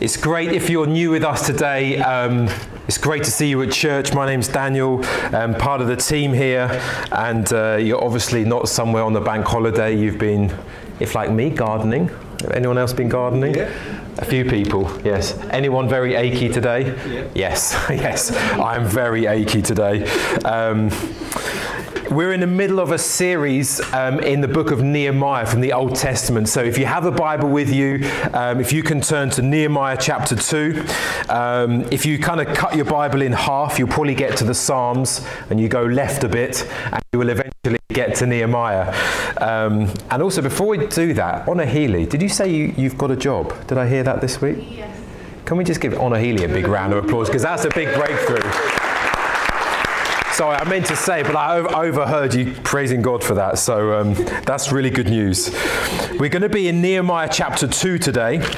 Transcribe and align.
It's 0.00 0.16
great 0.16 0.52
if 0.52 0.70
you're 0.70 0.86
new 0.86 1.10
with 1.10 1.24
us 1.24 1.44
today. 1.44 1.98
Um, 1.98 2.48
it's 2.86 2.98
great 2.98 3.24
to 3.24 3.32
see 3.32 3.48
you 3.48 3.60
at 3.62 3.72
church. 3.72 4.14
My 4.14 4.26
name's 4.26 4.46
Daniel, 4.46 5.04
I'm 5.34 5.56
part 5.56 5.80
of 5.80 5.88
the 5.88 5.96
team 5.96 6.32
here, 6.32 6.68
and 7.10 7.52
uh, 7.52 7.78
you're 7.80 8.02
obviously 8.02 8.44
not 8.44 8.68
somewhere 8.68 9.02
on 9.02 9.12
the 9.12 9.20
bank 9.20 9.44
holiday. 9.44 9.96
You've 9.96 10.18
been, 10.18 10.56
if 11.00 11.16
like 11.16 11.32
me, 11.32 11.50
gardening. 11.50 12.10
Anyone 12.54 12.78
else 12.78 12.92
been 12.92 13.08
gardening? 13.08 13.56
Yeah. 13.56 13.72
A 14.18 14.24
few 14.24 14.44
people, 14.44 14.88
yes. 15.04 15.36
Anyone 15.50 15.88
very 15.88 16.14
achy 16.14 16.48
today? 16.48 16.96
Yeah. 17.08 17.28
Yes, 17.34 17.86
yes. 17.90 18.30
I'm 18.52 18.84
very 18.84 19.26
achy 19.26 19.62
today. 19.62 20.08
Um, 20.44 20.90
we're 22.10 22.32
in 22.32 22.40
the 22.40 22.46
middle 22.46 22.80
of 22.80 22.90
a 22.90 22.98
series 22.98 23.80
um, 23.92 24.20
in 24.20 24.40
the 24.40 24.48
book 24.48 24.70
of 24.70 24.82
Nehemiah 24.82 25.44
from 25.46 25.60
the 25.60 25.72
Old 25.72 25.94
Testament. 25.94 26.48
So 26.48 26.62
if 26.62 26.78
you 26.78 26.86
have 26.86 27.04
a 27.04 27.10
Bible 27.10 27.48
with 27.48 27.72
you, 27.72 28.08
um, 28.32 28.60
if 28.60 28.72
you 28.72 28.82
can 28.82 29.00
turn 29.00 29.30
to 29.30 29.42
Nehemiah 29.42 29.96
chapter 30.00 30.34
2, 30.34 30.84
um, 31.28 31.82
if 31.92 32.06
you 32.06 32.18
kind 32.18 32.40
of 32.40 32.54
cut 32.56 32.76
your 32.76 32.86
Bible 32.86 33.22
in 33.22 33.32
half, 33.32 33.78
you'll 33.78 33.88
probably 33.88 34.14
get 34.14 34.36
to 34.38 34.44
the 34.44 34.54
Psalms 34.54 35.26
and 35.50 35.60
you 35.60 35.68
go 35.68 35.84
left 35.84 36.24
a 36.24 36.28
bit 36.28 36.66
and 36.92 37.02
you 37.12 37.18
will 37.18 37.28
eventually 37.28 37.78
get 37.92 38.14
to 38.16 38.26
Nehemiah. 38.26 38.94
Um, 39.40 39.92
and 40.10 40.22
also, 40.22 40.40
before 40.40 40.68
we 40.68 40.86
do 40.86 41.12
that, 41.14 41.46
Honor 41.46 41.66
Healy, 41.66 42.06
did 42.06 42.22
you 42.22 42.28
say 42.28 42.50
you, 42.50 42.74
you've 42.76 42.96
got 42.96 43.10
a 43.10 43.16
job? 43.16 43.66
Did 43.66 43.76
I 43.76 43.88
hear 43.88 44.02
that 44.04 44.20
this 44.20 44.40
week? 44.40 44.58
Yes. 44.70 44.98
Can 45.44 45.56
we 45.56 45.64
just 45.64 45.80
give 45.80 45.98
Honor 45.98 46.18
Healy 46.18 46.44
a 46.44 46.48
big 46.48 46.68
round 46.68 46.92
of 46.92 47.04
applause? 47.04 47.28
Because 47.28 47.42
that's 47.42 47.64
a 47.64 47.70
big 47.70 47.94
breakthrough. 47.94 48.77
Sorry, 50.38 50.54
I 50.56 50.62
meant 50.68 50.86
to 50.86 50.94
say, 50.94 51.24
but 51.24 51.34
I 51.34 51.58
overheard 51.58 52.32
you 52.32 52.54
praising 52.62 53.02
God 53.02 53.24
for 53.24 53.34
that. 53.34 53.58
So 53.58 53.98
um, 53.98 54.14
that's 54.44 54.70
really 54.70 54.88
good 54.88 55.08
news. 55.08 55.52
We're 56.20 56.28
going 56.28 56.42
to 56.42 56.48
be 56.48 56.68
in 56.68 56.80
Nehemiah 56.80 57.28
chapter 57.28 57.66
2 57.66 57.98
today. 57.98 58.48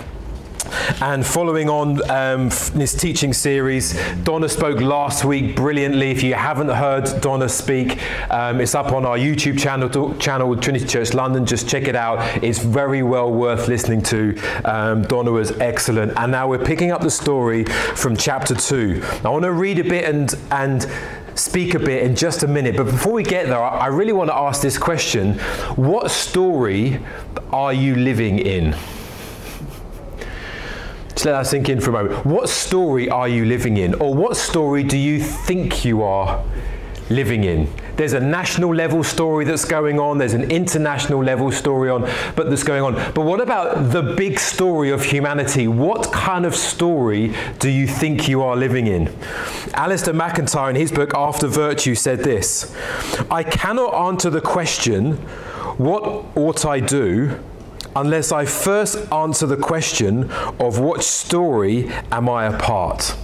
And 1.01 1.25
following 1.27 1.70
on 1.70 2.11
um, 2.11 2.48
this 2.75 2.95
teaching 2.95 3.33
series, 3.33 3.98
Donna 4.25 4.48
spoke 4.48 4.80
last 4.80 5.25
week 5.25 5.56
brilliantly. 5.56 6.11
If 6.11 6.22
you 6.22 6.34
haven't 6.34 6.69
heard 6.69 7.20
Donna 7.22 7.48
speak, 7.48 7.98
um, 8.31 8.61
it's 8.61 8.75
up 8.75 8.92
on 8.92 9.06
our 9.06 9.17
YouTube 9.17 9.59
channel, 9.59 10.15
channel 10.19 10.55
Trinity 10.56 10.87
Church 10.87 11.15
London. 11.15 11.47
Just 11.47 11.69
check 11.69 11.89
it 11.89 11.97
out. 11.97 12.44
It's 12.44 12.59
very 12.59 13.03
well 13.03 13.33
worth 13.33 13.69
listening 13.69 14.03
to. 14.03 14.39
Um, 14.67 15.03
Donna 15.03 15.33
was 15.33 15.53
excellent. 15.61 16.12
And 16.17 16.31
now 16.31 16.47
we're 16.47 16.65
picking 16.65 16.91
up 16.92 17.00
the 17.00 17.11
story 17.11 17.65
from 17.65 18.17
chapter 18.17 18.55
2. 18.55 19.03
I 19.25 19.31
want 19.31 19.44
to 19.44 19.53
read 19.53 19.78
a 19.78 19.84
bit 19.84 20.05
and, 20.05 20.34
and 20.50 20.87
speak 21.41 21.74
a 21.74 21.78
bit 21.78 22.02
in 22.02 22.14
just 22.14 22.42
a 22.42 22.48
minute. 22.48 22.77
But 22.77 22.84
before 22.84 23.12
we 23.12 23.22
get 23.22 23.46
there, 23.46 23.62
I 23.62 23.86
really 23.86 24.12
want 24.12 24.28
to 24.30 24.34
ask 24.34 24.60
this 24.60 24.77
question 24.77 25.38
What 25.77 26.10
story 26.10 27.00
are 27.52 27.72
you 27.72 27.97
living 27.97 28.38
in? 28.38 28.72
Just 31.10 31.24
let 31.24 31.32
that 31.32 31.47
sink 31.47 31.69
in 31.69 31.80
for 31.80 31.91
a 31.91 31.92
moment. 31.92 32.27
What 32.27 32.48
story 32.48 33.08
are 33.08 33.28
you 33.28 33.44
living 33.44 33.78
in? 33.78 33.94
Or 33.94 34.14
what 34.14 34.36
story 34.36 34.82
do 34.82 34.97
you 34.97 35.20
think 35.20 35.84
you 35.84 36.02
are 36.02 36.44
living 37.11 37.44
in? 37.44 37.70
There's 37.97 38.14
a 38.14 38.20
national 38.20 38.75
level 38.75 39.05
story 39.05 39.44
that's 39.44 39.64
going 39.64 40.00
on, 40.00 40.19
there's 40.19 40.33
an 40.33 40.50
international 40.50 41.22
level 41.22 41.53
story 41.53 41.91
on, 41.91 42.08
but 42.36 42.48
that's 42.48 42.62
going 42.62 42.83
on. 42.83 42.94
But 43.12 43.22
what 43.27 43.41
about 43.41 43.91
the 43.91 44.03
big 44.03 44.39
story 44.39 44.91
of 44.91 45.05
humanity? 45.05 45.69
What 45.69 46.12
kind 46.12 46.47
of 46.47 46.55
story 46.55 47.34
do 47.58 47.69
you 47.69 47.86
think 47.86 48.28
you 48.28 48.42
are 48.42 48.56
living 48.56 48.86
in? 48.86 49.06
Alasdair 49.75 50.14
MacIntyre 50.14 50.70
in 50.70 50.77
his 50.77 50.91
book 50.91 51.12
After 51.14 51.47
Virtue 51.47 51.94
said 51.94 52.20
this 52.20 52.75
I 53.31 53.42
cannot 53.42 53.92
answer 53.92 54.31
the 54.31 54.41
question, 54.41 55.16
What 55.77 56.25
ought 56.36 56.64
I 56.64 56.81
do? 56.81 57.38
unless 57.97 58.33
I 58.33 58.44
first 58.44 59.12
answer 59.12 59.47
the 59.47 59.56
question 59.56 60.31
of 60.61 60.78
what 60.78 61.03
story 61.03 61.91
am 62.12 62.28
I 62.28 62.47
a 62.47 62.58
part? 62.58 63.16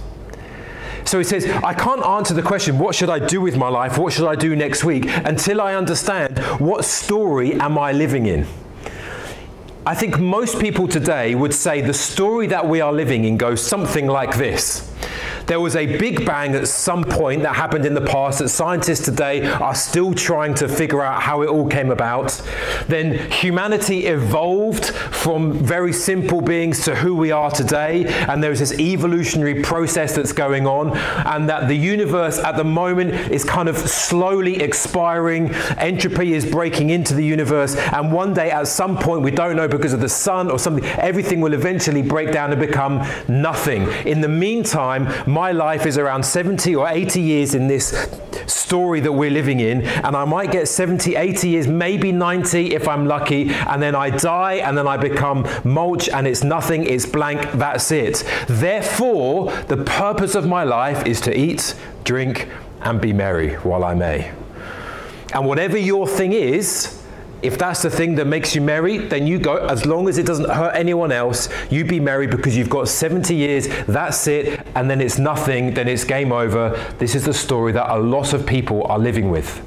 So 1.07 1.17
he 1.17 1.23
says, 1.23 1.45
I 1.63 1.73
can't 1.73 2.05
answer 2.05 2.33
the 2.33 2.41
question, 2.41 2.77
what 2.77 2.93
should 2.93 3.09
I 3.09 3.17
do 3.17 3.39
with 3.39 3.55
my 3.55 3.69
life? 3.69 3.97
What 3.97 4.11
should 4.11 4.27
I 4.27 4.35
do 4.35 4.57
next 4.57 4.83
week? 4.83 5.05
Until 5.07 5.61
I 5.61 5.75
understand 5.75 6.37
what 6.59 6.83
story 6.83 7.53
am 7.53 7.77
I 7.77 7.93
living 7.93 8.25
in? 8.25 8.45
I 9.85 9.95
think 9.95 10.19
most 10.19 10.59
people 10.59 10.85
today 10.85 11.33
would 11.33 11.53
say 11.53 11.79
the 11.79 11.93
story 11.93 12.47
that 12.47 12.67
we 12.67 12.81
are 12.81 12.91
living 12.91 13.23
in 13.23 13.37
goes 13.37 13.65
something 13.65 14.05
like 14.05 14.35
this. 14.35 14.93
There 15.47 15.61
was 15.61 15.77
a 15.77 15.97
big 15.97 16.25
bang 16.25 16.55
at 16.55 16.67
some 16.67 17.05
point 17.05 17.43
that 17.43 17.55
happened 17.55 17.85
in 17.85 17.93
the 17.93 18.01
past 18.01 18.39
that 18.39 18.49
scientists 18.49 19.05
today 19.05 19.45
are 19.47 19.73
still 19.75 20.13
trying 20.13 20.53
to 20.55 20.67
figure 20.67 21.01
out 21.01 21.21
how 21.21 21.41
it 21.41 21.47
all 21.47 21.67
came 21.69 21.89
about. 21.89 22.41
Then 22.87 23.31
humanity 23.31 24.07
evolved 24.07 24.87
from 24.87 25.53
very 25.53 25.93
simple 25.93 26.41
beings 26.41 26.83
to 26.83 26.95
who 26.95 27.15
we 27.15 27.31
are 27.31 27.49
today, 27.49 28.07
and 28.27 28.43
there's 28.43 28.59
this 28.59 28.77
evolutionary 28.77 29.61
process 29.61 30.13
that's 30.13 30.33
going 30.33 30.67
on, 30.67 30.97
and 31.25 31.47
that 31.47 31.69
the 31.69 31.75
universe 31.75 32.39
at 32.39 32.57
the 32.57 32.65
moment 32.65 33.13
is 33.31 33.45
kind 33.45 33.69
of 33.69 33.77
slowly 33.77 34.61
expiring. 34.61 35.53
Entropy 35.77 36.33
is 36.33 36.45
breaking 36.45 36.89
into 36.89 37.13
the 37.13 37.23
universe, 37.23 37.77
and 37.77 38.11
one 38.11 38.33
day 38.33 38.51
at 38.51 38.67
some 38.67 38.97
point, 38.97 39.21
we 39.21 39.31
don't 39.31 39.55
know 39.55 39.69
because 39.69 39.93
of 39.93 40.01
the 40.01 40.09
sun 40.09 40.51
or 40.51 40.59
something, 40.59 40.83
everything 40.97 41.39
will 41.39 41.53
eventually 41.53 42.01
break 42.01 42.33
down 42.33 42.51
and 42.51 42.59
become 42.59 43.01
nothing. 43.29 43.83
In 44.05 44.19
the 44.19 44.27
meantime, 44.27 45.07
my 45.37 45.51
life 45.51 45.85
is 45.85 45.99
around 45.99 46.23
70 46.23 46.75
or 46.75 46.89
80 46.89 47.21
years 47.21 47.53
in 47.53 47.67
this 47.67 47.93
story 48.47 48.99
that 49.01 49.11
we're 49.11 49.29
living 49.29 49.59
in, 49.59 49.83
and 49.83 50.15
I 50.15 50.25
might 50.25 50.51
get 50.51 50.67
70, 50.67 51.15
80 51.15 51.49
years, 51.49 51.67
maybe 51.67 52.11
90 52.11 52.73
if 52.73 52.87
I'm 52.87 53.05
lucky, 53.05 53.51
and 53.51 53.79
then 53.79 53.93
I 53.93 54.09
die, 54.09 54.55
and 54.55 54.75
then 54.75 54.87
I 54.87 54.97
become 54.97 55.47
mulch, 55.63 56.09
and 56.09 56.25
it's 56.25 56.43
nothing, 56.43 56.85
it's 56.85 57.05
blank, 57.05 57.51
that's 57.51 57.91
it. 57.91 58.23
Therefore, 58.47 59.51
the 59.67 59.77
purpose 59.77 60.33
of 60.33 60.47
my 60.47 60.63
life 60.63 61.05
is 61.05 61.21
to 61.21 61.39
eat, 61.39 61.75
drink, 62.03 62.49
and 62.81 62.99
be 62.99 63.13
merry 63.13 63.57
while 63.57 63.83
I 63.83 63.93
may. 63.93 64.31
And 65.35 65.45
whatever 65.45 65.77
your 65.77 66.07
thing 66.07 66.33
is, 66.33 66.96
if 67.41 67.57
that's 67.57 67.83
the 67.83 67.89
thing 67.89 68.15
that 68.15 68.25
makes 68.25 68.55
you 68.55 68.61
merry, 68.61 68.97
then 68.97 69.27
you 69.27 69.37
go. 69.37 69.57
As 69.57 69.85
long 69.85 70.09
as 70.09 70.17
it 70.17 70.25
doesn't 70.25 70.49
hurt 70.49 70.75
anyone 70.75 71.11
else, 71.11 71.49
you 71.69 71.85
be 71.85 71.99
merry 71.99 72.27
because 72.27 72.57
you've 72.57 72.69
got 72.69 72.87
70 72.87 73.35
years, 73.35 73.67
that's 73.85 74.27
it, 74.27 74.65
and 74.75 74.89
then 74.89 75.01
it's 75.01 75.19
nothing, 75.19 75.73
then 75.73 75.87
it's 75.87 76.03
game 76.03 76.31
over. 76.31 76.69
This 76.97 77.15
is 77.15 77.25
the 77.25 77.33
story 77.33 77.71
that 77.73 77.95
a 77.95 77.99
lot 77.99 78.33
of 78.33 78.45
people 78.45 78.83
are 78.85 78.97
living 78.97 79.29
with. 79.29 79.61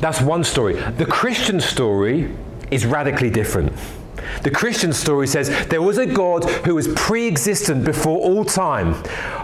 That's 0.00 0.20
one 0.20 0.44
story. 0.44 0.74
The 0.74 1.06
Christian 1.06 1.60
story 1.60 2.34
is 2.70 2.84
radically 2.84 3.30
different. 3.30 3.72
The 4.42 4.50
Christian 4.50 4.92
story 4.92 5.26
says 5.26 5.66
there 5.68 5.82
was 5.82 5.98
a 5.98 6.06
God 6.06 6.44
who 6.44 6.74
was 6.74 6.88
pre 6.88 7.26
existent 7.26 7.84
before 7.84 8.18
all 8.18 8.44
time, 8.44 8.94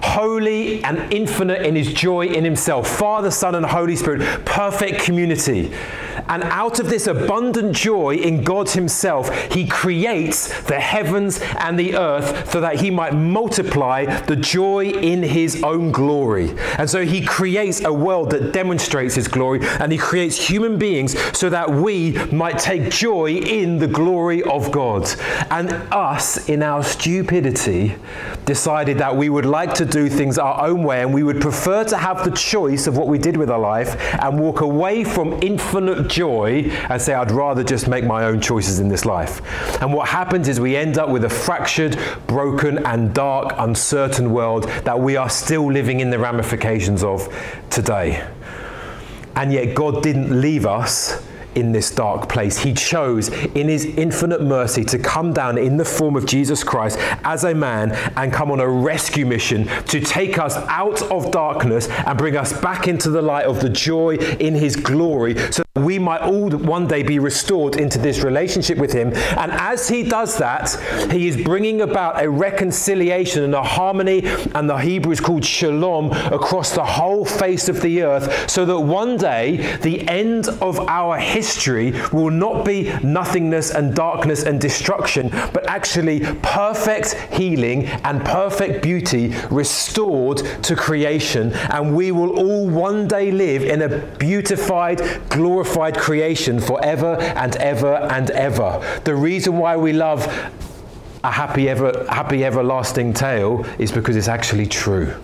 holy 0.03 0.85
and 0.85 1.13
infinite 1.13 1.63
in 1.63 1.75
his 1.75 1.93
joy 1.93 2.27
in 2.27 2.45
himself, 2.45 2.89
Father, 2.89 3.31
Son, 3.31 3.55
and 3.55 3.65
Holy 3.65 3.97
Spirit, 3.97 4.45
perfect 4.45 5.01
community. 5.01 5.73
And 6.29 6.43
out 6.45 6.81
of 6.81 6.89
this 6.89 7.07
abundant 7.07 7.77
joy 7.77 8.17
in 8.17 8.43
God 8.43 8.71
Himself, 8.71 9.31
He 9.53 9.67
creates 9.67 10.63
the 10.63 10.81
heavens 10.81 11.41
and 11.59 11.79
the 11.79 11.97
earth 11.97 12.51
so 12.51 12.61
that 12.61 12.81
He 12.81 12.91
might 12.91 13.15
multiply 13.15 14.05
the 14.23 14.37
joy 14.37 14.87
in 14.87 15.23
His 15.23 15.63
own 15.63 15.93
glory. 15.93 16.55
And 16.79 16.89
so 16.89 17.05
He 17.05 17.25
creates 17.25 17.85
a 17.85 17.93
world 17.93 18.31
that 18.31 18.53
demonstrates 18.53 19.15
His 19.15 19.29
glory, 19.29 19.61
and 19.81 19.93
He 19.93 19.99
creates 19.99 20.37
human 20.37 20.79
beings 20.79 21.17
so 21.37 21.51
that 21.51 21.71
we 21.71 22.13
might 22.33 22.59
take 22.59 22.91
joy 22.91 23.33
in 23.33 23.79
the 23.79 23.89
glory 23.89 24.43
of 24.45 24.71
God. 24.73 25.09
And 25.51 25.73
us, 25.93 26.49
in 26.49 26.63
our 26.63 26.83
stupidity, 26.83 27.97
decided 28.45 28.99
that 28.99 29.17
we 29.17 29.29
would 29.29 29.47
like 29.47 29.75
to 29.75 29.85
do 29.85 30.09
things 30.09 30.39
our 30.39 30.67
own 30.67 30.83
way 30.83 31.03
and 31.03 31.13
we 31.13 31.23
would 31.23 31.41
prefer 31.41 31.85
to 31.85 31.97
have 31.97 32.25
the 32.25 32.31
choice 32.31 32.87
of 32.87 32.97
what 32.97 33.07
we 33.07 33.19
did 33.19 33.37
with 33.37 33.51
our 33.51 33.59
life 33.59 33.97
and 34.23 34.39
walk 34.39 34.61
away 34.61 35.05
from 35.05 35.39
infinite 35.43 36.09
joy 36.15 36.63
and 36.89 37.03
say, 37.03 37.13
I'd 37.13 37.33
rather 37.33 37.65
just 37.65 37.89
make 37.89 38.05
my 38.05 38.25
own 38.25 38.41
choices 38.41 38.79
in 38.79 38.89
this 38.89 39.05
life. 39.05 39.43
And 39.83 39.93
what 39.93 40.09
happens 40.09 40.47
is 40.47 40.61
we 40.61 40.77
end 40.77 40.97
up 40.97 41.09
with 41.09 41.25
a 41.25 41.29
fractured, 41.29 41.99
broken, 42.29 42.79
and 42.87 43.13
dark, 43.13 43.53
uncertain 43.59 44.31
world 44.31 44.65
that 44.85 44.99
we 44.99 45.17
are 45.17 45.29
still 45.29 45.71
living 45.73 45.99
in 46.01 46.11
the 46.11 46.19
ramifications 46.19 47.03
of 47.03 47.29
today. 47.69 48.25
And 49.35 49.53
yet, 49.53 49.75
God 49.75 50.03
didn't 50.03 50.41
leave 50.41 50.65
us 50.65 51.21
in 51.57 51.73
this 51.73 51.91
dark 51.91 52.29
place. 52.29 52.59
He 52.59 52.75
chose, 52.75 53.29
in 53.29 53.69
His 53.69 53.85
infinite 53.85 54.43
mercy, 54.43 54.85
to 54.87 54.99
come 54.99 55.33
down 55.33 55.59
in 55.59 55.77
the 55.77 55.85
form 55.85 56.17
of 56.17 56.27
Jesus 56.27 56.65
Christ 56.65 56.99
as 57.25 57.45
a 57.45 57.55
man 57.55 57.93
and 58.17 58.33
come 58.33 58.51
on 58.51 58.61
a 58.61 58.69
rescue 58.69 59.27
mission 59.27 59.67
to 59.87 60.01
take 60.01 60.39
us 60.39 60.57
out 60.69 61.03
of 61.11 61.31
darkness 61.31 61.89
and 61.89 62.19
bring 62.19 62.37
us 62.37 62.53
back 62.61 62.89
into 62.89 63.11
the 63.11 63.23
light 63.23 63.47
of 63.47 63.61
the 63.61 63.69
joy 63.69 64.17
in 64.17 64.55
His 64.55 64.77
glory 64.77 65.37
so 65.53 65.63
we 65.77 65.99
might 65.99 66.21
all 66.21 66.51
one 66.51 66.87
day 66.87 67.03
be 67.03 67.19
restored 67.19 67.77
into 67.77 67.99
this 67.99 68.21
relationship 68.21 68.79
with 68.79 68.93
Him. 68.93 69.13
And 69.37 69.53
as 69.53 69.89
He 69.89 70.05
does 70.05 70.39
that, 70.39 70.71
He 71.11 71.29
is 71.29 71.37
bringing 71.37 71.81
about 71.81 72.23
a 72.23 72.31
reconciliation 72.31 73.43
and 73.43 73.55
a 73.55 73.63
harmony, 73.63 74.23
and 74.55 74.71
the 74.71 74.77
Hebrew 74.77 75.13
is 75.13 75.21
called 75.21 75.45
shalom, 75.45 76.13
across 76.33 76.75
the 76.75 76.85
whole 76.85 77.25
face 77.25 77.69
of 77.69 77.81
the 77.81 78.03
earth, 78.03 78.51
so 78.51 78.65
that 78.65 78.79
one 78.79 79.17
day 79.17 79.77
the 79.79 80.09
end 80.09 80.49
of 80.49 80.79
our 80.89 81.19
history 81.19 81.44
will 82.13 82.31
not 82.31 82.65
be 82.65 82.93
nothingness 83.03 83.71
and 83.71 83.95
darkness 83.95 84.43
and 84.45 84.61
destruction, 84.61 85.29
but 85.53 85.69
actually 85.69 86.21
perfect 86.43 87.15
healing 87.33 87.87
and 88.05 88.25
perfect 88.25 88.83
beauty 88.83 89.35
restored 89.51 90.39
to 90.63 90.77
creation. 90.77 91.53
And 91.71 91.95
we 91.95 92.13
will 92.13 92.39
all 92.39 92.69
one 92.69 93.07
day 93.09 93.31
live 93.31 93.63
in 93.63 93.83
a 93.83 93.99
beautified, 94.17 95.01
glorified 95.29 95.97
creation 95.97 96.61
forever 96.61 97.17
and 97.21 97.57
ever 97.57 97.95
and 97.95 98.31
ever. 98.31 99.01
The 99.05 99.15
reason 99.15 99.59
why 99.59 99.77
we 99.77 99.93
love 99.93 100.27
a 101.25 101.31
happy, 101.31 101.69
ever, 101.69 102.05
happy 102.09 102.45
everlasting 102.45 103.15
tale 103.15 103.65
is 103.79 103.91
because 103.91 104.15
it's 104.17 104.29
actually 104.29 104.67
true. 104.67 105.15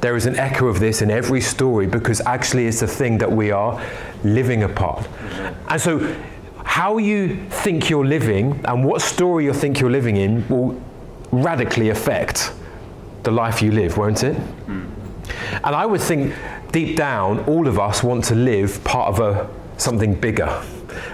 There 0.00 0.16
is 0.16 0.26
an 0.26 0.36
echo 0.36 0.66
of 0.66 0.80
this 0.80 1.02
in 1.02 1.10
every 1.10 1.40
story 1.40 1.86
because 1.86 2.20
actually 2.22 2.66
it's 2.66 2.82
a 2.82 2.86
thing 2.86 3.18
that 3.18 3.30
we 3.30 3.50
are 3.50 3.82
living 4.24 4.62
apart. 4.62 5.06
And 5.68 5.80
so, 5.80 6.16
how 6.64 6.98
you 6.98 7.36
think 7.50 7.90
you're 7.90 8.06
living 8.06 8.60
and 8.64 8.84
what 8.84 9.02
story 9.02 9.44
you 9.44 9.52
think 9.52 9.80
you're 9.80 9.90
living 9.90 10.16
in 10.16 10.46
will 10.48 10.80
radically 11.32 11.90
affect 11.90 12.52
the 13.24 13.30
life 13.30 13.60
you 13.60 13.72
live, 13.72 13.96
won't 13.96 14.22
it? 14.22 14.36
And 15.64 15.74
I 15.76 15.84
would 15.84 16.00
think 16.00 16.34
deep 16.72 16.96
down, 16.96 17.40
all 17.40 17.66
of 17.66 17.78
us 17.78 18.02
want 18.02 18.24
to 18.26 18.34
live 18.34 18.82
part 18.84 19.08
of 19.08 19.20
a 19.20 19.48
something 19.76 20.14
bigger. 20.14 20.62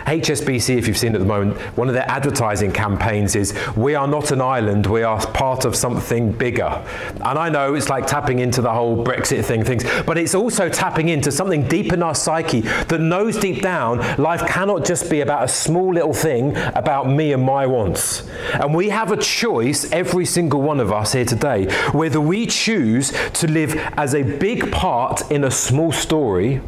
HSBC, 0.06 0.76
if 0.76 0.86
you've 0.86 0.98
seen 0.98 1.14
at 1.14 1.20
the 1.20 1.26
moment, 1.26 1.56
one 1.76 1.88
of 1.88 1.94
their 1.94 2.08
advertising 2.10 2.72
campaigns 2.72 3.36
is 3.36 3.54
We 3.76 3.94
are 3.94 4.08
not 4.08 4.30
an 4.30 4.40
island, 4.40 4.86
we 4.86 5.02
are 5.02 5.24
part 5.28 5.64
of 5.64 5.76
something 5.76 6.32
bigger. 6.32 6.82
And 7.14 7.38
I 7.38 7.48
know 7.48 7.74
it's 7.74 7.88
like 7.88 8.06
tapping 8.06 8.38
into 8.38 8.62
the 8.62 8.72
whole 8.72 9.04
Brexit 9.04 9.44
thing, 9.44 9.64
things, 9.64 9.84
but 10.04 10.18
it's 10.18 10.34
also 10.34 10.68
tapping 10.68 11.08
into 11.08 11.30
something 11.32 11.66
deep 11.68 11.92
in 11.92 12.02
our 12.02 12.14
psyche 12.14 12.60
that 12.60 13.00
knows 13.00 13.36
deep 13.36 13.62
down 13.62 13.98
life 14.16 14.46
cannot 14.46 14.84
just 14.84 15.10
be 15.10 15.20
about 15.20 15.44
a 15.44 15.48
small 15.48 15.92
little 15.92 16.14
thing 16.14 16.56
about 16.74 17.08
me 17.08 17.32
and 17.32 17.42
my 17.42 17.66
wants. 17.66 18.28
And 18.54 18.74
we 18.74 18.88
have 18.90 19.12
a 19.12 19.16
choice, 19.16 19.90
every 19.92 20.24
single 20.24 20.62
one 20.62 20.80
of 20.80 20.92
us 20.92 21.12
here 21.12 21.24
today, 21.24 21.66
whether 21.92 22.20
we 22.20 22.46
choose 22.46 23.12
to 23.34 23.46
live 23.46 23.74
as 23.96 24.14
a 24.14 24.22
big 24.22 24.72
part 24.72 25.30
in 25.30 25.44
a 25.44 25.50
small 25.50 25.92
story 25.92 26.60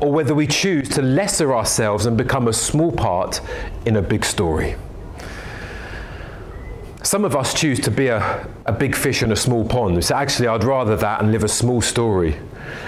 or 0.00 0.12
whether 0.12 0.34
we 0.34 0.46
choose 0.46 0.88
to 0.90 1.02
lesser 1.02 1.54
ourselves 1.54 2.06
and 2.06 2.16
become 2.16 2.48
a 2.48 2.52
small 2.52 2.92
part 2.92 3.40
in 3.84 3.96
a 3.96 4.02
big 4.02 4.24
story. 4.24 4.76
Some 7.02 7.24
of 7.24 7.36
us 7.36 7.54
choose 7.54 7.78
to 7.80 7.90
be 7.92 8.08
a, 8.08 8.48
a 8.66 8.72
big 8.72 8.96
fish 8.96 9.22
in 9.22 9.30
a 9.30 9.36
small 9.36 9.64
pond. 9.64 10.04
Say, 10.04 10.14
actually, 10.14 10.48
I'd 10.48 10.64
rather 10.64 10.96
that 10.96 11.22
and 11.22 11.30
live 11.30 11.44
a 11.44 11.48
small 11.48 11.80
story. 11.80 12.36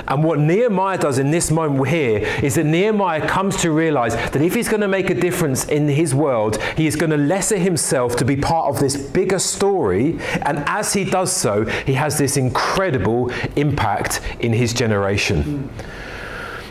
And 0.08 0.24
what 0.24 0.40
Nehemiah 0.40 0.98
does 0.98 1.18
in 1.18 1.30
this 1.30 1.52
moment 1.52 1.86
here 1.88 2.18
is 2.42 2.56
that 2.56 2.64
Nehemiah 2.64 3.28
comes 3.28 3.56
to 3.58 3.70
realize 3.70 4.14
that 4.14 4.42
if 4.42 4.54
he's 4.54 4.68
going 4.68 4.80
to 4.80 4.88
make 4.88 5.10
a 5.10 5.14
difference 5.14 5.66
in 5.66 5.86
his 5.86 6.16
world, 6.16 6.60
he 6.76 6.88
is 6.88 6.96
going 6.96 7.10
to 7.10 7.16
lesser 7.16 7.58
himself 7.58 8.16
to 8.16 8.24
be 8.24 8.36
part 8.36 8.74
of 8.74 8.80
this 8.80 8.96
bigger 8.96 9.38
story. 9.38 10.18
And 10.42 10.64
as 10.66 10.92
he 10.92 11.04
does 11.04 11.32
so, 11.32 11.64
he 11.64 11.94
has 11.94 12.18
this 12.18 12.36
incredible 12.36 13.30
impact 13.54 14.20
in 14.40 14.52
his 14.52 14.72
generation. 14.72 15.44
Mm. 15.44 15.84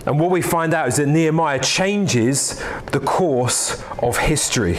And 0.08 0.22
what 0.22 0.32
we 0.32 0.42
find 0.42 0.74
out 0.74 0.88
is 0.88 0.96
that 0.96 1.08
Nehemiah 1.08 1.60
changes 1.60 2.64
the 2.94 3.02
course 3.02 3.84
of 4.00 4.18
history. 4.18 4.78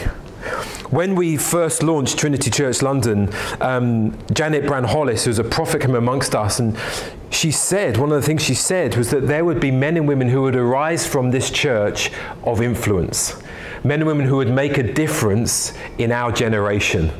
When 0.89 1.13
we 1.13 1.37
first 1.37 1.83
launched 1.83 2.17
Trinity 2.17 2.49
Church 2.49 2.81
London, 2.81 3.29
um, 3.61 4.17
Janet 4.33 4.65
Brand 4.65 4.87
Hollis, 4.87 5.25
who 5.25 5.29
was 5.29 5.37
a 5.37 5.43
prophet, 5.43 5.81
came 5.81 5.93
amongst 5.93 6.33
us, 6.33 6.59
and 6.59 6.75
she 7.29 7.51
said, 7.51 7.97
one 7.97 8.11
of 8.11 8.19
the 8.19 8.25
things 8.25 8.43
she 8.43 8.55
said 8.55 8.97
was 8.97 9.11
that 9.11 9.27
there 9.27 9.45
would 9.45 9.59
be 9.59 9.69
men 9.69 9.97
and 9.97 10.07
women 10.07 10.29
who 10.29 10.41
would 10.41 10.55
arise 10.55 11.05
from 11.05 11.29
this 11.29 11.51
church 11.51 12.11
of 12.43 12.59
influence, 12.59 13.39
men 13.83 13.99
and 13.99 14.07
women 14.07 14.25
who 14.25 14.37
would 14.37 14.49
make 14.49 14.79
a 14.79 14.93
difference 14.93 15.73
in 15.99 16.11
our 16.11 16.31
generation. 16.31 17.11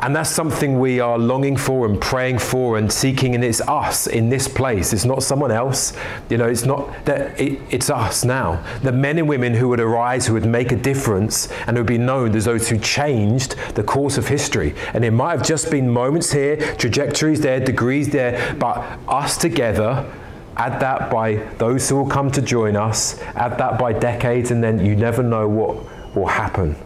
And 0.00 0.16
that's 0.16 0.30
something 0.30 0.78
we 0.78 0.98
are 0.98 1.18
longing 1.18 1.56
for 1.56 1.86
and 1.86 2.00
praying 2.00 2.38
for 2.38 2.78
and 2.78 2.90
seeking, 2.90 3.34
and 3.34 3.44
it's 3.44 3.60
us 3.62 4.06
in 4.06 4.30
this 4.30 4.48
place. 4.48 4.92
It's 4.92 5.04
not 5.04 5.22
someone 5.22 5.50
else. 5.50 5.92
You 6.30 6.38
know, 6.38 6.48
it's 6.48 6.64
not 6.64 7.04
that 7.04 7.38
it, 7.38 7.60
it's 7.70 7.90
us 7.90 8.24
now. 8.24 8.64
The 8.82 8.92
men 8.92 9.18
and 9.18 9.28
women 9.28 9.54
who 9.54 9.68
would 9.68 9.80
arise, 9.80 10.26
who 10.26 10.34
would 10.34 10.46
make 10.46 10.72
a 10.72 10.76
difference, 10.76 11.48
and 11.66 11.76
who 11.76 11.82
would 11.82 11.86
be 11.86 11.98
known 11.98 12.34
as 12.34 12.46
those 12.46 12.68
who 12.68 12.78
changed 12.78 13.56
the 13.74 13.82
course 13.82 14.16
of 14.16 14.26
history. 14.26 14.74
And 14.94 15.04
it 15.04 15.10
might 15.10 15.36
have 15.38 15.46
just 15.46 15.70
been 15.70 15.88
moments 15.88 16.32
here, 16.32 16.56
trajectories 16.76 17.42
there, 17.42 17.60
degrees 17.60 18.08
there, 18.08 18.54
but 18.58 18.78
us 19.06 19.36
together 19.36 20.10
add 20.56 20.78
that 20.80 21.10
by 21.10 21.36
those 21.56 21.88
who 21.88 21.96
will 21.96 22.08
come 22.08 22.30
to 22.30 22.42
join 22.42 22.76
us, 22.76 23.18
add 23.34 23.56
that 23.56 23.78
by 23.78 23.94
decades, 23.94 24.50
and 24.50 24.62
then 24.62 24.84
you 24.84 24.94
never 24.94 25.22
know 25.22 25.48
what 25.48 26.14
will 26.14 26.26
happen. 26.26 26.76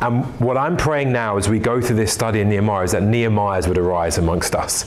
And 0.00 0.24
what 0.40 0.56
I'm 0.56 0.76
praying 0.76 1.12
now 1.12 1.36
as 1.36 1.48
we 1.48 1.58
go 1.58 1.80
through 1.80 1.96
this 1.96 2.12
study 2.12 2.40
in 2.40 2.48
Nehemiah 2.48 2.84
is 2.84 2.92
that 2.92 3.02
Nehemiahs 3.02 3.68
would 3.68 3.78
arise 3.78 4.18
amongst 4.18 4.54
us. 4.54 4.86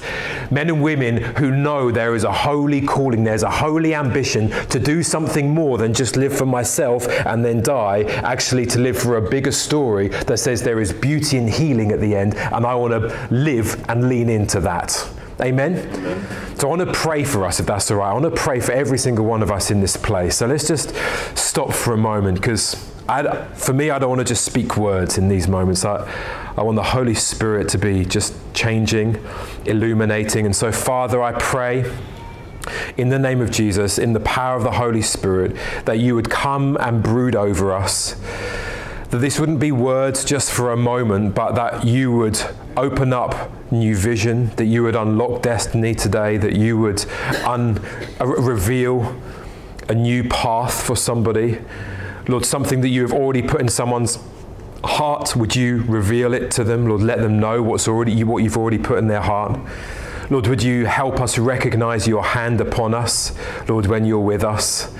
Men 0.50 0.70
and 0.70 0.82
women 0.82 1.18
who 1.18 1.52
know 1.52 1.92
there 1.92 2.16
is 2.16 2.24
a 2.24 2.32
holy 2.32 2.82
calling, 2.82 3.24
there's 3.24 3.44
a 3.44 3.50
holy 3.50 3.94
ambition 3.94 4.50
to 4.70 4.80
do 4.80 5.04
something 5.04 5.50
more 5.50 5.78
than 5.78 5.94
just 5.94 6.16
live 6.16 6.36
for 6.36 6.46
myself 6.46 7.08
and 7.26 7.46
then 7.46 7.62
die, 7.62 8.04
actually 8.24 8.66
to 8.68 8.80
live 8.80 8.98
for 8.98 9.18
a 9.18 9.22
bigger 9.22 9.52
story 9.52 10.08
that 10.08 10.38
says 10.38 10.62
there 10.64 10.80
is 10.80 10.92
beauty 10.92 11.38
and 11.38 11.50
healing 11.50 11.92
at 11.92 12.00
the 12.00 12.16
end, 12.16 12.36
and 12.36 12.66
I 12.66 12.76
want 12.76 12.94
to 12.94 13.28
live 13.32 13.84
and 13.90 14.10
lean 14.10 14.30
into 14.30 14.60
that. 14.62 15.08
Amen? 15.42 15.78
Amen? 15.78 16.58
So 16.58 16.68
I 16.68 16.76
want 16.76 16.82
to 16.82 16.94
pray 16.94 17.24
for 17.24 17.46
us, 17.46 17.60
if 17.60 17.66
that's 17.66 17.90
all 17.92 17.98
right. 17.98 18.10
I 18.10 18.14
want 18.14 18.26
to 18.26 18.42
pray 18.42 18.60
for 18.60 18.72
every 18.72 18.98
single 18.98 19.26
one 19.26 19.44
of 19.44 19.52
us 19.52 19.72
in 19.72 19.82
this 19.82 19.98
place. 19.98 20.38
So 20.38 20.48
let's 20.48 20.68
just 20.68 20.94
stop 21.36 21.74
for 21.74 21.94
a 21.94 21.98
moment 21.98 22.40
because 22.40 22.93
I, 23.08 23.46
for 23.54 23.74
me, 23.74 23.90
I 23.90 24.00
don't 24.00 24.10
want 24.10 24.20
to 24.20 24.26
just 24.26 24.46
speak 24.46 24.78
words 24.78 25.18
in 25.18 25.28
these 25.28 25.48
moments. 25.48 25.84
I, 25.84 26.10
I 26.56 26.62
want 26.62 26.78
the 26.78 26.84
Holy 26.84 27.16
Spirit 27.16 27.68
to 27.70 27.78
be 27.78 28.06
just 28.06 28.34
changing, 28.54 29.22
illuminating. 29.66 30.46
And 30.46 30.56
so, 30.56 30.72
Father, 30.72 31.22
I 31.22 31.34
pray 31.34 31.92
in 32.96 33.10
the 33.10 33.20
name 33.20 33.42
of 33.42 33.52
Jesus, 33.52 33.98
in 33.98 34.14
the 34.14 34.20
power 34.22 34.56
of 34.56 34.64
the 34.64 34.72
Holy 34.72 35.02
Spirit, 35.02 35.56
that 35.86 36.00
you 36.00 36.16
would 36.16 36.30
come 36.30 36.78
and 36.80 37.04
brood 37.04 37.36
over 37.36 37.74
us. 37.74 38.16
That 39.10 39.18
this 39.18 39.40
wouldn't 39.40 39.60
be 39.60 39.72
words 39.72 40.24
just 40.24 40.52
for 40.52 40.72
a 40.72 40.78
moment, 40.78 41.36
but 41.36 41.54
that 41.56 41.86
you 41.86 42.12
would 42.14 42.42
open 42.78 43.12
up 43.12 43.52
new 43.72 43.96
vision, 43.96 44.48
that 44.56 44.66
you 44.66 44.82
would 44.84 44.96
unlock 44.96 45.42
destiny 45.42 45.94
today, 45.94 46.38
that 46.38 46.56
you 46.56 46.78
would 46.78 47.06
un- 47.44 47.80
uh, 48.22 48.26
reveal 48.26 49.20
a 49.90 49.94
new 49.94 50.24
path 50.24 50.82
for 50.82 50.96
somebody 50.96 51.60
Lord, 52.28 52.46
something 52.46 52.82
that 52.82 52.90
you 52.90 53.02
have 53.02 53.14
already 53.14 53.42
put 53.42 53.62
in 53.62 53.68
someone's 53.68 54.18
heart, 54.84 55.36
would 55.36 55.56
you 55.56 55.84
reveal 55.88 56.34
it 56.34 56.52
to 56.52 56.64
them? 56.64 56.88
Lord, 56.88 57.02
let 57.02 57.20
them 57.20 57.40
know 57.40 57.62
what's 57.62 57.88
already 57.88 58.24
what 58.24 58.44
you've 58.44 58.58
already 58.58 58.78
put 58.78 58.98
in 58.98 59.08
their 59.08 59.22
heart. 59.22 59.60
Lord, 60.30 60.48
would 60.48 60.64
you 60.64 60.86
help 60.86 61.20
us 61.20 61.38
recognize 61.38 62.08
your 62.08 62.24
hand 62.24 62.62
upon 62.62 62.94
us, 62.94 63.38
Lord, 63.68 63.88
when 63.88 64.06
you're 64.06 64.20
with 64.20 64.44
us? 64.44 64.94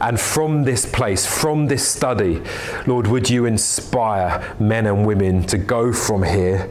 And 0.00 0.18
from 0.18 0.64
this 0.64 0.86
place, 0.86 1.26
from 1.26 1.66
this 1.66 1.86
study, 1.86 2.42
Lord, 2.86 3.06
would 3.06 3.28
you 3.28 3.44
inspire 3.44 4.56
men 4.58 4.86
and 4.86 5.06
women 5.06 5.44
to 5.46 5.58
go 5.58 5.92
from 5.92 6.22
here 6.22 6.70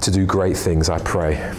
to 0.00 0.10
do 0.10 0.24
great 0.24 0.56
things, 0.56 0.88
I 0.88 0.98
pray. 0.98 1.52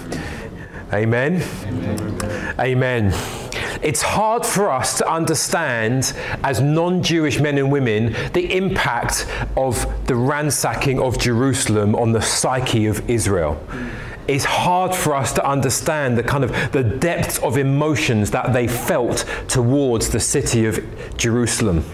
Amen. 0.93 1.41
Amen. 1.65 2.55
Amen. 2.59 3.44
It's 3.85 4.01
hard 4.01 4.43
for 4.43 4.71
us 4.71 4.97
to 4.97 5.07
understand, 5.07 6.11
as 6.43 6.59
non 6.59 7.03
Jewish 7.03 7.39
men 7.39 7.59
and 7.59 7.71
women, 7.71 8.15
the 8.33 8.57
impact 8.57 9.27
of 9.55 9.85
the 10.07 10.15
ransacking 10.15 10.99
of 10.99 11.19
Jerusalem 11.19 11.95
on 11.95 12.11
the 12.11 12.21
psyche 12.21 12.87
of 12.87 13.07
Israel. 13.07 13.61
It's 14.27 14.43
hard 14.43 14.95
for 14.95 15.13
us 15.13 15.33
to 15.33 15.47
understand 15.47 16.17
the 16.17 16.23
kind 16.23 16.43
of 16.43 16.51
the 16.71 16.81
depth 16.81 17.43
of 17.43 17.59
emotions 17.59 18.31
that 18.31 18.53
they 18.53 18.67
felt 18.67 19.23
towards 19.47 20.09
the 20.09 20.19
city 20.19 20.65
of 20.65 20.83
Jerusalem 21.15 21.85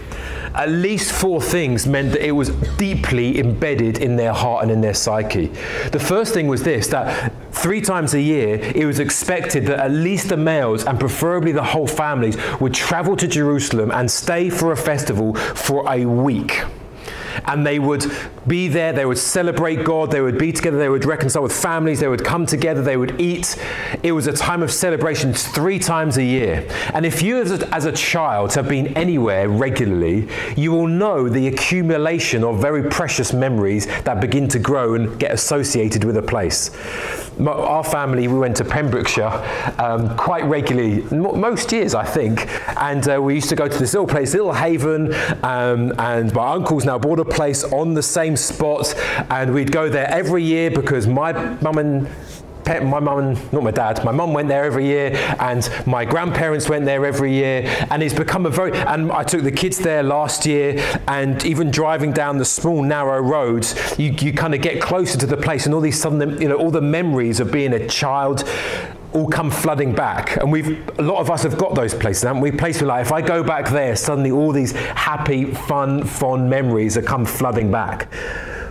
at 0.54 0.68
least 0.68 1.12
four 1.12 1.40
things 1.40 1.86
meant 1.86 2.12
that 2.12 2.26
it 2.26 2.32
was 2.32 2.50
deeply 2.76 3.38
embedded 3.38 3.98
in 3.98 4.16
their 4.16 4.34
heart 4.34 4.62
and 4.62 4.70
in 4.70 4.82
their 4.82 4.94
psyche. 4.94 5.46
The 5.92 5.98
first 5.98 6.34
thing 6.34 6.46
was 6.46 6.62
this 6.62 6.88
that 6.88 7.32
three 7.52 7.80
times 7.80 8.14
a 8.14 8.20
year 8.20 8.54
it 8.74 8.86
was 8.86 8.98
expected 8.98 9.66
that 9.66 9.78
at 9.78 9.90
least 9.90 10.28
the 10.28 10.36
males 10.36 10.84
and 10.84 10.98
preferably 10.98 11.52
the 11.52 11.62
whole 11.62 11.86
families 11.86 12.36
would 12.60 12.74
travel 12.74 13.16
to 13.16 13.28
Jerusalem 13.28 13.90
and 13.90 14.10
stay 14.10 14.50
for 14.50 14.72
a 14.72 14.76
festival 14.76 15.34
for 15.34 15.88
a 15.90 16.04
week. 16.06 16.64
and 17.46 17.66
they 17.66 17.78
would 17.78 18.04
be 18.46 18.68
there, 18.68 18.92
they 18.92 19.06
would 19.06 19.18
celebrate 19.18 19.84
God, 19.84 20.10
they 20.10 20.20
would 20.20 20.38
be 20.38 20.52
together, 20.52 20.78
they 20.78 20.88
would 20.88 21.04
reconcile 21.04 21.42
with 21.42 21.52
families, 21.52 22.00
they 22.00 22.08
would 22.08 22.24
come 22.24 22.46
together, 22.46 22.82
they 22.82 22.96
would 22.96 23.20
eat. 23.20 23.56
It 24.02 24.12
was 24.12 24.26
a 24.26 24.32
time 24.32 24.62
of 24.62 24.72
celebration 24.72 25.32
three 25.32 25.78
times 25.78 26.16
a 26.16 26.24
year. 26.24 26.66
And 26.94 27.06
if 27.06 27.22
you, 27.22 27.40
as 27.40 27.62
a, 27.62 27.74
as 27.74 27.84
a 27.84 27.92
child, 27.92 28.54
have 28.54 28.68
been 28.68 28.88
anywhere 28.88 29.48
regularly, 29.48 30.28
you 30.56 30.72
will 30.72 30.86
know 30.86 31.28
the 31.28 31.48
accumulation 31.48 32.44
of 32.44 32.60
very 32.60 32.88
precious 32.88 33.32
memories 33.32 33.86
that 34.02 34.20
begin 34.20 34.48
to 34.48 34.58
grow 34.58 34.94
and 34.94 35.18
get 35.18 35.32
associated 35.32 36.04
with 36.04 36.16
a 36.16 36.22
place. 36.22 36.70
Our 37.48 37.84
family, 37.84 38.28
we 38.28 38.38
went 38.38 38.56
to 38.58 38.64
Pembrokeshire 38.64 39.32
um, 39.78 40.16
quite 40.16 40.44
regularly, 40.44 41.02
most 41.10 41.72
years, 41.72 41.94
I 41.94 42.04
think, 42.04 42.48
and 42.80 43.08
uh, 43.08 43.20
we 43.20 43.34
used 43.34 43.48
to 43.48 43.56
go 43.56 43.68
to 43.68 43.78
this 43.78 43.92
little 43.94 44.06
place, 44.06 44.32
Little 44.32 44.52
Haven, 44.52 45.14
um, 45.42 45.92
and 45.98 46.32
my 46.34 46.52
uncle's 46.52 46.84
now 46.84 46.98
bought 46.98 47.18
a 47.18 47.24
place 47.24 47.64
on 47.64 47.94
the 47.94 48.02
same 48.02 48.36
spot, 48.36 48.94
and 49.30 49.52
we'd 49.52 49.72
go 49.72 49.88
there 49.88 50.08
every 50.10 50.42
year 50.42 50.70
because 50.70 51.06
my 51.06 51.32
mum 51.60 51.78
and 51.78 52.08
my 52.80 53.00
mum 53.00 53.18
and 53.18 53.52
not 53.52 53.62
my 53.62 53.70
dad, 53.70 54.04
my 54.04 54.12
mum 54.12 54.32
went 54.32 54.48
there 54.48 54.64
every 54.64 54.86
year, 54.86 55.12
and 55.38 55.68
my 55.86 56.04
grandparents 56.04 56.68
went 56.68 56.84
there 56.84 57.04
every 57.04 57.32
year, 57.32 57.64
and 57.90 58.02
it's 58.02 58.14
become 58.14 58.46
a 58.46 58.50
very. 58.50 58.72
And 58.72 59.10
I 59.12 59.24
took 59.24 59.42
the 59.42 59.52
kids 59.52 59.78
there 59.78 60.02
last 60.02 60.46
year, 60.46 60.82
and 61.08 61.44
even 61.44 61.70
driving 61.70 62.12
down 62.12 62.38
the 62.38 62.44
small 62.44 62.82
narrow 62.82 63.20
roads, 63.20 63.74
you, 63.98 64.12
you 64.12 64.32
kind 64.32 64.54
of 64.54 64.60
get 64.60 64.80
closer 64.80 65.18
to 65.18 65.26
the 65.26 65.36
place, 65.36 65.66
and 65.66 65.74
all 65.74 65.80
these 65.80 66.00
sudden, 66.00 66.40
you 66.40 66.48
know, 66.48 66.56
all 66.56 66.70
the 66.70 66.80
memories 66.80 67.40
of 67.40 67.50
being 67.50 67.72
a 67.72 67.88
child 67.88 68.44
all 69.12 69.28
come 69.28 69.50
flooding 69.50 69.94
back. 69.94 70.36
And 70.38 70.50
we've 70.50 70.88
a 70.98 71.02
lot 71.02 71.20
of 71.20 71.30
us 71.30 71.42
have 71.42 71.58
got 71.58 71.74
those 71.74 71.94
places, 71.94 72.22
haven't 72.22 72.40
we? 72.40 72.50
Places 72.50 72.82
like 72.82 73.04
if 73.04 73.12
I 73.12 73.20
go 73.20 73.42
back 73.42 73.68
there, 73.68 73.94
suddenly 73.96 74.30
all 74.30 74.52
these 74.52 74.72
happy, 74.72 75.44
fun, 75.44 76.04
fond 76.04 76.48
memories 76.48 76.96
are 76.96 77.02
come 77.02 77.24
flooding 77.24 77.70
back. 77.70 78.12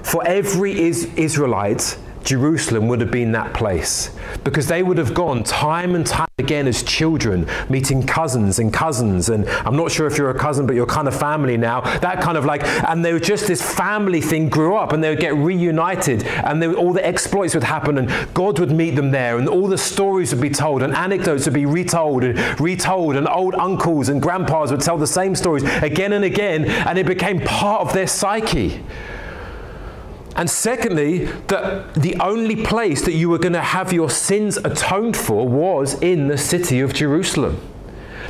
For 0.04 0.26
every 0.26 0.80
is- 0.80 1.06
Israelite, 1.16 1.98
Jerusalem 2.24 2.88
would 2.88 3.02
have 3.02 3.12
been 3.12 3.32
that 3.34 3.54
place 3.54 4.16
because 4.44 4.68
they 4.68 4.84
would 4.84 4.98
have 4.98 5.14
gone 5.14 5.44
time 5.44 5.96
and 5.96 6.06
time 6.06 6.28
again 6.38 6.68
as 6.68 6.84
children, 6.84 7.48
meeting 7.70 8.06
cousins 8.06 8.60
and 8.60 8.74
cousins. 8.74 9.30
And 9.30 9.48
I'm 9.50 9.76
not 9.76 9.92
sure 9.92 10.08
if 10.08 10.18
you're 10.18 10.30
a 10.30 10.38
cousin, 10.38 10.66
but 10.66 10.76
you're 10.76 10.86
kind 10.86 11.08
of 11.08 11.18
family 11.18 11.58
now. 11.58 11.82
That 12.00 12.22
kind 12.22 12.38
of 12.38 12.46
like, 12.46 12.64
and 12.64 13.04
they 13.04 13.14
were 13.14 13.20
just 13.20 13.48
this 13.48 13.62
family 13.62 14.22
thing 14.22 14.50
grew 14.50 14.76
up 14.76 14.94
and 14.94 15.04
they 15.04 15.10
would 15.10 15.20
get 15.20 15.36
reunited 15.36 16.24
and 16.24 16.64
all 16.76 16.94
the 16.94 17.06
exploits 17.06 17.54
would 17.54 17.64
happen 17.64 17.98
and 17.98 18.34
God 18.34 18.60
would 18.60 18.72
meet 18.72 18.96
them 18.96 19.12
there 19.12 19.38
and 19.38 19.48
all 19.48 19.68
the 19.68 19.78
stories 19.78 20.34
would 20.34 20.42
be 20.42 20.50
told 20.50 20.84
and 20.84 20.94
anecdotes 20.96 21.46
would 21.46 21.54
be 21.54 21.66
retold 21.66 22.24
and 22.24 22.60
retold 22.60 23.16
and 23.16 23.28
old 23.28 23.56
uncles 23.56 24.10
and 24.10 24.22
grandpas 24.22 24.72
would 24.72 24.82
tell 24.82 24.98
the 24.98 25.08
same 25.08 25.36
stories 25.36 25.64
again 25.82 26.14
and 26.14 26.24
again 26.26 26.66
and 26.66 26.98
it 26.98 27.06
became 27.06 27.40
part 27.42 27.82
of 27.82 27.94
their 27.94 28.08
psyche. 28.08 28.84
And 30.36 30.50
secondly, 30.50 31.26
that 31.48 31.94
the 31.94 32.16
only 32.20 32.64
place 32.64 33.02
that 33.04 33.14
you 33.14 33.30
were 33.30 33.38
going 33.38 33.54
to 33.54 33.62
have 33.62 33.92
your 33.92 34.10
sins 34.10 34.58
atoned 34.58 35.18
for 35.18 35.48
was 35.48 36.02
in 36.02 36.28
the 36.28 36.38
city 36.38 36.80
of 36.80 36.94
Jerusalem. 36.94 37.60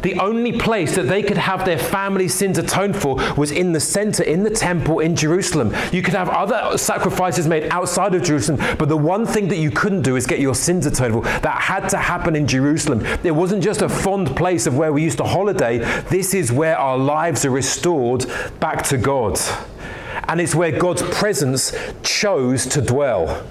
The 0.02 0.18
only 0.20 0.58
place 0.58 0.96
that 0.96 1.08
they 1.08 1.22
could 1.22 1.38
have 1.38 1.66
their 1.66 1.78
family 1.78 2.28
sins 2.28 2.58
atoned 2.58 2.96
for 2.96 3.16
was 3.36 3.52
in 3.52 3.72
the 3.72 3.80
center, 3.80 4.24
in 4.24 4.44
the 4.44 4.50
temple 4.50 5.00
in 5.00 5.16
Jerusalem. 5.16 5.74
You 5.92 6.02
could 6.02 6.14
have 6.14 6.30
other 6.30 6.78
sacrifices 6.78 7.48
made 7.48 7.70
outside 7.70 8.16
of 8.16 8.24
Jerusalem, 8.24 8.60
but 8.78 8.90
the 8.90 8.98
one 8.98 9.26
thing 9.26 9.48
that 9.50 9.58
you 9.58 9.70
couldn't 9.70 10.02
do 10.02 10.16
is 10.16 10.26
get 10.26 10.40
your 10.40 10.56
sins 10.56 10.86
atoned 10.86 11.14
for. 11.14 11.22
That 11.42 11.62
had 11.62 11.88
to 11.90 11.98
happen 11.98 12.36
in 12.36 12.48
Jerusalem. 12.48 13.06
It 13.24 13.32
wasn't 13.32 13.64
just 13.64 13.82
a 13.82 13.90
fond 13.90 14.36
place 14.36 14.66
of 14.66 14.76
where 14.76 14.92
we 14.92 15.04
used 15.04 15.18
to 15.18 15.24
holiday, 15.24 15.80
this 16.10 16.34
is 16.34 16.52
where 16.52 16.78
our 16.78 16.98
lives 16.98 17.46
are 17.46 17.52
restored 17.52 18.26
back 18.60 18.84
to 18.86 18.98
God 18.98 19.40
and 20.32 20.40
it's 20.40 20.56
where 20.56 20.72
God's 20.72 21.04
presence 21.04 21.74
chose 22.04 22.66
to 22.68 22.82
dwell. 22.82 23.46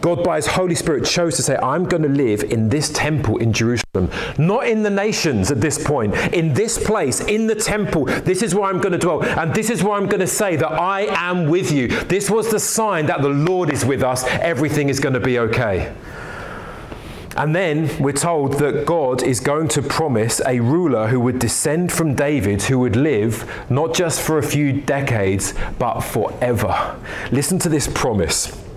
God, 0.00 0.24
by 0.24 0.36
His 0.36 0.48
Holy 0.48 0.74
Spirit, 0.74 1.04
chose 1.04 1.36
to 1.36 1.42
say, 1.42 1.56
I'm 1.56 1.84
going 1.84 2.02
to 2.02 2.08
live 2.08 2.42
in 2.42 2.68
this 2.68 2.90
temple 2.90 3.38
in 3.38 3.52
Jerusalem. 3.52 4.10
Not 4.38 4.66
in 4.66 4.82
the 4.82 4.90
nations 4.90 5.52
at 5.52 5.60
this 5.60 5.82
point, 5.82 6.16
in 6.34 6.52
this 6.52 6.84
place, 6.84 7.20
in 7.20 7.46
the 7.46 7.54
temple. 7.54 8.06
This 8.06 8.42
is 8.42 8.56
where 8.56 8.64
I'm 8.64 8.80
going 8.80 8.92
to 8.92 8.98
dwell. 8.98 9.22
And 9.22 9.54
this 9.54 9.70
is 9.70 9.84
where 9.84 9.94
I'm 9.94 10.06
going 10.06 10.18
to 10.20 10.26
say 10.26 10.56
that 10.56 10.72
I 10.72 11.02
am 11.10 11.48
with 11.48 11.70
you. 11.70 11.86
This 11.86 12.28
was 12.28 12.50
the 12.50 12.58
sign 12.58 13.06
that 13.06 13.22
the 13.22 13.28
Lord 13.28 13.72
is 13.72 13.84
with 13.84 14.02
us. 14.02 14.24
Everything 14.24 14.88
is 14.88 14.98
going 14.98 15.14
to 15.14 15.20
be 15.20 15.38
okay. 15.38 15.94
And 17.38 17.54
then 17.54 17.88
we're 18.02 18.12
told 18.12 18.54
that 18.54 18.84
God 18.84 19.22
is 19.22 19.38
going 19.38 19.68
to 19.68 19.80
promise 19.80 20.40
a 20.44 20.58
ruler 20.58 21.06
who 21.06 21.20
would 21.20 21.38
descend 21.38 21.92
from 21.92 22.16
David, 22.16 22.62
who 22.62 22.80
would 22.80 22.96
live 22.96 23.48
not 23.70 23.94
just 23.94 24.20
for 24.20 24.38
a 24.38 24.42
few 24.42 24.72
decades, 24.72 25.54
but 25.78 26.00
forever. 26.00 26.98
Listen 27.30 27.60
to 27.60 27.68
this 27.68 27.86
promise. 27.86 28.67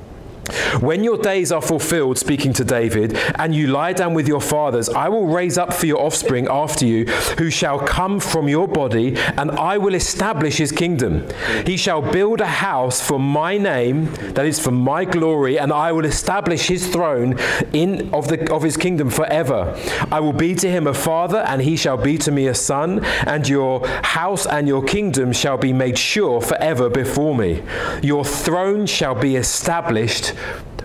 When 0.79 1.03
your 1.03 1.17
days 1.17 1.51
are 1.51 1.61
fulfilled, 1.61 2.17
speaking 2.17 2.53
to 2.53 2.63
David, 2.63 3.17
and 3.35 3.53
you 3.53 3.67
lie 3.67 3.93
down 3.93 4.13
with 4.13 4.27
your 4.27 4.41
fathers, 4.41 4.89
I 4.89 5.09
will 5.09 5.27
raise 5.27 5.57
up 5.57 5.73
for 5.73 5.85
your 5.85 5.99
offspring 5.99 6.47
after 6.49 6.85
you, 6.85 7.05
who 7.37 7.49
shall 7.49 7.79
come 7.79 8.19
from 8.19 8.47
your 8.47 8.67
body, 8.67 9.17
and 9.37 9.51
I 9.51 9.77
will 9.77 9.95
establish 9.95 10.57
his 10.57 10.71
kingdom. 10.71 11.27
He 11.65 11.77
shall 11.77 12.01
build 12.01 12.41
a 12.41 12.47
house 12.47 13.01
for 13.01 13.19
my 13.19 13.57
name, 13.57 14.13
that 14.33 14.45
is 14.45 14.59
for 14.59 14.71
my 14.71 15.05
glory, 15.05 15.57
and 15.59 15.71
I 15.71 15.91
will 15.91 16.05
establish 16.05 16.67
his 16.67 16.87
throne 16.87 17.37
in 17.73 18.13
of 18.13 18.27
the 18.27 18.51
of 18.51 18.63
his 18.63 18.77
kingdom 18.77 19.09
forever. 19.09 19.77
I 20.11 20.19
will 20.19 20.33
be 20.33 20.55
to 20.55 20.69
him 20.69 20.87
a 20.87 20.93
father, 20.93 21.39
and 21.39 21.61
he 21.61 21.75
shall 21.75 21.97
be 21.97 22.17
to 22.19 22.31
me 22.31 22.47
a 22.47 22.55
son, 22.55 23.03
and 23.25 23.47
your 23.47 23.85
house 23.87 24.45
and 24.45 24.67
your 24.67 24.83
kingdom 24.83 25.33
shall 25.33 25.57
be 25.57 25.73
made 25.73 25.97
sure 25.97 26.41
forever 26.41 26.89
before 26.89 27.35
me. 27.35 27.63
Your 28.01 28.25
throne 28.25 28.85
shall 28.85 29.15
be 29.15 29.35
established 29.35 30.33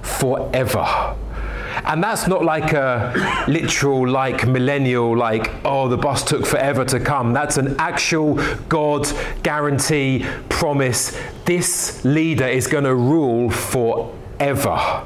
forever. 0.03 1.17
And 1.85 2.03
that's 2.03 2.27
not 2.27 2.45
like 2.45 2.73
a 2.73 3.45
literal, 3.47 4.09
like 4.09 4.47
millennial, 4.47 5.17
like, 5.17 5.53
oh, 5.65 5.89
the 5.89 5.97
bus 5.97 6.25
took 6.25 6.47
forever 6.47 6.85
to 6.87 6.99
come. 6.99 7.33
That's 7.33 7.59
an 7.59 7.77
actual 7.79 8.35
God 8.69 9.07
guarantee 9.43 10.27
promise. 10.49 11.17
This 11.45 12.05
leader 12.05 12.47
is 12.47 12.67
going 12.67 12.85
to 12.85 12.95
rule 12.95 13.51
forever 13.51 15.05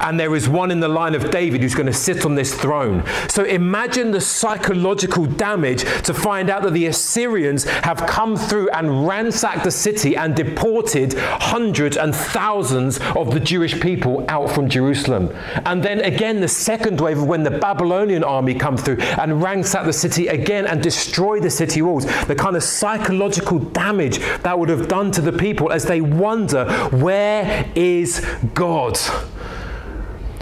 and 0.00 0.18
there 0.18 0.34
is 0.34 0.48
one 0.48 0.70
in 0.70 0.80
the 0.80 0.88
line 0.88 1.14
of 1.14 1.30
David 1.30 1.62
who's 1.62 1.74
going 1.74 1.86
to 1.86 1.92
sit 1.92 2.24
on 2.24 2.34
this 2.34 2.54
throne. 2.54 3.04
So 3.28 3.44
imagine 3.44 4.10
the 4.10 4.20
psychological 4.20 5.26
damage 5.26 5.82
to 6.02 6.14
find 6.14 6.50
out 6.50 6.62
that 6.62 6.72
the 6.72 6.86
Assyrians 6.86 7.64
have 7.64 8.06
come 8.06 8.36
through 8.36 8.70
and 8.70 9.06
ransacked 9.06 9.64
the 9.64 9.70
city 9.70 10.16
and 10.16 10.34
deported 10.34 11.14
hundreds 11.18 11.96
and 11.96 12.14
thousands 12.14 12.98
of 13.16 13.32
the 13.32 13.40
Jewish 13.40 13.80
people 13.80 14.24
out 14.28 14.50
from 14.50 14.68
Jerusalem. 14.68 15.34
And 15.64 15.82
then 15.82 16.00
again, 16.00 16.40
the 16.40 16.48
second 16.48 17.00
wave 17.00 17.18
of 17.18 17.26
when 17.26 17.42
the 17.42 17.50
Babylonian 17.50 18.24
army 18.24 18.54
come 18.54 18.76
through 18.76 18.98
and 18.98 19.42
ransack 19.42 19.84
the 19.84 19.92
city 19.92 20.28
again 20.28 20.66
and 20.66 20.82
destroy 20.82 21.40
the 21.40 21.50
city 21.50 21.82
walls. 21.82 22.06
The 22.26 22.34
kind 22.34 22.56
of 22.56 22.62
psychological 22.62 23.58
damage 23.58 24.18
that 24.42 24.58
would 24.58 24.68
have 24.68 24.88
done 24.88 25.10
to 25.12 25.20
the 25.20 25.32
people 25.32 25.72
as 25.72 25.84
they 25.84 26.00
wonder, 26.00 26.70
where 26.90 27.70
is 27.74 28.24
God? 28.54 28.98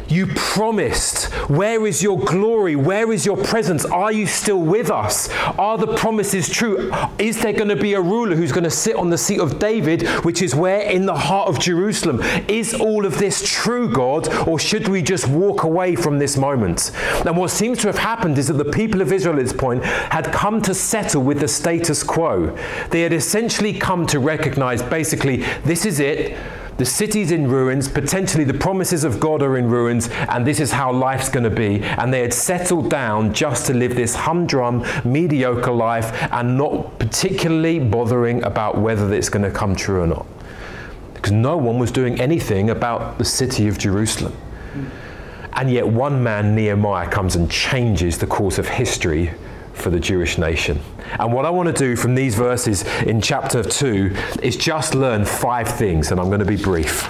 You 0.08 0.28
promised. 0.28 1.24
Where 1.50 1.86
is 1.86 2.02
your 2.02 2.18
glory? 2.18 2.76
Where 2.76 3.12
is 3.12 3.26
your 3.26 3.36
presence? 3.36 3.84
Are 3.84 4.12
you 4.12 4.26
still 4.26 4.60
with 4.60 4.90
us? 4.90 5.28
Are 5.58 5.76
the 5.76 5.96
promises 5.96 6.48
true? 6.48 6.92
Is 7.18 7.42
there 7.42 7.52
going 7.52 7.68
to 7.68 7.76
be 7.76 7.94
a 7.94 8.00
ruler 8.00 8.36
who's 8.36 8.52
going 8.52 8.64
to 8.64 8.70
sit 8.70 8.94
on 8.94 9.10
the 9.10 9.18
seat 9.18 9.40
of 9.40 9.58
David, 9.58 10.06
which 10.24 10.42
is 10.42 10.54
where? 10.54 10.82
In 10.82 11.06
the 11.06 11.16
heart 11.16 11.48
of 11.48 11.58
Jerusalem. 11.58 12.20
Is 12.46 12.74
all 12.74 13.04
of 13.04 13.18
this 13.18 13.42
true, 13.48 13.90
God, 13.90 14.28
or 14.46 14.58
should 14.58 14.86
we 14.86 15.02
just 15.02 15.28
walk 15.28 15.64
away 15.64 15.96
from 15.96 16.18
this 16.18 16.36
moment? 16.36 16.92
And 17.24 17.36
what 17.36 17.50
seems 17.50 17.78
to 17.78 17.88
have 17.88 17.98
happened 17.98 18.38
is 18.38 18.46
that 18.46 18.54
the 18.54 18.64
people 18.64 19.00
of 19.00 19.12
Israel 19.12 19.36
at 19.38 19.42
this 19.42 19.52
point 19.52 19.84
had 19.84 20.32
come 20.32 20.62
to 20.62 20.74
settle 20.74 21.22
with 21.22 21.40
the 21.40 21.48
status 21.48 22.04
quo. 22.04 22.56
They 22.90 23.02
had 23.02 23.12
essentially 23.12 23.72
come 23.72 24.06
to 24.06 24.20
recognize 24.20 24.82
basically, 24.82 25.38
this 25.64 25.84
is 25.84 25.98
it. 25.98 26.36
The 26.78 26.84
city's 26.84 27.30
in 27.30 27.48
ruins, 27.48 27.88
potentially 27.88 28.44
the 28.44 28.52
promises 28.52 29.02
of 29.02 29.18
God 29.18 29.42
are 29.42 29.56
in 29.56 29.70
ruins, 29.70 30.08
and 30.28 30.46
this 30.46 30.60
is 30.60 30.72
how 30.72 30.92
life's 30.92 31.30
going 31.30 31.44
to 31.44 31.50
be. 31.50 31.82
And 31.82 32.12
they 32.12 32.20
had 32.20 32.34
settled 32.34 32.90
down 32.90 33.32
just 33.32 33.66
to 33.66 33.74
live 33.74 33.94
this 33.94 34.14
humdrum, 34.14 34.84
mediocre 35.02 35.72
life 35.72 36.12
and 36.32 36.58
not 36.58 36.98
particularly 36.98 37.78
bothering 37.78 38.44
about 38.44 38.76
whether 38.76 39.12
it's 39.14 39.30
going 39.30 39.44
to 39.44 39.50
come 39.50 39.74
true 39.74 40.02
or 40.02 40.06
not. 40.06 40.26
Because 41.14 41.32
no 41.32 41.56
one 41.56 41.78
was 41.78 41.90
doing 41.90 42.20
anything 42.20 42.68
about 42.68 43.16
the 43.16 43.24
city 43.24 43.68
of 43.68 43.78
Jerusalem. 43.78 44.36
And 45.54 45.70
yet, 45.70 45.88
one 45.88 46.22
man, 46.22 46.54
Nehemiah, 46.54 47.08
comes 47.08 47.36
and 47.36 47.50
changes 47.50 48.18
the 48.18 48.26
course 48.26 48.58
of 48.58 48.68
history 48.68 49.32
for 49.76 49.90
the 49.90 50.00
Jewish 50.00 50.38
nation. 50.38 50.80
And 51.18 51.32
what 51.32 51.44
I 51.44 51.50
want 51.50 51.68
to 51.68 51.72
do 51.72 51.96
from 51.96 52.14
these 52.14 52.34
verses 52.34 52.84
in 53.02 53.20
chapter 53.20 53.62
2 53.62 54.14
is 54.42 54.56
just 54.56 54.94
learn 54.94 55.24
five 55.24 55.68
things, 55.68 56.10
and 56.10 56.18
I'm 56.18 56.26
going 56.26 56.40
to 56.40 56.46
be 56.46 56.56
brief. 56.56 57.04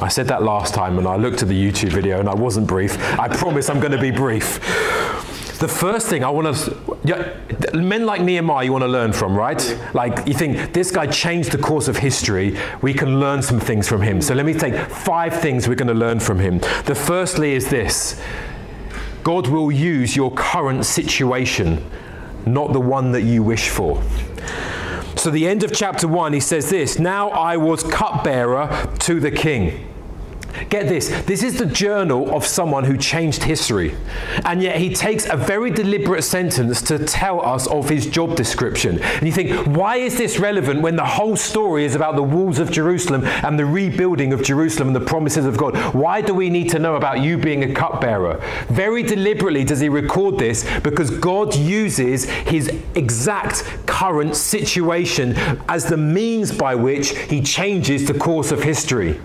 I 0.00 0.08
said 0.08 0.26
that 0.28 0.42
last 0.42 0.74
time, 0.74 0.98
and 0.98 1.06
I 1.06 1.16
looked 1.16 1.42
at 1.42 1.48
the 1.48 1.70
YouTube 1.70 1.92
video 1.92 2.18
and 2.18 2.28
I 2.28 2.34
wasn't 2.34 2.66
brief. 2.66 2.98
I 3.18 3.28
promise 3.28 3.68
I'm 3.68 3.80
going 3.80 3.92
to 3.92 4.00
be 4.00 4.10
brief. 4.10 4.60
the 5.60 5.68
first 5.68 6.08
thing 6.08 6.24
I 6.24 6.30
want 6.30 6.56
to, 6.56 7.76
men 7.76 8.04
like 8.04 8.20
Nehemiah, 8.20 8.64
you 8.64 8.72
want 8.72 8.82
to 8.82 8.88
learn 8.88 9.12
from, 9.12 9.36
right? 9.36 9.78
Like 9.94 10.26
you 10.26 10.34
think 10.34 10.72
this 10.72 10.90
guy 10.90 11.06
changed 11.06 11.52
the 11.52 11.58
course 11.58 11.86
of 11.86 11.96
history. 11.96 12.58
We 12.82 12.92
can 12.92 13.20
learn 13.20 13.40
some 13.40 13.60
things 13.60 13.88
from 13.88 14.02
him. 14.02 14.20
So 14.20 14.34
let 14.34 14.46
me 14.46 14.54
take 14.54 14.74
five 14.74 15.40
things 15.40 15.68
we're 15.68 15.74
going 15.76 15.88
to 15.88 15.94
learn 15.94 16.18
from 16.18 16.38
him. 16.38 16.58
The 16.86 16.94
firstly 16.94 17.52
is 17.52 17.70
this: 17.70 18.20
God 19.22 19.46
will 19.46 19.70
use 19.70 20.16
your 20.16 20.32
current 20.32 20.84
situation, 20.84 21.88
not 22.46 22.72
the 22.72 22.80
one 22.80 23.12
that 23.12 23.22
you 23.22 23.42
wish 23.42 23.68
for. 23.68 24.02
So 25.16 25.30
the 25.30 25.46
end 25.46 25.64
of 25.64 25.72
chapter 25.72 26.06
one, 26.06 26.32
he 26.32 26.40
says 26.40 26.70
this: 26.70 26.98
Now 26.98 27.30
I 27.30 27.56
was 27.56 27.82
cupbearer 27.82 28.92
to 29.00 29.20
the 29.20 29.30
king. 29.30 29.93
Get 30.68 30.88
this, 30.88 31.08
this 31.22 31.42
is 31.42 31.58
the 31.58 31.66
journal 31.66 32.34
of 32.34 32.46
someone 32.46 32.84
who 32.84 32.96
changed 32.96 33.42
history. 33.42 33.94
And 34.44 34.62
yet 34.62 34.76
he 34.76 34.94
takes 34.94 35.28
a 35.28 35.36
very 35.36 35.70
deliberate 35.70 36.22
sentence 36.22 36.80
to 36.82 36.98
tell 36.98 37.44
us 37.44 37.66
of 37.66 37.88
his 37.88 38.06
job 38.06 38.36
description. 38.36 39.00
And 39.00 39.26
you 39.26 39.32
think, 39.32 39.66
why 39.66 39.96
is 39.96 40.16
this 40.16 40.38
relevant 40.38 40.80
when 40.80 40.96
the 40.96 41.04
whole 41.04 41.36
story 41.36 41.84
is 41.84 41.94
about 41.94 42.16
the 42.16 42.22
walls 42.22 42.58
of 42.58 42.70
Jerusalem 42.70 43.24
and 43.24 43.58
the 43.58 43.66
rebuilding 43.66 44.32
of 44.32 44.42
Jerusalem 44.42 44.88
and 44.88 44.96
the 44.96 45.00
promises 45.00 45.44
of 45.44 45.56
God? 45.56 45.76
Why 45.94 46.20
do 46.20 46.34
we 46.34 46.50
need 46.50 46.70
to 46.70 46.78
know 46.78 46.96
about 46.96 47.20
you 47.20 47.36
being 47.38 47.64
a 47.64 47.74
cupbearer? 47.74 48.40
Very 48.68 49.02
deliberately 49.02 49.64
does 49.64 49.80
he 49.80 49.88
record 49.88 50.38
this 50.38 50.64
because 50.80 51.10
God 51.10 51.54
uses 51.54 52.24
his 52.24 52.68
exact 52.94 53.64
current 53.86 54.36
situation 54.36 55.34
as 55.68 55.86
the 55.86 55.96
means 55.96 56.52
by 56.52 56.74
which 56.74 57.16
he 57.18 57.40
changes 57.42 58.06
the 58.06 58.14
course 58.14 58.52
of 58.52 58.62
history. 58.62 59.20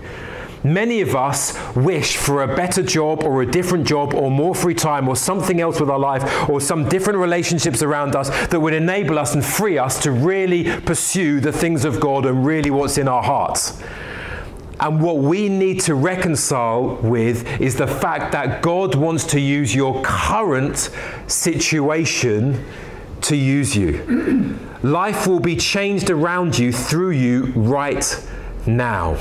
Many 0.62 1.00
of 1.00 1.16
us 1.16 1.58
wish 1.74 2.16
for 2.16 2.42
a 2.42 2.54
better 2.54 2.82
job 2.82 3.24
or 3.24 3.40
a 3.40 3.50
different 3.50 3.86
job 3.86 4.12
or 4.12 4.30
more 4.30 4.54
free 4.54 4.74
time 4.74 5.08
or 5.08 5.16
something 5.16 5.60
else 5.60 5.80
with 5.80 5.88
our 5.88 5.98
life 5.98 6.48
or 6.50 6.60
some 6.60 6.88
different 6.88 7.18
relationships 7.18 7.82
around 7.82 8.14
us 8.14 8.28
that 8.48 8.60
would 8.60 8.74
enable 8.74 9.18
us 9.18 9.34
and 9.34 9.44
free 9.44 9.78
us 9.78 10.02
to 10.02 10.12
really 10.12 10.80
pursue 10.82 11.40
the 11.40 11.52
things 11.52 11.86
of 11.86 11.98
God 11.98 12.26
and 12.26 12.44
really 12.44 12.70
what's 12.70 12.98
in 12.98 13.08
our 13.08 13.22
hearts. 13.22 13.82
And 14.80 15.02
what 15.02 15.18
we 15.18 15.48
need 15.48 15.80
to 15.82 15.94
reconcile 15.94 16.96
with 16.96 17.60
is 17.60 17.76
the 17.76 17.86
fact 17.86 18.32
that 18.32 18.62
God 18.62 18.94
wants 18.94 19.24
to 19.28 19.40
use 19.40 19.74
your 19.74 20.02
current 20.02 20.90
situation 21.26 22.64
to 23.22 23.36
use 23.36 23.76
you. 23.76 24.58
Life 24.82 25.26
will 25.26 25.40
be 25.40 25.56
changed 25.56 26.08
around 26.10 26.58
you 26.58 26.72
through 26.72 27.10
you 27.10 27.46
right 27.54 28.26
now. 28.66 29.16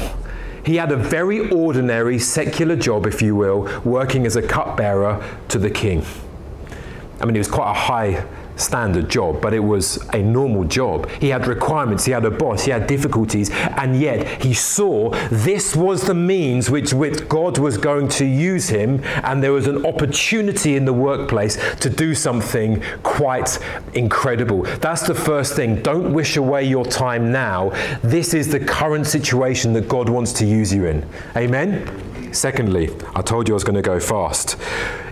He 0.69 0.75
had 0.75 0.91
a 0.91 0.95
very 0.95 1.49
ordinary 1.49 2.19
secular 2.19 2.75
job, 2.75 3.07
if 3.07 3.23
you 3.23 3.35
will, 3.35 3.67
working 3.83 4.27
as 4.27 4.35
a 4.35 4.41
cupbearer 4.43 5.19
to 5.47 5.57
the 5.57 5.71
king. 5.71 6.05
I 7.19 7.25
mean, 7.25 7.33
he 7.33 7.39
was 7.39 7.47
quite 7.47 7.71
a 7.71 7.73
high 7.73 8.23
standard 8.59 9.09
job, 9.09 9.41
but 9.41 9.53
it 9.53 9.59
was 9.59 9.97
a 10.13 10.21
normal 10.21 10.63
job. 10.63 11.09
He 11.19 11.29
had 11.29 11.47
requirements, 11.47 12.05
he 12.05 12.11
had 12.11 12.25
a 12.25 12.31
boss, 12.31 12.63
he 12.65 12.71
had 12.71 12.87
difficulties, 12.87 13.49
and 13.51 13.99
yet 13.99 14.41
he 14.41 14.53
saw 14.53 15.09
this 15.29 15.75
was 15.75 16.03
the 16.03 16.13
means 16.13 16.69
which, 16.69 16.93
which 16.93 17.27
God 17.27 17.57
was 17.57 17.77
going 17.77 18.07
to 18.09 18.25
use 18.25 18.69
him, 18.69 19.01
and 19.23 19.41
there 19.43 19.53
was 19.53 19.67
an 19.67 19.85
opportunity 19.85 20.75
in 20.75 20.85
the 20.85 20.93
workplace 20.93 21.57
to 21.75 21.89
do 21.89 22.13
something 22.13 22.83
quite 23.03 23.59
incredible. 23.93 24.63
That's 24.79 25.05
the 25.05 25.15
first 25.15 25.55
thing. 25.55 25.81
Don't 25.81 26.13
wish 26.13 26.37
away 26.37 26.63
your 26.63 26.85
time 26.85 27.31
now. 27.31 27.69
This 28.03 28.33
is 28.33 28.49
the 28.49 28.59
current 28.59 29.07
situation 29.07 29.73
that 29.73 29.87
God 29.87 30.09
wants 30.09 30.33
to 30.33 30.45
use 30.45 30.73
you 30.73 30.85
in. 30.85 31.07
Amen? 31.35 32.08
Secondly, 32.31 32.89
I 33.15 33.21
told 33.21 33.47
you 33.47 33.53
I 33.53 33.55
was 33.55 33.63
going 33.63 33.75
to 33.75 33.81
go 33.81 33.99
fast. 33.99 34.57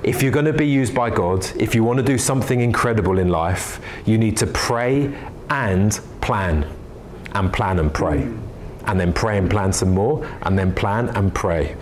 If 0.04 0.22
you're 0.22 0.32
going 0.32 0.46
to 0.46 0.54
be 0.54 0.68
used 0.68 0.94
by 0.94 1.10
God, 1.10 1.46
if 1.58 1.74
you 1.74 1.84
want 1.84 1.98
to 1.98 2.04
do 2.04 2.18
something 2.18 2.62
incredible 2.62 3.18
in 3.20 3.30
life, 3.30 3.82
you 4.06 4.18
need 4.18 4.38
to 4.38 4.48
pray 4.48 5.14
and 5.50 6.00
plan. 6.22 6.68
And 7.34 7.52
plan 7.52 7.80
and 7.80 7.94
pray. 7.94 8.32
And 8.86 9.00
then 9.00 9.14
pray 9.14 9.38
and 9.38 9.50
plan 9.50 9.74
some 9.74 9.94
more. 9.94 10.26
And 10.44 10.58
then 10.58 10.74
plan 10.74 11.10
and 11.10 11.34
pray. 11.34 11.76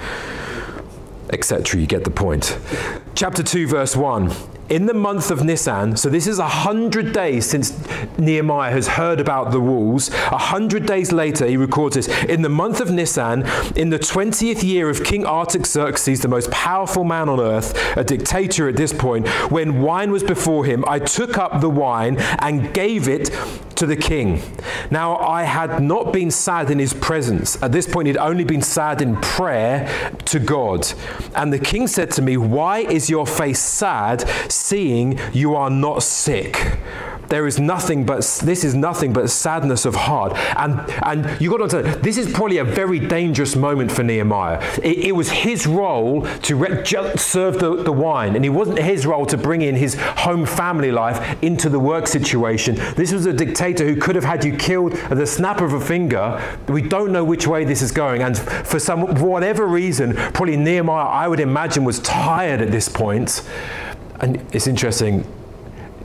Etc. 1.31 1.79
You 1.79 1.87
get 1.87 2.03
the 2.03 2.11
point. 2.11 2.57
Chapter 3.15 3.43
2, 3.43 3.67
verse 3.67 3.95
1 3.95 4.31
in 4.69 4.87
the 4.87 4.93
month 4.93 5.29
of 5.29 5.43
Nisan, 5.43 5.95
so 5.95 6.09
this 6.09 6.25
is 6.25 6.39
a 6.39 6.47
hundred 6.47 7.13
days 7.13 7.45
since 7.45 7.73
Nehemiah 8.17 8.71
has 8.71 8.87
heard 8.87 9.19
about 9.19 9.51
the 9.51 9.59
walls. 9.59 10.09
A 10.09 10.37
hundred 10.37 10.85
days 10.85 11.11
later, 11.11 11.45
he 11.45 11.55
records 11.55 11.95
this. 11.95 12.07
In 12.25 12.41
the 12.41 12.49
month 12.49 12.79
of 12.79 12.89
Nisan, 12.89 13.45
in 13.75 13.89
the 13.89 13.99
20th 13.99 14.63
year 14.63 14.89
of 14.89 15.03
King 15.03 15.25
Artaxerxes, 15.25 16.21
the 16.21 16.27
most 16.27 16.49
powerful 16.49 17.03
man 17.03 17.29
on 17.29 17.39
earth, 17.39 17.75
a 17.95 18.03
dictator 18.03 18.67
at 18.67 18.75
this 18.75 18.91
point, 18.91 19.27
when 19.51 19.81
wine 19.81 20.11
was 20.11 20.23
before 20.23 20.65
him, 20.65 20.83
I 20.87 20.99
took 20.99 21.37
up 21.37 21.61
the 21.61 21.69
wine 21.69 22.17
and 22.39 22.73
gave 22.73 23.07
it 23.07 23.29
to 23.77 23.85
the 23.85 23.95
king. 23.95 24.41
Now, 24.89 25.17
I 25.17 25.43
had 25.43 25.81
not 25.81 26.13
been 26.13 26.31
sad 26.31 26.71
in 26.71 26.79
his 26.79 26.93
presence. 26.93 27.61
At 27.61 27.71
this 27.71 27.87
point, 27.87 28.07
he'd 28.07 28.17
only 28.17 28.43
been 28.43 28.61
sad 28.61 29.01
in 29.01 29.15
prayer 29.17 30.11
to 30.25 30.39
God. 30.39 30.91
And 31.35 31.51
the 31.51 31.59
king 31.59 31.87
said 31.87 32.11
to 32.11 32.21
me, 32.21 32.37
Why 32.37 32.79
is 32.79 33.09
your 33.09 33.27
face 33.27 33.59
sad, 33.59 34.27
seeing 34.51 35.19
you 35.33 35.55
are 35.55 35.69
not 35.69 36.03
sick? 36.03 36.77
There 37.29 37.47
is 37.47 37.59
nothing 37.59 38.05
but 38.05 38.19
this 38.43 38.63
is 38.63 38.75
nothing 38.75 39.13
but 39.13 39.29
sadness 39.29 39.85
of 39.85 39.95
heart. 39.95 40.33
And 40.57 40.79
and 41.03 41.41
you 41.41 41.49
got 41.49 41.61
on 41.61 41.69
to 41.69 41.75
understand 41.77 42.03
this 42.03 42.17
is 42.17 42.31
probably 42.31 42.57
a 42.57 42.63
very 42.63 42.99
dangerous 42.99 43.55
moment 43.55 43.91
for 43.91 44.03
nehemiah. 44.03 44.61
It, 44.83 44.97
it 45.05 45.11
was 45.13 45.29
his 45.29 45.65
role 45.65 46.21
to 46.43 46.55
re- 46.55 46.85
serve 47.17 47.59
the, 47.59 47.83
the 47.83 47.91
wine 47.91 48.35
and 48.35 48.45
it 48.45 48.49
wasn't 48.49 48.79
his 48.79 49.05
role 49.05 49.25
to 49.27 49.37
bring 49.37 49.61
in 49.61 49.75
his 49.75 49.95
home 49.95 50.45
family 50.45 50.91
life 50.91 51.41
into 51.43 51.69
the 51.69 51.79
work 51.79 52.07
situation. 52.07 52.75
This 52.95 53.11
was 53.11 53.25
a 53.25 53.33
dictator 53.33 53.85
who 53.85 53.99
could 53.99 54.15
have 54.15 54.23
had 54.23 54.43
you 54.43 54.55
killed 54.55 54.93
at 54.93 55.17
the 55.17 55.27
snap 55.27 55.61
of 55.61 55.73
a 55.73 55.81
finger. 55.81 56.41
We 56.67 56.81
don't 56.81 57.11
know 57.11 57.23
which 57.23 57.47
way 57.47 57.65
this 57.65 57.81
is 57.81 57.91
going 57.91 58.21
and 58.21 58.37
for 58.37 58.79
some 58.79 59.15
whatever 59.15 59.65
reason 59.65 60.15
probably 60.15 60.57
nehemiah 60.57 61.05
i 61.05 61.27
would 61.27 61.39
imagine 61.39 61.83
was 61.83 61.99
tired 61.99 62.61
at 62.61 62.71
this 62.71 62.89
point. 62.89 63.41
And 64.19 64.43
it's 64.53 64.67
interesting 64.67 65.25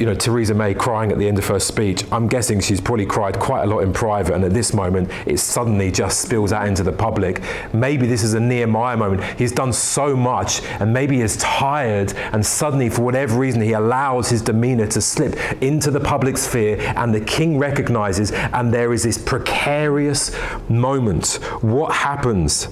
you 0.00 0.06
know, 0.06 0.14
Theresa 0.14 0.54
May 0.54 0.72
crying 0.72 1.12
at 1.12 1.18
the 1.18 1.28
end 1.28 1.38
of 1.38 1.46
her 1.48 1.60
speech, 1.60 2.10
I'm 2.10 2.26
guessing 2.26 2.58
she's 2.58 2.80
probably 2.80 3.04
cried 3.04 3.38
quite 3.38 3.64
a 3.64 3.66
lot 3.66 3.80
in 3.80 3.92
private, 3.92 4.34
and 4.34 4.42
at 4.42 4.54
this 4.54 4.72
moment, 4.72 5.10
it 5.26 5.38
suddenly 5.38 5.92
just 5.92 6.22
spills 6.22 6.52
out 6.54 6.66
into 6.66 6.82
the 6.82 6.90
public. 6.90 7.42
Maybe 7.74 8.06
this 8.06 8.22
is 8.22 8.32
a 8.32 8.40
Nehemiah 8.40 8.96
moment. 8.96 9.22
He's 9.38 9.52
done 9.52 9.74
so 9.74 10.16
much, 10.16 10.62
and 10.80 10.90
maybe 10.90 11.20
he's 11.20 11.36
tired, 11.36 12.14
and 12.32 12.44
suddenly, 12.44 12.88
for 12.88 13.02
whatever 13.02 13.38
reason, 13.38 13.60
he 13.60 13.74
allows 13.74 14.30
his 14.30 14.40
demeanor 14.40 14.86
to 14.86 15.02
slip 15.02 15.36
into 15.62 15.90
the 15.90 16.00
public 16.00 16.38
sphere, 16.38 16.80
and 16.96 17.14
the 17.14 17.20
king 17.20 17.58
recognizes, 17.58 18.32
and 18.32 18.72
there 18.72 18.94
is 18.94 19.02
this 19.02 19.18
precarious 19.18 20.34
moment. 20.70 21.34
What 21.60 21.92
happens? 21.92 22.68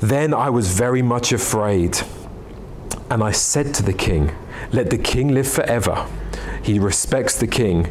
Then 0.00 0.32
I 0.32 0.48
was 0.48 0.72
very 0.72 1.02
much 1.02 1.32
afraid, 1.32 1.98
and 3.10 3.22
I 3.22 3.32
said 3.32 3.74
to 3.74 3.82
the 3.82 3.92
king, 3.92 4.32
let 4.72 4.90
the 4.90 4.98
king 4.98 5.28
live 5.28 5.48
forever. 5.48 6.06
He 6.62 6.78
respects 6.78 7.38
the 7.38 7.46
king. 7.46 7.86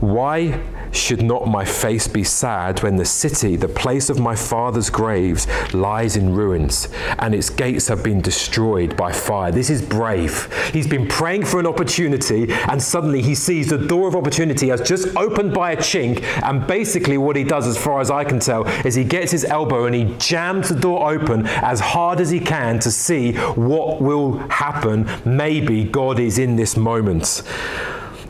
Why 0.00 0.60
should 0.92 1.22
not 1.22 1.46
my 1.46 1.64
face 1.64 2.08
be 2.08 2.24
sad 2.24 2.82
when 2.82 2.96
the 2.96 3.04
city, 3.04 3.56
the 3.56 3.68
place 3.68 4.10
of 4.10 4.18
my 4.18 4.34
father's 4.34 4.90
graves, 4.90 5.46
lies 5.72 6.16
in 6.16 6.34
ruins 6.34 6.88
and 7.18 7.34
its 7.34 7.50
gates 7.50 7.88
have 7.88 8.02
been 8.02 8.20
destroyed 8.20 8.96
by 8.96 9.12
fire? 9.12 9.52
This 9.52 9.70
is 9.70 9.82
brave. 9.82 10.52
He's 10.72 10.86
been 10.86 11.06
praying 11.06 11.44
for 11.44 11.60
an 11.60 11.66
opportunity 11.66 12.52
and 12.68 12.82
suddenly 12.82 13.22
he 13.22 13.34
sees 13.34 13.68
the 13.68 13.78
door 13.78 14.08
of 14.08 14.16
opportunity 14.16 14.68
has 14.68 14.80
just 14.80 15.16
opened 15.16 15.54
by 15.54 15.72
a 15.72 15.76
chink. 15.76 16.22
And 16.42 16.66
basically, 16.66 17.18
what 17.18 17.36
he 17.36 17.44
does, 17.44 17.66
as 17.66 17.76
far 17.76 18.00
as 18.00 18.10
I 18.10 18.24
can 18.24 18.40
tell, 18.40 18.66
is 18.86 18.94
he 18.94 19.04
gets 19.04 19.32
his 19.32 19.44
elbow 19.44 19.86
and 19.86 19.94
he 19.94 20.14
jams 20.18 20.68
the 20.68 20.74
door 20.74 21.10
open 21.10 21.46
as 21.46 21.80
hard 21.80 22.20
as 22.20 22.30
he 22.30 22.40
can 22.40 22.78
to 22.80 22.90
see 22.90 23.32
what 23.32 24.00
will 24.00 24.38
happen. 24.48 25.08
Maybe 25.24 25.84
God 25.84 26.18
is 26.18 26.38
in 26.38 26.56
this 26.56 26.76
moment. 26.76 27.42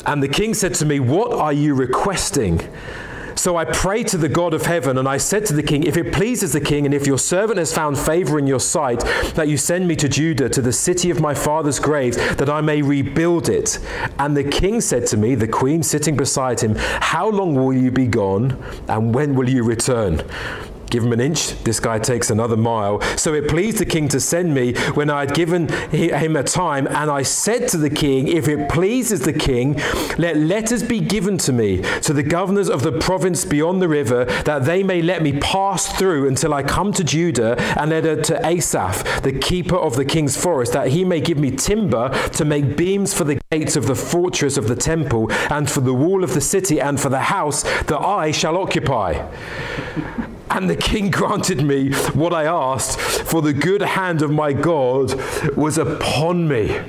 And 0.07 0.23
the 0.23 0.29
king 0.29 0.55
said 0.55 0.75
to 0.75 0.87
me, 0.87 1.01
What 1.01 1.33
are 1.33 1.53
you 1.53 1.75
requesting? 1.75 2.61
So 3.41 3.57
I 3.57 3.65
prayed 3.65 4.07
to 4.09 4.19
the 4.19 4.29
God 4.29 4.53
of 4.53 4.67
heaven, 4.67 4.99
and 4.99 5.09
I 5.09 5.17
said 5.17 5.47
to 5.47 5.55
the 5.55 5.63
king, 5.63 5.85
If 5.85 5.97
it 5.97 6.13
pleases 6.13 6.53
the 6.53 6.61
king, 6.61 6.85
and 6.85 6.95
if 6.95 7.07
your 7.07 7.19
servant 7.19 7.59
has 7.59 7.73
found 7.73 7.99
favor 7.99 8.39
in 8.39 8.47
your 8.47 8.61
sight, 8.61 9.01
that 9.35 9.49
you 9.49 9.57
send 9.57 9.89
me 9.89 9.97
to 9.97 10.11
Judah, 10.11 10.51
to 10.51 10.61
the 10.61 10.73
city 10.73 11.11
of 11.11 11.21
my 11.21 11.33
father's 11.33 11.79
graves, 11.79 12.19
that 12.37 12.51
I 12.51 12.61
may 12.61 12.83
rebuild 12.83 13.49
it. 13.49 13.79
And 14.19 14.37
the 14.37 14.45
king 14.45 14.83
said 14.83 15.07
to 15.07 15.17
me, 15.17 15.35
the 15.35 15.49
queen 15.49 15.83
sitting 15.83 16.17
beside 16.19 16.61
him, 16.61 16.75
How 16.77 17.31
long 17.31 17.55
will 17.55 17.73
you 17.73 17.91
be 17.91 18.07
gone, 18.07 18.63
and 18.89 19.15
when 19.15 19.35
will 19.35 19.49
you 19.49 19.65
return? 19.65 20.23
Give 20.90 21.05
him 21.05 21.12
an 21.12 21.20
inch, 21.20 21.53
this 21.62 21.79
guy 21.79 22.00
takes 22.00 22.31
another 22.31 22.57
mile. 22.57 23.00
So 23.16 23.33
it 23.35 23.48
pleased 23.48 23.79
the 23.79 23.87
king 23.87 24.09
to 24.09 24.18
send 24.18 24.53
me 24.53 24.74
when 24.94 25.09
I 25.09 25.20
had 25.20 25.35
given 25.35 25.68
him 25.68 26.35
a 26.35 26.42
time. 26.42 26.88
And 26.88 27.09
I 27.11 27.22
said 27.22 27.68
to 27.68 27.76
the 27.76 27.90
king, 27.90 28.26
If 28.26 28.48
it 28.48 28.68
pleases 28.68 29.20
the 29.20 29.33
king, 29.33 29.81
let 30.18 30.37
letters 30.37 30.83
be 30.83 30.98
given 30.98 31.38
to 31.38 31.53
me, 31.53 31.83
to 32.03 32.12
the 32.12 32.24
governors 32.24 32.68
of 32.68 32.83
the 32.83 32.92
province 32.92 33.44
beyond 33.44 33.81
the 33.81 33.88
river, 33.88 34.24
that 34.44 34.64
they 34.64 34.83
may 34.83 35.00
let 35.00 35.22
me 35.22 35.38
pass 35.38 35.87
through 35.96 36.26
until 36.26 36.53
I 36.53 36.64
come 36.64 36.92
to 36.94 37.05
Judah, 37.05 37.57
and 37.79 37.90
letter 37.90 38.20
to 38.22 38.46
Asaph, 38.46 39.22
the 39.22 39.33
keeper 39.33 39.76
of 39.76 39.94
the 39.94 40.05
king's 40.05 40.37
forest, 40.37 40.72
that 40.72 40.88
he 40.88 41.05
may 41.05 41.20
give 41.20 41.38
me 41.38 41.53
timber 41.53 42.09
to 42.31 42.44
make 42.44 42.76
beams 42.76 43.14
for 43.14 43.24
the 43.24 43.40
gates 43.53 43.76
of 43.76 43.87
the 43.87 43.94
fortress 43.94 44.57
of 44.57 44.66
the 44.66 44.76
temple, 44.76 45.31
and 45.50 45.70
for 45.70 45.81
the 45.81 45.94
wall 45.94 46.24
of 46.24 46.35
the 46.35 46.40
city, 46.40 46.81
and 46.81 47.00
for 47.00 47.11
the 47.11 47.20
house 47.20 47.62
that 47.62 48.00
I 48.00 48.33
shall 48.33 48.57
occupy. 48.57 49.24
And 50.51 50.69
the 50.69 50.77
king 50.77 51.11
granted 51.11 51.63
me 51.63 51.93
what 52.13 52.33
I 52.33 52.45
asked, 52.45 52.99
for 53.01 53.41
the 53.41 53.53
good 53.53 53.83
hand 53.83 54.21
of 54.21 54.31
my 54.31 54.53
God 54.53 55.15
was 55.57 55.79
upon 55.79 56.49
me 56.49 56.81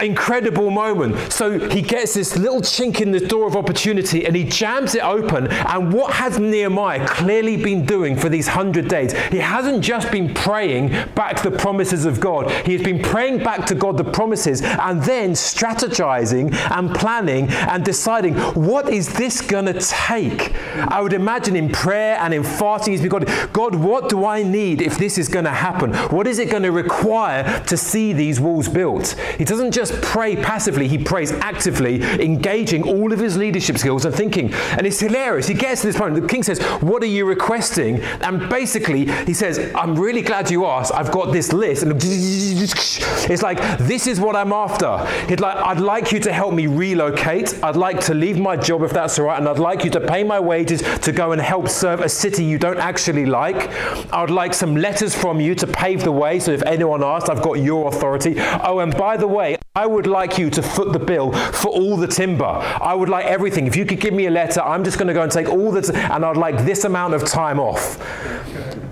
incredible 0.00 0.70
moment. 0.70 1.32
So 1.32 1.58
he 1.68 1.82
gets 1.82 2.14
this 2.14 2.36
little 2.36 2.60
chink 2.60 3.00
in 3.00 3.10
the 3.10 3.20
door 3.20 3.46
of 3.46 3.56
opportunity 3.56 4.24
and 4.26 4.34
he 4.34 4.44
jams 4.44 4.94
it 4.94 5.02
open. 5.02 5.48
And 5.48 5.92
what 5.92 6.12
has 6.14 6.38
Nehemiah 6.38 7.06
clearly 7.06 7.56
been 7.56 7.84
doing 7.84 8.16
for 8.16 8.28
these 8.28 8.48
hundred 8.48 8.88
days? 8.88 9.12
He 9.28 9.38
hasn't 9.38 9.82
just 9.82 10.10
been 10.10 10.32
praying 10.34 10.90
back 11.14 11.42
the 11.42 11.50
promises 11.50 12.04
of 12.04 12.20
God, 12.20 12.50
he 12.66 12.72
has 12.72 12.82
been 12.82 13.02
praying 13.02 13.42
back 13.42 13.66
to 13.66 13.74
God 13.74 13.96
the 13.96 14.04
promises 14.04 14.62
and 14.62 15.02
then 15.02 15.32
strategizing 15.32 16.54
and 16.70 16.94
planning 16.94 17.48
and 17.48 17.84
deciding 17.84 18.34
what 18.54 18.88
is 18.88 19.12
this 19.14 19.40
going 19.40 19.66
to 19.66 19.74
take? 19.74 20.54
I 20.76 21.00
would 21.00 21.12
imagine 21.12 21.56
in 21.56 21.70
prayer 21.70 22.16
and 22.18 22.32
in 22.32 22.44
fasting, 22.44 22.92
he's 22.92 23.00
been 23.00 23.10
God, 23.10 23.52
God, 23.52 23.74
what 23.74 24.08
do 24.08 24.24
I 24.24 24.42
need 24.42 24.80
if 24.80 24.98
this 24.98 25.18
is 25.18 25.28
going 25.28 25.44
to 25.44 25.50
happen? 25.50 25.92
What 26.14 26.26
is 26.26 26.38
it 26.38 26.50
going 26.50 26.62
to 26.62 26.72
require 26.72 27.62
to 27.64 27.76
see 27.76 28.12
these 28.12 28.40
walls 28.40 28.68
built? 28.68 29.12
He 29.38 29.44
doesn't 29.44 29.72
just 29.72 29.81
just 29.82 30.00
pray 30.00 30.36
passively, 30.36 30.86
he 30.86 30.96
prays 30.96 31.32
actively, 31.32 32.02
engaging 32.02 32.84
all 32.84 33.12
of 33.12 33.18
his 33.18 33.36
leadership 33.36 33.76
skills 33.78 34.04
and 34.04 34.14
thinking. 34.14 34.54
And 34.54 34.86
it's 34.86 35.00
hilarious. 35.00 35.48
He 35.48 35.54
gets 35.54 35.80
to 35.80 35.88
this 35.88 35.96
point. 35.96 36.14
The 36.14 36.26
king 36.26 36.44
says, 36.44 36.60
What 36.80 37.02
are 37.02 37.06
you 37.06 37.24
requesting? 37.24 38.00
And 38.20 38.48
basically, 38.48 39.10
he 39.24 39.34
says, 39.34 39.72
I'm 39.74 39.98
really 39.98 40.22
glad 40.22 40.50
you 40.52 40.66
asked. 40.66 40.92
I've 40.94 41.10
got 41.10 41.32
this 41.32 41.52
list. 41.52 41.82
And 41.82 41.94
it's 41.96 43.42
like, 43.42 43.58
This 43.78 44.06
is 44.06 44.20
what 44.20 44.36
I'm 44.36 44.52
after. 44.52 45.04
He'd 45.26 45.40
like, 45.40 45.56
I'd 45.56 45.80
like 45.80 46.12
you 46.12 46.20
to 46.20 46.32
help 46.32 46.54
me 46.54 46.68
relocate. 46.68 47.62
I'd 47.64 47.76
like 47.76 47.98
to 48.02 48.14
leave 48.14 48.38
my 48.38 48.56
job 48.56 48.82
if 48.82 48.92
that's 48.92 49.18
all 49.18 49.26
right. 49.26 49.38
And 49.38 49.48
I'd 49.48 49.58
like 49.58 49.82
you 49.82 49.90
to 49.90 50.00
pay 50.00 50.22
my 50.22 50.38
wages 50.38 50.82
to 51.00 51.10
go 51.10 51.32
and 51.32 51.40
help 51.40 51.68
serve 51.68 52.00
a 52.00 52.08
city 52.08 52.44
you 52.44 52.58
don't 52.58 52.78
actually 52.78 53.26
like. 53.26 53.68
I'd 54.12 54.30
like 54.30 54.54
some 54.54 54.76
letters 54.76 55.12
from 55.12 55.40
you 55.40 55.56
to 55.56 55.66
pave 55.66 56.04
the 56.04 56.12
way. 56.12 56.38
So 56.38 56.52
if 56.52 56.62
anyone 56.62 57.02
asks, 57.02 57.28
I've 57.28 57.42
got 57.42 57.54
your 57.54 57.88
authority. 57.88 58.36
Oh, 58.38 58.78
and 58.78 58.96
by 58.96 59.16
the 59.16 59.26
way, 59.26 59.58
I 59.74 59.86
would 59.86 60.06
like 60.06 60.36
you 60.36 60.50
to 60.50 60.62
foot 60.62 60.92
the 60.92 60.98
bill 60.98 61.32
for 61.32 61.68
all 61.68 61.96
the 61.96 62.06
timber. 62.06 62.44
I 62.44 62.92
would 62.92 63.08
like 63.08 63.24
everything. 63.24 63.66
If 63.66 63.74
you 63.74 63.86
could 63.86 64.00
give 64.00 64.12
me 64.12 64.26
a 64.26 64.30
letter, 64.30 64.60
I'm 64.60 64.84
just 64.84 64.98
going 64.98 65.06
to 65.06 65.14
go 65.14 65.22
and 65.22 65.32
take 65.32 65.48
all 65.48 65.72
the, 65.72 65.80
t- 65.80 65.94
and 65.94 66.26
I'd 66.26 66.36
like 66.36 66.66
this 66.66 66.84
amount 66.84 67.14
of 67.14 67.24
time 67.24 67.58
off. 67.58 67.96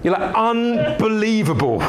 You're 0.02 0.14
like, 0.14 0.34
unbelievable. 0.34 1.82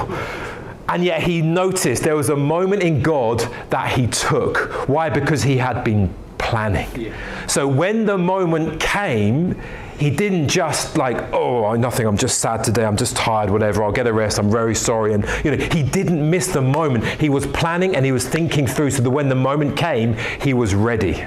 And 0.90 1.06
yet 1.06 1.24
he 1.24 1.42
noticed 1.42 2.04
there 2.04 2.18
was 2.18 2.28
a 2.28 2.36
moment 2.36 2.84
in 2.84 3.02
God 3.02 3.40
that 3.70 3.98
he 3.98 4.08
took. 4.08 4.90
Why? 4.90 5.10
Because 5.10 5.42
he 5.42 5.56
had 5.56 5.86
been 5.86 6.14
planning. 6.38 7.14
So 7.48 7.66
when 7.66 8.06
the 8.06 8.18
moment 8.18 8.82
came, 8.82 9.58
he 10.02 10.10
didn't 10.10 10.48
just 10.48 10.98
like, 10.98 11.32
oh, 11.32 11.76
nothing, 11.76 12.08
I'm 12.08 12.18
just 12.18 12.40
sad 12.40 12.64
today, 12.64 12.84
I'm 12.84 12.98
just 12.98 13.16
tired, 13.16 13.52
whatever, 13.52 13.84
I'll 13.84 13.92
get 13.92 14.08
a 14.08 14.14
rest, 14.14 14.40
I'm 14.40 14.50
very 14.50 14.74
sorry. 14.74 15.14
And, 15.14 15.24
you 15.44 15.56
know, 15.56 15.64
he 15.64 15.84
didn't 15.84 16.28
miss 16.28 16.48
the 16.48 16.62
moment. 16.62 17.06
He 17.06 17.30
was 17.30 17.46
planning 17.46 17.96
and 17.96 18.04
he 18.04 18.12
was 18.12 18.28
thinking 18.28 18.66
through 18.66 18.90
so 18.90 19.04
that 19.04 19.12
when 19.12 19.30
the 19.30 19.36
moment 19.36 19.78
came, 19.78 20.16
he 20.42 20.56
was 20.56 20.74
ready. 20.74 21.24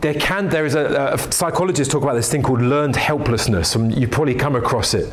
There 0.00 0.14
can, 0.14 0.48
there 0.48 0.64
is 0.64 0.76
a, 0.76 1.14
a 1.14 1.18
psychologist 1.32 1.90
talk 1.90 2.04
about 2.04 2.14
this 2.14 2.30
thing 2.30 2.44
called 2.44 2.62
learned 2.62 2.94
helplessness, 2.94 3.74
and 3.74 3.92
you've 3.98 4.12
probably 4.12 4.36
come 4.36 4.54
across 4.54 4.94
it. 4.94 5.12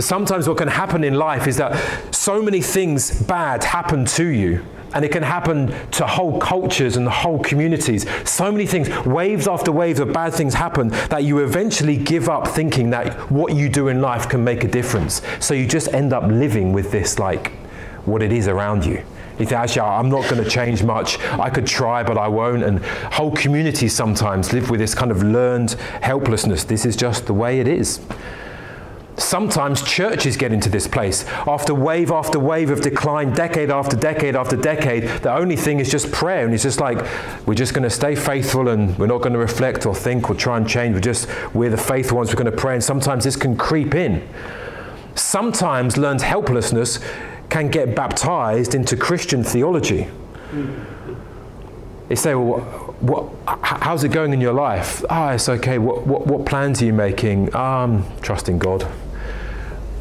Sometimes 0.00 0.48
what 0.48 0.58
can 0.58 0.66
happen 0.66 1.04
in 1.04 1.14
life 1.14 1.46
is 1.46 1.58
that 1.58 1.80
so 2.12 2.42
many 2.42 2.62
things 2.62 3.22
bad 3.22 3.62
happen 3.62 4.06
to 4.06 4.26
you 4.26 4.66
and 4.94 5.04
it 5.04 5.12
can 5.12 5.22
happen 5.22 5.74
to 5.90 6.06
whole 6.06 6.38
cultures 6.40 6.96
and 6.96 7.08
whole 7.08 7.40
communities. 7.40 8.06
So 8.24 8.50
many 8.50 8.66
things, 8.66 8.88
waves 9.04 9.46
after 9.46 9.72
waves 9.72 10.00
of 10.00 10.12
bad 10.12 10.32
things 10.32 10.54
happen 10.54 10.88
that 10.88 11.24
you 11.24 11.40
eventually 11.40 11.96
give 11.96 12.28
up 12.28 12.48
thinking 12.48 12.90
that 12.90 13.30
what 13.30 13.54
you 13.54 13.68
do 13.68 13.88
in 13.88 14.00
life 14.00 14.28
can 14.28 14.42
make 14.42 14.64
a 14.64 14.68
difference. 14.68 15.20
So 15.40 15.52
you 15.52 15.66
just 15.66 15.92
end 15.92 16.12
up 16.12 16.24
living 16.24 16.72
with 16.72 16.90
this, 16.90 17.18
like, 17.18 17.52
what 18.06 18.22
it 18.22 18.32
is 18.32 18.48
around 18.48 18.84
you. 18.86 19.02
You 19.38 19.46
think, 19.46 19.52
actually, 19.52 19.80
I'm 19.80 20.10
not 20.10 20.30
going 20.30 20.42
to 20.42 20.48
change 20.48 20.84
much. 20.84 21.18
I 21.32 21.50
could 21.50 21.66
try, 21.66 22.04
but 22.04 22.16
I 22.16 22.28
won't. 22.28 22.62
And 22.62 22.84
whole 22.84 23.32
communities 23.32 23.92
sometimes 23.92 24.52
live 24.52 24.70
with 24.70 24.78
this 24.78 24.94
kind 24.94 25.10
of 25.10 25.24
learned 25.24 25.72
helplessness. 26.02 26.62
This 26.62 26.86
is 26.86 26.94
just 26.94 27.26
the 27.26 27.34
way 27.34 27.58
it 27.58 27.66
is. 27.66 28.00
Sometimes 29.16 29.80
churches 29.82 30.36
get 30.36 30.52
into 30.52 30.68
this 30.68 30.88
place 30.88 31.24
after 31.46 31.72
wave 31.72 32.10
after 32.10 32.40
wave 32.40 32.70
of 32.70 32.80
decline, 32.80 33.32
decade 33.32 33.70
after 33.70 33.96
decade 33.96 34.34
after 34.34 34.56
decade. 34.56 35.04
The 35.22 35.32
only 35.32 35.54
thing 35.54 35.78
is 35.78 35.88
just 35.88 36.10
prayer, 36.10 36.44
and 36.44 36.52
it's 36.52 36.64
just 36.64 36.80
like 36.80 36.98
we're 37.46 37.54
just 37.54 37.74
going 37.74 37.84
to 37.84 37.90
stay 37.90 38.16
faithful, 38.16 38.68
and 38.68 38.98
we're 38.98 39.06
not 39.06 39.18
going 39.18 39.32
to 39.32 39.38
reflect 39.38 39.86
or 39.86 39.94
think 39.94 40.30
or 40.30 40.34
try 40.34 40.56
and 40.56 40.68
change. 40.68 40.94
We're 40.94 41.00
just 41.00 41.28
we're 41.54 41.70
the 41.70 41.76
faithful 41.76 42.16
ones. 42.16 42.30
We're 42.30 42.42
going 42.42 42.50
to 42.50 42.56
pray, 42.56 42.74
and 42.74 42.82
sometimes 42.82 43.22
this 43.22 43.36
can 43.36 43.56
creep 43.56 43.94
in. 43.94 44.26
Sometimes 45.14 45.96
learned 45.96 46.22
helplessness 46.22 46.98
can 47.50 47.68
get 47.68 47.94
baptized 47.94 48.74
into 48.74 48.96
Christian 48.96 49.44
theology. 49.44 50.08
They 52.08 52.16
say, 52.16 52.34
well, 52.34 52.60
what, 53.00 53.30
how's 53.62 54.04
it 54.04 54.10
going 54.10 54.32
in 54.32 54.40
your 54.40 54.52
life? 54.52 55.04
Ah, 55.08 55.30
oh, 55.30 55.34
it's 55.34 55.48
okay. 55.48 55.78
What, 55.78 56.06
what, 56.06 56.26
what 56.26 56.44
plans 56.44 56.82
are 56.82 56.84
you 56.84 56.92
making? 56.92 57.54
Um, 57.54 58.06
trusting 58.20 58.58
God. 58.58 58.86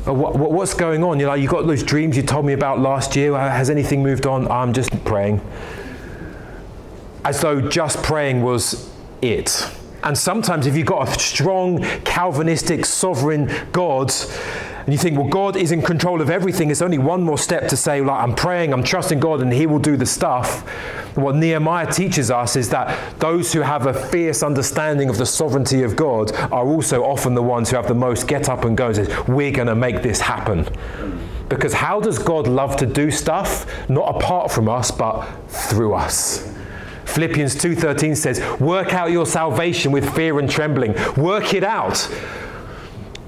Uh, 0.06 0.14
what, 0.14 0.36
what's 0.36 0.74
going 0.74 1.02
on? 1.04 1.20
You 1.20 1.28
know, 1.28 1.34
you 1.34 1.48
got 1.48 1.66
those 1.66 1.82
dreams 1.82 2.18
you 2.18 2.24
told 2.24 2.46
me 2.46 2.54
about 2.54 2.80
last 2.80 3.16
year. 3.16 3.38
Has 3.38 3.70
anything 3.70 4.04
moved 4.04 4.26
on? 4.26 4.50
I'm 4.52 4.74
just 4.74 4.92
praying. 5.06 5.40
As 7.24 7.40
though 7.40 7.62
just 7.62 8.04
praying 8.04 8.44
was 8.44 8.92
it. 9.22 9.66
And 10.04 10.18
sometimes, 10.18 10.68
if 10.68 10.76
you've 10.76 10.88
got 10.88 11.08
a 11.08 11.20
strong 11.20 11.82
Calvinistic 12.04 12.86
sovereign 12.86 13.50
God, 13.72 14.14
and 14.86 14.94
you 14.94 14.98
think, 14.98 15.18
well, 15.18 15.28
God 15.28 15.56
is 15.56 15.72
in 15.72 15.82
control 15.82 16.22
of 16.22 16.30
everything, 16.30 16.70
it's 16.70 16.82
only 16.82 16.98
one 16.98 17.24
more 17.24 17.38
step 17.38 17.68
to 17.70 17.78
say, 17.78 18.02
like, 18.02 18.22
I'm 18.22 18.36
praying, 18.36 18.74
I'm 18.74 18.84
trusting 18.84 19.20
God, 19.20 19.42
and 19.42 19.52
He 19.52 19.66
will 19.66 19.80
do 19.80 19.96
the 19.96 20.06
stuff. 20.06 20.68
What 21.16 21.36
Nehemiah 21.36 21.92
teaches 21.92 22.32
us 22.32 22.56
is 22.56 22.70
that 22.70 23.20
those 23.20 23.54
who 23.54 23.62
have 23.62 23.86
a 23.86 23.94
fierce 23.94 24.44
understanding 24.44 25.10
of 25.10 25.18
the 25.18 25.26
sovereignty 25.26 25.84
of 25.84 25.96
God 25.96 26.34
are 26.34 26.68
also 26.68 27.04
often 27.04 27.34
the 27.34 27.44
ones 27.44 27.70
who 27.70 27.76
have 27.78 27.88
the 27.88 27.94
most 27.94 28.28
get 28.28 28.50
up 28.50 28.66
and 28.66 28.76
go 28.76 28.88
and 28.88 28.96
say, 28.96 29.22
We're 29.28 29.52
going 29.52 29.68
to 29.68 29.76
make 29.76 30.02
this 30.02 30.20
happen. 30.20 30.68
Because 31.50 31.74
how 31.74 32.00
does 32.00 32.18
God 32.18 32.48
love 32.48 32.76
to 32.78 32.86
do 32.86 33.12
stuff? 33.12 33.88
Not 33.90 34.16
apart 34.16 34.52
from 34.52 34.68
us, 34.68 34.92
but 34.92 35.24
through 35.48 35.94
us. 35.94 36.50
Philippians 37.06 37.56
2:13 37.56 38.16
says, 38.16 38.42
"Work 38.60 38.94
out 38.94 39.12
your 39.12 39.28
salvation 39.28 39.92
with 39.92 40.10
fear 40.16 40.40
and 40.40 40.50
trembling. 40.50 40.96
Work 41.16 41.54
it 41.54 41.64
out." 41.64 42.10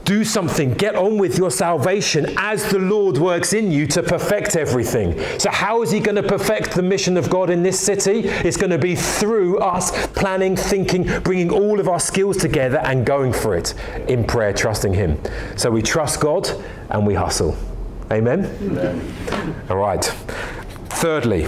Do 0.06 0.24
something, 0.24 0.72
get 0.76 0.96
on 0.96 1.18
with 1.18 1.38
your 1.38 1.50
salvation 1.50 2.28
as 2.38 2.70
the 2.70 2.78
Lord 2.78 3.18
works 3.18 3.54
in 3.54 3.72
you 3.72 3.88
to 3.88 4.04
perfect 4.04 4.56
everything. 4.56 5.20
So, 5.40 5.50
how 5.50 5.82
is 5.82 5.92
He 5.92 6.00
going 6.00 6.16
to 6.16 6.24
perfect 6.24 6.72
the 6.72 6.84
mission 6.84 7.18
of 7.18 7.30
God 7.30 7.50
in 7.50 7.64
this 7.64 7.80
city? 7.80 8.28
It's 8.28 8.56
going 8.56 8.70
to 8.70 8.78
be 8.78 8.96
through 8.96 9.58
us 9.60 10.08
planning, 10.08 10.56
thinking, 10.56 11.06
bringing 11.22 11.50
all 11.50 11.80
of 11.80 11.90
our 11.90 12.00
skills 12.00 12.38
together 12.38 12.78
and 12.78 13.06
going 13.06 13.34
for 13.34 13.56
it 13.56 13.74
in 14.08 14.24
prayer, 14.26 14.54
trusting 14.54 14.94
Him. 14.94 15.20
So, 15.58 15.72
we 15.72 15.82
trust 15.82 16.22
God 16.22 16.50
and 16.92 17.06
we 17.06 17.16
hustle. 17.16 17.58
Amen? 18.12 18.46
Amen. 18.62 19.66
All 19.70 19.78
right. 19.78 20.06
Thirdly, 20.90 21.48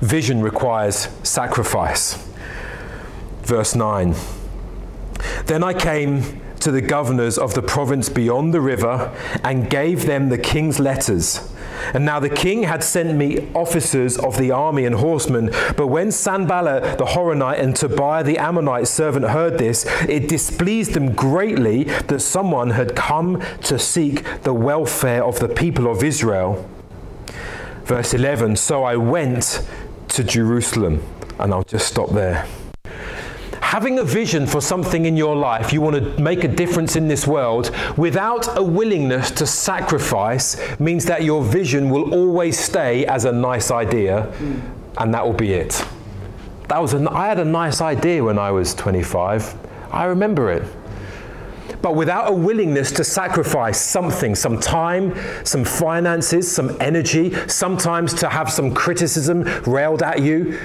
vision 0.00 0.42
requires 0.42 1.08
sacrifice. 1.22 2.28
Verse 3.42 3.74
9. 3.74 4.14
Then 5.46 5.64
I 5.64 5.72
came 5.72 6.42
to 6.60 6.70
the 6.70 6.80
governors 6.80 7.38
of 7.38 7.54
the 7.54 7.62
province 7.62 8.08
beyond 8.08 8.54
the 8.54 8.60
river 8.60 9.14
and 9.42 9.68
gave 9.68 10.06
them 10.06 10.28
the 10.28 10.38
king's 10.38 10.78
letters. 10.80 11.50
And 11.92 12.04
now 12.04 12.20
the 12.20 12.30
king 12.30 12.62
had 12.62 12.82
sent 12.82 13.16
me 13.16 13.50
officers 13.54 14.16
of 14.16 14.38
the 14.38 14.50
army 14.50 14.84
and 14.84 14.94
horsemen. 14.94 15.50
But 15.76 15.88
when 15.88 16.10
Sanballat 16.10 16.98
the 16.98 17.04
Horonite 17.04 17.60
and 17.60 17.76
Tobiah 17.76 18.24
the 18.24 18.38
Ammonite 18.38 18.88
servant 18.88 19.26
heard 19.26 19.58
this, 19.58 19.84
it 20.08 20.28
displeased 20.28 20.94
them 20.94 21.14
greatly 21.14 21.84
that 21.84 22.20
someone 22.20 22.70
had 22.70 22.96
come 22.96 23.42
to 23.62 23.78
seek 23.78 24.24
the 24.42 24.54
welfare 24.54 25.22
of 25.22 25.40
the 25.40 25.48
people 25.48 25.90
of 25.90 26.02
Israel. 26.02 26.68
Verse 27.84 28.14
11 28.14 28.56
So 28.56 28.84
I 28.84 28.96
went 28.96 29.66
to 30.08 30.24
Jerusalem. 30.24 31.02
And 31.38 31.52
I'll 31.52 31.64
just 31.64 31.88
stop 31.88 32.10
there. 32.10 32.46
Having 33.74 33.98
a 33.98 34.04
vision 34.04 34.46
for 34.46 34.60
something 34.60 35.04
in 35.04 35.16
your 35.16 35.34
life, 35.34 35.72
you 35.72 35.80
want 35.80 35.96
to 35.96 36.22
make 36.22 36.44
a 36.44 36.48
difference 36.62 36.94
in 36.94 37.08
this 37.08 37.26
world, 37.26 37.72
without 37.96 38.56
a 38.56 38.62
willingness 38.62 39.32
to 39.32 39.44
sacrifice, 39.44 40.56
means 40.78 41.04
that 41.04 41.24
your 41.24 41.42
vision 41.42 41.90
will 41.90 42.14
always 42.14 42.56
stay 42.56 43.04
as 43.06 43.24
a 43.24 43.32
nice 43.32 43.72
idea, 43.72 44.22
hmm. 44.22 44.60
and 44.98 45.12
that 45.12 45.26
will 45.26 45.32
be 45.32 45.54
it. 45.54 45.84
That 46.68 46.80
was 46.80 46.94
a, 46.94 47.10
I 47.10 47.26
had 47.26 47.40
a 47.40 47.44
nice 47.44 47.80
idea 47.80 48.22
when 48.22 48.38
I 48.38 48.52
was 48.52 48.74
25. 48.74 49.56
I 49.90 50.04
remember 50.04 50.52
it 50.52 50.62
but 51.84 51.96
without 51.96 52.30
a 52.30 52.32
willingness 52.32 52.90
to 52.90 53.04
sacrifice 53.04 53.78
something, 53.78 54.34
some 54.34 54.58
time, 54.58 55.14
some 55.44 55.62
finances, 55.66 56.50
some 56.50 56.74
energy, 56.80 57.34
sometimes 57.46 58.14
to 58.14 58.26
have 58.26 58.50
some 58.50 58.72
criticism 58.72 59.42
railed 59.66 60.02
at 60.02 60.22
you, 60.22 60.58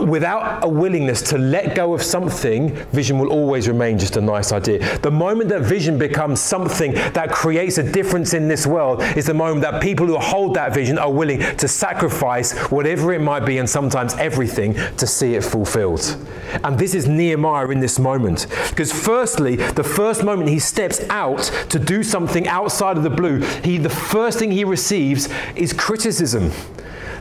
without 0.00 0.64
a 0.64 0.68
willingness 0.68 1.22
to 1.22 1.38
let 1.38 1.74
go 1.74 1.94
of 1.94 2.02
something, 2.02 2.74
vision 2.92 3.18
will 3.18 3.28
always 3.28 3.68
remain 3.68 3.98
just 3.98 4.16
a 4.16 4.20
nice 4.20 4.52
idea. 4.52 4.98
The 4.98 5.10
moment 5.10 5.50
that 5.50 5.62
vision 5.62 5.98
becomes 5.98 6.40
something 6.40 6.92
that 6.92 7.30
creates 7.30 7.78
a 7.78 7.82
difference 7.82 8.34
in 8.34 8.48
this 8.48 8.66
world 8.66 9.02
is 9.16 9.26
the 9.26 9.34
moment 9.34 9.62
that 9.62 9.82
people 9.82 10.06
who 10.06 10.18
hold 10.18 10.54
that 10.54 10.72
vision 10.72 10.98
are 10.98 11.12
willing 11.12 11.40
to 11.56 11.68
sacrifice 11.68 12.56
whatever 12.70 13.12
it 13.12 13.20
might 13.20 13.44
be 13.44 13.58
and 13.58 13.68
sometimes 13.68 14.14
everything 14.14 14.74
to 14.96 15.06
see 15.06 15.34
it 15.34 15.44
fulfilled. 15.44 16.16
And 16.64 16.78
this 16.78 16.94
is 16.94 17.08
Nehemiah 17.08 17.68
in 17.68 17.80
this 17.80 17.98
moment. 17.98 18.46
Because 18.70 18.92
firstly, 18.92 19.56
the 19.56 19.84
first 19.84 20.24
moment 20.24 20.48
he 20.48 20.58
steps 20.58 21.00
out 21.10 21.42
to 21.68 21.78
do 21.78 22.02
something 22.02 22.46
outside 22.48 22.96
of 22.96 23.02
the 23.02 23.10
blue, 23.10 23.40
he 23.62 23.78
the 23.78 23.90
first 23.90 24.38
thing 24.38 24.50
he 24.50 24.64
receives 24.64 25.28
is 25.56 25.72
criticism. 25.72 26.52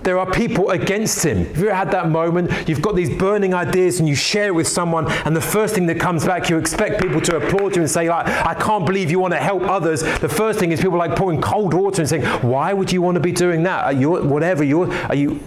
There 0.03 0.17
are 0.17 0.29
people 0.29 0.69
against 0.69 1.25
him. 1.25 1.45
Have 1.45 1.57
you 1.57 1.67
ever 1.67 1.75
had 1.75 1.91
that 1.91 2.09
moment? 2.09 2.69
You've 2.69 2.81
got 2.81 2.95
these 2.95 3.09
burning 3.09 3.53
ideas 3.53 3.99
and 3.99 4.07
you 4.07 4.15
share 4.15 4.47
it 4.47 4.55
with 4.55 4.67
someone, 4.67 5.12
and 5.25 5.35
the 5.35 5.41
first 5.41 5.75
thing 5.75 5.85
that 5.88 5.99
comes 5.99 6.25
back, 6.25 6.49
you 6.49 6.57
expect 6.57 7.01
people 7.01 7.21
to 7.21 7.38
applaud 7.38 7.75
you 7.75 7.81
and 7.81 7.91
say, 7.91 8.09
like, 8.09 8.27
I 8.27 8.53
can't 8.53 8.85
believe 8.85 9.12
you 9.12 9.19
want 9.19 9.33
to 9.33 9.39
help 9.39 9.63
others. 9.63 10.01
The 10.01 10.29
first 10.29 10.59
thing 10.59 10.71
is 10.71 10.81
people 10.81 10.97
like 10.97 11.15
pouring 11.15 11.41
cold 11.41 11.73
water 11.73 12.01
and 12.01 12.09
saying, 12.09 12.23
Why 12.41 12.73
would 12.73 12.91
you 12.91 13.01
want 13.01 13.15
to 13.15 13.21
be 13.21 13.31
doing 13.31 13.63
that? 13.63 13.85
Are 13.85 13.93
you 13.93 14.12
whatever 14.12 14.63
you're 14.63 14.91
are 15.05 15.15
you 15.15 15.39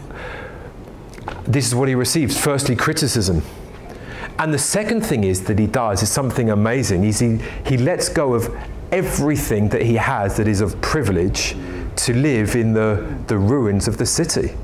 this 1.47 1.67
is 1.67 1.75
what 1.75 1.89
he 1.89 1.95
receives. 1.95 2.39
Firstly, 2.39 2.77
criticism. 2.77 3.43
And 4.39 4.53
the 4.53 4.59
second 4.59 5.03
thing 5.03 5.25
is 5.25 5.45
that 5.45 5.59
he 5.59 5.67
does 5.67 6.03
is 6.03 6.11
something 6.11 6.51
amazing. 6.51 7.03
He's, 7.03 7.19
he, 7.19 7.39
he 7.67 7.77
lets 7.77 8.09
go 8.09 8.35
of 8.35 8.55
everything 8.91 9.69
that 9.71 9.83
he 9.83 9.95
has 9.95 10.37
that 10.37 10.49
is 10.49 10.61
of 10.61 10.81
privilege 10.81 11.55
to 11.97 12.15
live 12.15 12.55
in 12.57 12.73
the, 12.73 13.17
the 13.27 13.39
ruins 13.39 13.89
of 13.89 13.99
the 13.99 14.07
city. 14.07 14.55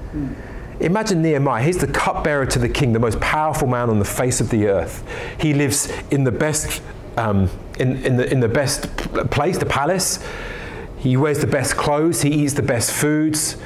Imagine 0.81 1.23
Nehemiah, 1.23 1.63
he's 1.63 1.79
the 1.79 1.89
cupbearer 1.89 2.47
to 2.47 2.59
the 2.59 2.69
king, 2.69 2.93
the 2.93 3.01
most 3.01 3.21
powerful 3.21 3.67
man 3.67 3.91
on 3.91 3.99
the 3.99 4.05
face 4.05 4.41
of 4.41 4.51
the 4.51 4.69
earth. 4.69 5.05
He 5.41 5.53
lives 5.53 5.93
in 6.11 6.25
the 6.25 6.33
best, 6.33 6.83
um, 7.17 7.51
in, 7.79 7.97
in, 8.05 8.17
the, 8.17 8.31
in 8.31 8.41
the 8.41 8.49
best 8.49 8.97
place, 9.31 9.59
the 9.59 9.67
palace. 9.67 10.25
He 10.99 11.17
wears 11.17 11.41
the 11.41 11.47
best 11.47 11.77
clothes, 11.77 12.23
he 12.23 12.31
eats 12.31 12.55
the 12.55 12.63
best 12.63 12.93
foods. 12.93 13.57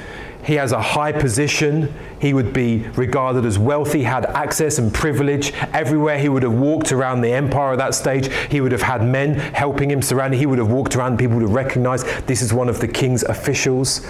He 0.43 0.55
has 0.55 0.71
a 0.73 0.81
high 0.81 1.11
position. 1.11 1.93
He 2.19 2.33
would 2.33 2.53
be 2.53 2.87
regarded 2.95 3.45
as 3.45 3.57
wealthy, 3.57 4.03
had 4.03 4.25
access 4.25 4.77
and 4.77 4.93
privilege. 4.93 5.53
Everywhere 5.73 6.19
he 6.19 6.29
would 6.29 6.43
have 6.43 6.53
walked 6.53 6.91
around 6.91 7.21
the 7.21 7.31
empire 7.31 7.73
at 7.73 7.77
that 7.77 7.95
stage, 7.95 8.31
he 8.49 8.59
would 8.59 8.71
have 8.71 8.81
had 8.81 9.03
men 9.03 9.35
helping 9.35 9.89
him, 9.89 10.01
surrounding. 10.01 10.39
He 10.39 10.45
would 10.45 10.59
have 10.59 10.69
walked 10.69 10.95
around, 10.95 11.17
people 11.17 11.37
would 11.37 11.43
have 11.43 11.55
recognized 11.55 12.05
this 12.27 12.41
is 12.41 12.53
one 12.53 12.67
of 12.67 12.79
the 12.79 12.87
king's 12.87 13.23
officials. 13.23 14.05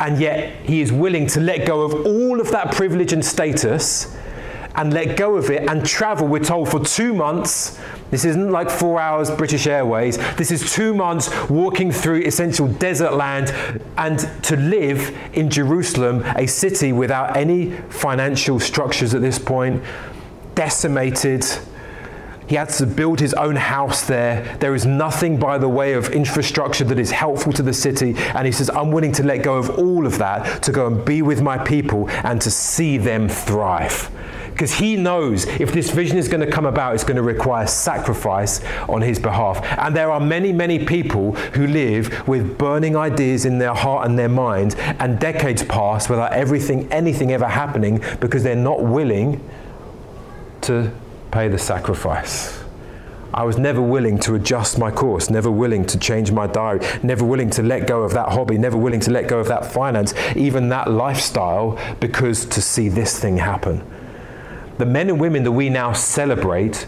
And 0.00 0.20
yet, 0.20 0.54
he 0.66 0.80
is 0.80 0.92
willing 0.92 1.26
to 1.28 1.40
let 1.40 1.66
go 1.66 1.82
of 1.82 2.06
all 2.06 2.40
of 2.40 2.50
that 2.50 2.74
privilege 2.74 3.12
and 3.12 3.24
status 3.24 4.16
and 4.74 4.92
let 4.92 5.16
go 5.16 5.36
of 5.36 5.50
it 5.50 5.68
and 5.68 5.84
travel, 5.86 6.26
we're 6.26 6.42
told, 6.42 6.68
for 6.68 6.80
two 6.84 7.14
months. 7.14 7.78
This 8.12 8.26
isn't 8.26 8.50
like 8.50 8.68
four 8.68 9.00
hours 9.00 9.30
British 9.30 9.66
Airways. 9.66 10.18
This 10.36 10.50
is 10.50 10.70
two 10.70 10.92
months 10.92 11.30
walking 11.48 11.90
through 11.90 12.20
essential 12.20 12.68
desert 12.68 13.14
land 13.14 13.54
and 13.96 14.18
to 14.42 14.54
live 14.54 15.16
in 15.32 15.48
Jerusalem, 15.48 16.22
a 16.36 16.46
city 16.46 16.92
without 16.92 17.38
any 17.38 17.70
financial 17.88 18.60
structures 18.60 19.14
at 19.14 19.22
this 19.22 19.38
point, 19.38 19.82
decimated. 20.54 21.46
He 22.46 22.54
had 22.54 22.68
to 22.68 22.84
build 22.84 23.18
his 23.18 23.32
own 23.32 23.56
house 23.56 24.06
there. 24.06 24.58
There 24.58 24.74
is 24.74 24.84
nothing 24.84 25.38
by 25.38 25.56
the 25.56 25.70
way 25.70 25.94
of 25.94 26.10
infrastructure 26.10 26.84
that 26.84 26.98
is 26.98 27.10
helpful 27.10 27.54
to 27.54 27.62
the 27.62 27.72
city. 27.72 28.14
And 28.34 28.44
he 28.44 28.52
says, 28.52 28.68
I'm 28.68 28.92
willing 28.92 29.12
to 29.12 29.22
let 29.22 29.42
go 29.42 29.56
of 29.56 29.78
all 29.78 30.06
of 30.06 30.18
that 30.18 30.62
to 30.64 30.70
go 30.70 30.86
and 30.86 31.02
be 31.02 31.22
with 31.22 31.40
my 31.40 31.56
people 31.56 32.10
and 32.10 32.42
to 32.42 32.50
see 32.50 32.98
them 32.98 33.26
thrive 33.26 34.10
because 34.52 34.74
he 34.74 34.96
knows 34.96 35.46
if 35.46 35.72
this 35.72 35.90
vision 35.90 36.18
is 36.18 36.28
going 36.28 36.44
to 36.44 36.50
come 36.50 36.66
about, 36.66 36.94
it's 36.94 37.04
going 37.04 37.16
to 37.16 37.22
require 37.22 37.66
sacrifice 37.66 38.62
on 38.88 39.02
his 39.02 39.18
behalf. 39.18 39.62
And 39.78 39.96
there 39.96 40.10
are 40.10 40.20
many, 40.20 40.52
many 40.52 40.84
people 40.84 41.32
who 41.32 41.66
live 41.66 42.28
with 42.28 42.58
burning 42.58 42.96
ideas 42.96 43.44
in 43.44 43.58
their 43.58 43.74
heart 43.74 44.06
and 44.06 44.18
their 44.18 44.28
mind, 44.28 44.76
and 44.76 45.18
decades 45.18 45.62
pass 45.62 46.08
without 46.08 46.32
everything, 46.32 46.90
anything 46.92 47.32
ever 47.32 47.48
happening 47.48 48.02
because 48.20 48.42
they're 48.42 48.54
not 48.54 48.82
willing 48.82 49.42
to 50.62 50.92
pay 51.30 51.48
the 51.48 51.58
sacrifice. 51.58 52.62
I 53.34 53.44
was 53.44 53.56
never 53.56 53.80
willing 53.80 54.18
to 54.20 54.34
adjust 54.34 54.78
my 54.78 54.90
course, 54.90 55.30
never 55.30 55.50
willing 55.50 55.86
to 55.86 55.98
change 55.98 56.30
my 56.30 56.46
diary, 56.46 56.86
never 57.02 57.24
willing 57.24 57.48
to 57.50 57.62
let 57.62 57.86
go 57.86 58.02
of 58.02 58.12
that 58.12 58.28
hobby, 58.28 58.58
never 58.58 58.76
willing 58.76 59.00
to 59.00 59.10
let 59.10 59.26
go 59.26 59.40
of 59.40 59.48
that 59.48 59.72
finance, 59.72 60.12
even 60.36 60.68
that 60.68 60.90
lifestyle, 60.90 61.78
because 61.98 62.44
to 62.44 62.60
see 62.60 62.90
this 62.90 63.18
thing 63.18 63.38
happen 63.38 63.82
the 64.78 64.86
men 64.86 65.08
and 65.10 65.20
women 65.20 65.42
that 65.44 65.52
we 65.52 65.68
now 65.68 65.92
celebrate 65.92 66.86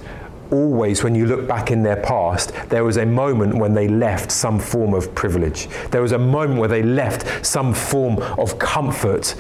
always, 0.51 1.03
when 1.03 1.15
you 1.15 1.27
look 1.27 1.47
back 1.49 1.71
in 1.71 1.83
their 1.83 1.97
past, 1.97 2.53
there 2.69 2.85
was 2.85 2.97
a 2.97 3.07
moment 3.07 3.55
when 3.55 3.75
they 3.75 3.89
left 3.89 4.31
some 4.31 4.59
form 4.59 4.95
of 4.95 5.15
privilege. 5.15 5.69
There 5.91 6.03
was 6.03 6.13
a 6.13 6.19
moment 6.19 6.61
where 6.61 6.69
they 6.69 6.83
left 6.83 7.45
some 7.45 7.75
form 7.75 8.19
of 8.39 8.59
comfort 8.59 9.35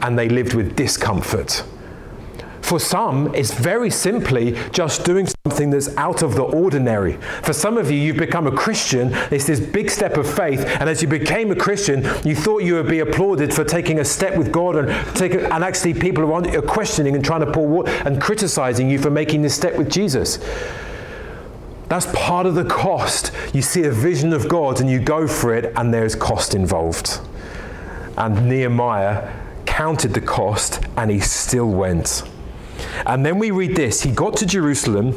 and 0.00 0.18
they 0.18 0.28
lived 0.28 0.54
with 0.54 0.76
discomfort. 0.76 1.64
For 2.64 2.80
some, 2.80 3.34
it's 3.34 3.52
very 3.52 3.90
simply 3.90 4.56
just 4.72 5.04
doing 5.04 5.28
something 5.44 5.68
that's 5.68 5.94
out 5.98 6.22
of 6.22 6.34
the 6.34 6.44
ordinary. 6.44 7.18
For 7.42 7.52
some 7.52 7.76
of 7.76 7.90
you, 7.90 7.98
you've 7.98 8.16
become 8.16 8.46
a 8.46 8.50
Christian. 8.50 9.12
It's 9.30 9.46
this 9.46 9.60
big 9.60 9.90
step 9.90 10.16
of 10.16 10.26
faith. 10.26 10.64
And 10.80 10.88
as 10.88 11.02
you 11.02 11.06
became 11.06 11.50
a 11.50 11.56
Christian, 11.56 12.02
you 12.24 12.34
thought 12.34 12.62
you 12.62 12.76
would 12.76 12.88
be 12.88 13.00
applauded 13.00 13.52
for 13.52 13.64
taking 13.64 13.98
a 14.00 14.04
step 14.04 14.38
with 14.38 14.50
God 14.50 14.76
and, 14.76 15.14
taking, 15.14 15.40
and 15.40 15.62
actually 15.62 15.92
people 15.92 16.24
are 16.32 16.62
questioning 16.62 17.14
and 17.14 17.22
trying 17.22 17.40
to 17.40 17.52
pour 17.52 17.68
water 17.68 17.90
and 18.06 18.18
criticizing 18.18 18.88
you 18.88 18.98
for 18.98 19.10
making 19.10 19.42
this 19.42 19.54
step 19.54 19.76
with 19.76 19.90
Jesus. 19.90 20.38
That's 21.90 22.06
part 22.14 22.46
of 22.46 22.54
the 22.54 22.64
cost. 22.64 23.30
You 23.52 23.60
see 23.60 23.84
a 23.84 23.92
vision 23.92 24.32
of 24.32 24.48
God 24.48 24.80
and 24.80 24.88
you 24.88 25.00
go 25.00 25.28
for 25.28 25.54
it, 25.54 25.74
and 25.76 25.92
there's 25.92 26.14
cost 26.14 26.54
involved. 26.54 27.20
And 28.16 28.48
Nehemiah 28.48 29.34
counted 29.66 30.14
the 30.14 30.22
cost 30.22 30.80
and 30.96 31.10
he 31.10 31.20
still 31.20 31.68
went. 31.68 32.22
And 33.06 33.24
then 33.24 33.38
we 33.38 33.50
read 33.50 33.76
this. 33.76 34.02
He 34.02 34.10
got 34.10 34.36
to 34.38 34.46
Jerusalem 34.46 35.16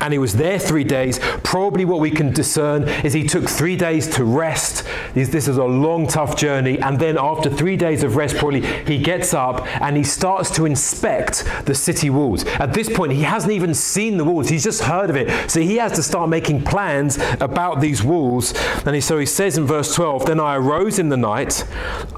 and 0.00 0.12
he 0.12 0.18
was 0.18 0.34
there 0.34 0.58
three 0.58 0.84
days. 0.84 1.18
Probably 1.42 1.84
what 1.84 2.00
we 2.00 2.10
can 2.10 2.32
discern 2.32 2.88
is 2.88 3.12
he 3.12 3.24
took 3.24 3.48
three 3.48 3.76
days 3.76 4.06
to 4.16 4.24
rest. 4.24 4.86
This 5.14 5.48
is 5.48 5.56
a 5.56 5.64
long, 5.64 6.06
tough 6.06 6.36
journey. 6.36 6.78
And 6.80 6.98
then 6.98 7.16
after 7.18 7.50
three 7.50 7.76
days 7.76 8.02
of 8.02 8.16
rest, 8.16 8.36
probably 8.36 8.62
he 8.84 8.98
gets 8.98 9.34
up 9.34 9.66
and 9.80 9.96
he 9.96 10.04
starts 10.04 10.50
to 10.52 10.66
inspect 10.66 11.44
the 11.64 11.74
city 11.74 12.10
walls. 12.10 12.44
At 12.44 12.74
this 12.74 12.88
point, 12.88 13.12
he 13.12 13.22
hasn't 13.22 13.52
even 13.52 13.74
seen 13.74 14.16
the 14.16 14.24
walls, 14.24 14.48
he's 14.48 14.64
just 14.64 14.82
heard 14.82 15.10
of 15.10 15.16
it. 15.16 15.50
So 15.50 15.60
he 15.60 15.76
has 15.76 15.92
to 15.92 16.02
start 16.02 16.28
making 16.28 16.64
plans 16.64 17.18
about 17.40 17.80
these 17.80 18.02
walls. 18.02 18.54
And 18.86 19.02
so 19.02 19.18
he 19.18 19.26
says 19.26 19.58
in 19.58 19.66
verse 19.66 19.94
12 19.94 20.26
Then 20.26 20.40
I 20.40 20.56
arose 20.56 20.98
in 20.98 21.08
the 21.08 21.16
night, 21.16 21.64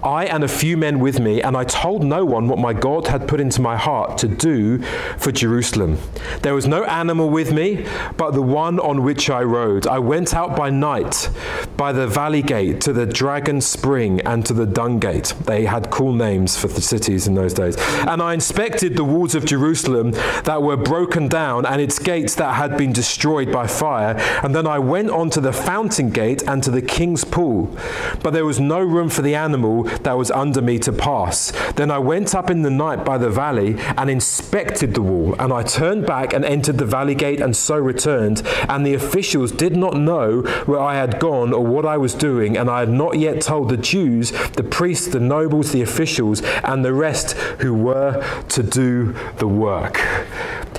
I 0.02 0.26
and 0.26 0.44
a 0.44 0.48
few 0.48 0.76
men 0.76 1.00
with 1.00 1.20
me, 1.20 1.42
and 1.42 1.56
I 1.56 1.64
told 1.64 2.02
no 2.02 2.24
one 2.24 2.48
what 2.48 2.58
my 2.58 2.72
God 2.72 3.08
had 3.08 3.28
put 3.28 3.40
into 3.40 3.60
my 3.60 3.76
heart 3.76 4.18
to 4.18 4.28
do 4.28 4.78
for 5.18 5.32
Jerusalem. 5.32 5.98
There 6.42 6.54
was 6.54 6.66
no 6.66 6.84
animal 6.84 7.28
with 7.28 7.39
me 7.48 7.60
me, 7.60 7.86
but 8.16 8.32
the 8.32 8.42
one 8.42 8.78
on 8.80 9.02
which 9.02 9.30
I 9.30 9.42
rode. 9.42 9.86
I 9.86 9.98
went 9.98 10.34
out 10.34 10.56
by 10.56 10.70
night 10.70 11.30
by 11.76 11.92
the 11.92 12.06
valley 12.06 12.42
gate 12.42 12.80
to 12.82 12.92
the 12.92 13.06
dragon 13.06 13.60
spring 13.60 14.20
and 14.22 14.44
to 14.46 14.54
the 14.54 14.66
dung 14.66 14.98
gate. 14.98 15.34
They 15.44 15.64
had 15.64 15.90
cool 15.90 16.12
names 16.12 16.56
for 16.56 16.68
the 16.68 16.80
cities 16.80 17.26
in 17.26 17.34
those 17.34 17.54
days. 17.54 17.76
And 18.06 18.22
I 18.22 18.34
inspected 18.34 18.96
the 18.96 19.04
walls 19.04 19.34
of 19.34 19.44
Jerusalem 19.44 20.12
that 20.44 20.62
were 20.62 20.76
broken 20.76 21.28
down 21.28 21.66
and 21.66 21.80
its 21.80 21.98
gates 21.98 22.34
that 22.36 22.54
had 22.54 22.76
been 22.76 22.92
destroyed 22.92 23.52
by 23.52 23.66
fire. 23.66 24.14
And 24.42 24.54
then 24.54 24.66
I 24.66 24.78
went 24.78 25.10
on 25.10 25.30
to 25.30 25.40
the 25.40 25.52
fountain 25.52 26.10
gate 26.10 26.42
and 26.46 26.62
to 26.62 26.70
the 26.70 26.82
king's 26.82 27.24
pool. 27.24 27.76
But 28.22 28.32
there 28.32 28.44
was 28.44 28.60
no 28.60 28.80
room 28.80 29.08
for 29.08 29.22
the 29.22 29.34
animal 29.34 29.84
that 30.04 30.16
was 30.16 30.30
under 30.30 30.62
me 30.62 30.78
to 30.80 30.92
pass. 30.92 31.52
Then 31.72 31.90
I 31.90 31.98
went 31.98 32.34
up 32.34 32.50
in 32.50 32.62
the 32.62 32.70
night 32.70 33.04
by 33.04 33.18
the 33.18 33.30
valley 33.30 33.76
and 33.96 34.10
inspected 34.10 34.94
the 34.94 35.02
wall. 35.02 35.34
And 35.38 35.52
I 35.52 35.62
turned 35.62 36.06
back 36.06 36.32
and 36.32 36.44
entered 36.44 36.78
the 36.78 36.86
valley 36.86 37.14
gate 37.14 37.29
and 37.38 37.50
and 37.50 37.56
so 37.56 37.76
returned. 37.76 38.42
And 38.68 38.86
the 38.86 38.94
officials 38.94 39.50
did 39.50 39.76
not 39.76 39.96
know 39.96 40.42
where 40.66 40.78
I 40.78 40.94
had 40.94 41.18
gone 41.18 41.52
or 41.52 41.66
what 41.66 41.84
I 41.84 41.96
was 41.96 42.14
doing, 42.14 42.56
and 42.56 42.70
I 42.70 42.78
had 42.78 42.88
not 42.88 43.18
yet 43.18 43.40
told 43.40 43.70
the 43.70 43.76
Jews, 43.76 44.30
the 44.52 44.62
priests, 44.62 45.08
the 45.08 45.18
nobles, 45.18 45.72
the 45.72 45.82
officials, 45.82 46.42
and 46.62 46.84
the 46.84 46.92
rest 46.92 47.32
who 47.58 47.74
were 47.74 48.24
to 48.50 48.62
do 48.62 49.16
the 49.38 49.48
work. 49.48 49.96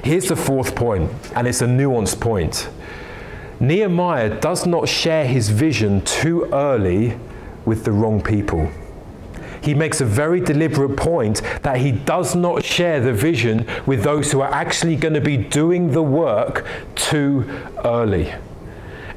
Here's 0.02 0.30
the 0.30 0.38
fourth 0.38 0.74
point, 0.74 1.12
and 1.36 1.46
it's 1.46 1.62
a 1.62 1.68
nuanced 1.68 2.22
point. 2.22 2.70
Nehemiah 3.60 4.40
does 4.40 4.66
not 4.66 4.88
share 4.88 5.28
his 5.28 5.50
vision 5.50 6.02
too 6.06 6.46
early 6.54 7.20
with 7.66 7.84
the 7.84 7.92
wrong 7.92 8.22
people. 8.22 8.72
He 9.62 9.74
makes 9.74 10.02
a 10.02 10.06
very 10.06 10.40
deliberate 10.40 10.98
point 10.98 11.42
that 11.62 11.78
he 11.78 11.92
does 11.92 12.36
not 12.36 12.64
share 12.64 13.00
the 13.00 13.14
vision 13.14 13.68
with 13.86 14.04
those 14.04 14.32
who 14.32 14.42
are 14.42 14.52
actually 14.52 14.96
going 14.96 15.14
to 15.14 15.22
be 15.22 15.38
doing 15.38 15.92
the 15.92 16.04
work 16.04 16.66
too 16.96 17.50
early. 17.86 18.34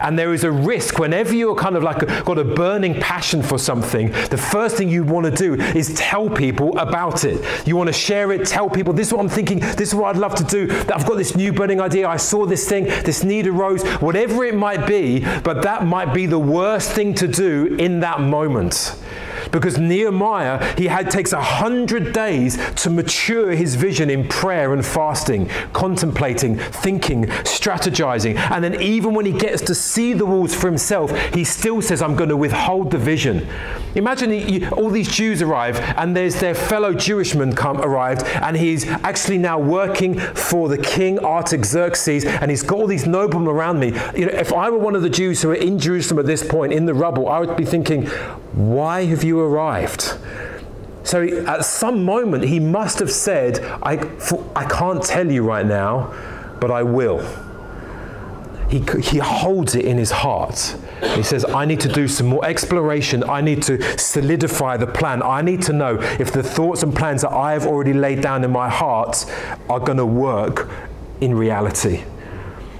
And 0.00 0.18
there 0.18 0.35
is 0.35 0.44
a 0.44 0.50
risk 0.52 0.98
whenever 0.98 1.35
you're 1.35 1.54
kind 1.54 1.76
of 1.76 1.83
like 1.83 2.00
got 2.26 2.38
a 2.38 2.44
burning 2.44 3.00
passion 3.00 3.42
for 3.42 3.59
something, 3.59 4.11
the 4.28 4.37
first 4.37 4.76
thing 4.76 4.90
you 4.90 5.02
want 5.02 5.24
to 5.24 5.30
do 5.30 5.54
is 5.54 5.94
tell 5.94 6.28
people 6.28 6.76
about 6.78 7.24
it. 7.24 7.66
You 7.66 7.76
want 7.76 7.87
to 7.88 7.92
share 7.92 8.30
it, 8.33 8.46
tell 8.46 8.68
people, 8.68 8.92
this 8.92 9.07
is 9.07 9.12
what 9.14 9.20
I'm 9.20 9.30
thinking, 9.30 9.61
this 9.61 9.88
is 9.88 9.94
what 9.94 10.14
I'd 10.14 10.20
love 10.20 10.35
to 10.35 10.44
do. 10.44 10.66
That 10.66 10.96
I've 10.96 11.07
got 11.07 11.16
this 11.16 11.35
new 11.35 11.54
burning 11.54 11.80
idea, 11.80 12.07
I 12.07 12.18
saw 12.18 12.44
this 12.44 12.68
thing, 12.68 12.85
this 12.85 13.24
need 13.24 13.46
arose, 13.46 13.83
whatever 14.02 14.44
it 14.44 14.54
might 14.54 14.87
be, 14.87 15.20
but 15.40 15.62
that 15.62 15.87
might 15.87 16.12
be 16.12 16.26
the 16.26 16.38
worst 16.38 16.92
thing 16.92 17.14
to 17.14 17.28
do 17.28 17.76
in 17.78 18.00
that 18.00 18.20
moment 18.20 18.96
because 19.50 19.78
Nehemiah, 19.78 20.74
he 20.76 20.87
had 20.87 21.11
takes 21.11 21.33
a 21.33 21.42
hundred 21.42 22.12
days 22.12 22.59
to 22.83 22.90
mature 22.90 23.52
his 23.52 23.74
vision 23.74 24.11
in 24.11 24.28
prayer 24.28 24.72
and 24.72 24.85
fasting, 24.85 25.48
contemplating, 25.72 26.57
thinking, 26.59 27.24
strategizing. 27.44 28.37
And 28.37 28.62
then 28.62 28.80
even 28.80 29.14
when 29.14 29.26
he 29.26 29.33
gets 29.33 29.62
to 29.62 29.74
see 29.74 30.12
the 30.12 30.26
walls 30.26 30.54
for 30.54 30.66
himself, 30.66 31.16
he 31.35 31.44
still 31.44 31.83
says, 31.83 32.02
I'm 32.02 32.16
going 32.16 32.30
to 32.30 32.37
withhold 32.37 32.90
the 32.90 32.98
vision. 32.98 33.46
Imagine 33.94 34.30
he, 34.30 34.66
all 34.68 34.90
these 34.90 35.09
Jews 35.09 35.40
arrive 35.40 35.78
and 35.96 36.16
there's 36.16 36.40
their 36.40 36.54
fellow 36.54 36.92
Jewishmen 36.92 37.57
come 37.57 37.80
arrived 37.80 38.24
and 38.24 38.57
he's 38.57 38.87
actually 38.87 39.38
now 39.38 39.59
working 39.59 40.18
for 40.18 40.68
the 40.68 40.78
king 40.78 41.18
Artaxerxes 41.20 42.24
and 42.24 42.50
he's 42.50 42.62
got 42.62 42.78
all 42.78 42.87
these 42.87 43.07
noblemen 43.07 43.48
around 43.48 43.78
me. 43.78 43.88
You 44.16 44.26
know, 44.26 44.33
if 44.33 44.52
I 44.52 44.70
were 44.70 44.78
one 44.78 44.96
of 44.96 45.02
the 45.02 45.11
Jews 45.11 45.42
who 45.42 45.50
are 45.50 45.54
in 45.54 45.78
Jerusalem 45.78 46.18
at 46.18 46.26
this 46.26 46.46
point 46.46 46.72
in 46.72 46.87
the 46.87 46.94
rubble, 46.94 47.28
I 47.28 47.38
would 47.38 47.57
be 47.57 47.64
thinking, 47.64 48.09
why 48.54 49.04
have 49.04 49.24
you 49.24 49.40
arrived? 49.40 50.16
So 51.02 51.22
at 51.46 51.64
some 51.64 52.04
moment, 52.04 52.44
he 52.44 52.60
must 52.60 52.98
have 52.98 53.10
said, 53.10 53.60
I, 53.82 54.10
I 54.56 54.64
can't 54.64 55.02
tell 55.02 55.30
you 55.30 55.44
right 55.44 55.66
now, 55.66 56.14
but 56.60 56.70
I 56.70 56.82
will. 56.82 57.20
He, 58.70 58.82
he 59.02 59.18
holds 59.18 59.74
it 59.74 59.84
in 59.84 59.98
his 59.98 60.10
heart. 60.10 60.76
He 61.14 61.22
says, 61.22 61.44
I 61.44 61.66
need 61.66 61.80
to 61.80 61.88
do 61.88 62.08
some 62.08 62.28
more 62.28 62.44
exploration. 62.44 63.22
I 63.22 63.40
need 63.40 63.62
to 63.64 63.98
solidify 63.98 64.78
the 64.78 64.86
plan. 64.86 65.22
I 65.22 65.42
need 65.42 65.60
to 65.62 65.72
know 65.72 65.98
if 66.00 66.32
the 66.32 66.42
thoughts 66.42 66.82
and 66.82 66.94
plans 66.94 67.22
that 67.22 67.32
I 67.32 67.52
have 67.52 67.66
already 67.66 67.92
laid 67.92 68.22
down 68.22 68.42
in 68.42 68.50
my 68.50 68.68
heart 68.70 69.26
are 69.68 69.80
going 69.80 69.98
to 69.98 70.06
work 70.06 70.70
in 71.20 71.34
reality. 71.34 72.04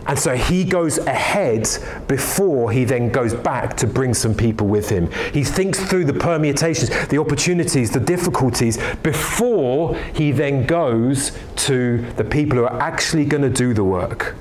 And 0.07 0.19
so 0.19 0.35
he 0.37 0.65
goes 0.65 0.99
ahead 0.99 1.69
before 2.09 2.71
he 2.71 2.85
then 2.85 3.11
goes 3.11 3.35
back 3.35 3.77
to 3.79 3.87
bring 3.87 4.13
some 4.15 4.35
people 4.35 4.67
with 4.67 4.89
him. 4.89 5.11
He 5.33 5.45
thinks 5.45 5.81
through 5.81 6.05
the 6.05 6.13
permutations, 6.13 6.91
the 7.09 7.19
opportunities, 7.19 7.91
the 7.91 8.01
difficulties 8.01 8.79
before 9.03 9.97
he 10.15 10.31
then 10.33 10.67
goes 10.67 11.33
to 11.57 12.03
the 12.17 12.25
people 12.25 12.59
who 12.59 12.65
are 12.65 12.81
actually 12.81 13.25
going 13.25 13.43
to 13.43 13.51
do 13.51 13.73
the 13.73 13.85
work. 13.85 14.35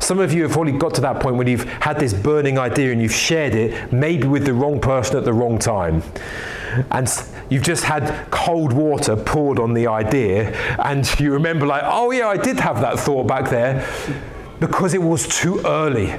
Some 0.00 0.18
of 0.18 0.32
you 0.32 0.42
have 0.42 0.52
probably 0.52 0.72
got 0.72 0.94
to 0.94 1.00
that 1.02 1.20
point 1.20 1.36
when 1.36 1.46
you've 1.46 1.64
had 1.64 1.98
this 1.98 2.12
burning 2.12 2.58
idea 2.58 2.92
and 2.92 3.00
you've 3.00 3.14
shared 3.14 3.54
it, 3.54 3.92
maybe 3.92 4.26
with 4.26 4.44
the 4.44 4.52
wrong 4.52 4.80
person 4.80 5.16
at 5.16 5.24
the 5.24 5.32
wrong 5.32 5.58
time. 5.58 6.02
And 6.90 7.08
you've 7.48 7.62
just 7.62 7.84
had 7.84 8.30
cold 8.30 8.72
water 8.72 9.16
poured 9.16 9.58
on 9.58 9.72
the 9.72 9.86
idea, 9.86 10.54
and 10.78 11.08
you 11.18 11.32
remember, 11.32 11.66
like, 11.66 11.82
oh, 11.84 12.10
yeah, 12.10 12.28
I 12.28 12.36
did 12.36 12.60
have 12.60 12.80
that 12.82 12.98
thought 12.98 13.26
back 13.26 13.48
there 13.48 13.86
because 14.60 14.94
it 14.94 15.02
was 15.02 15.26
too 15.28 15.60
early. 15.64 16.14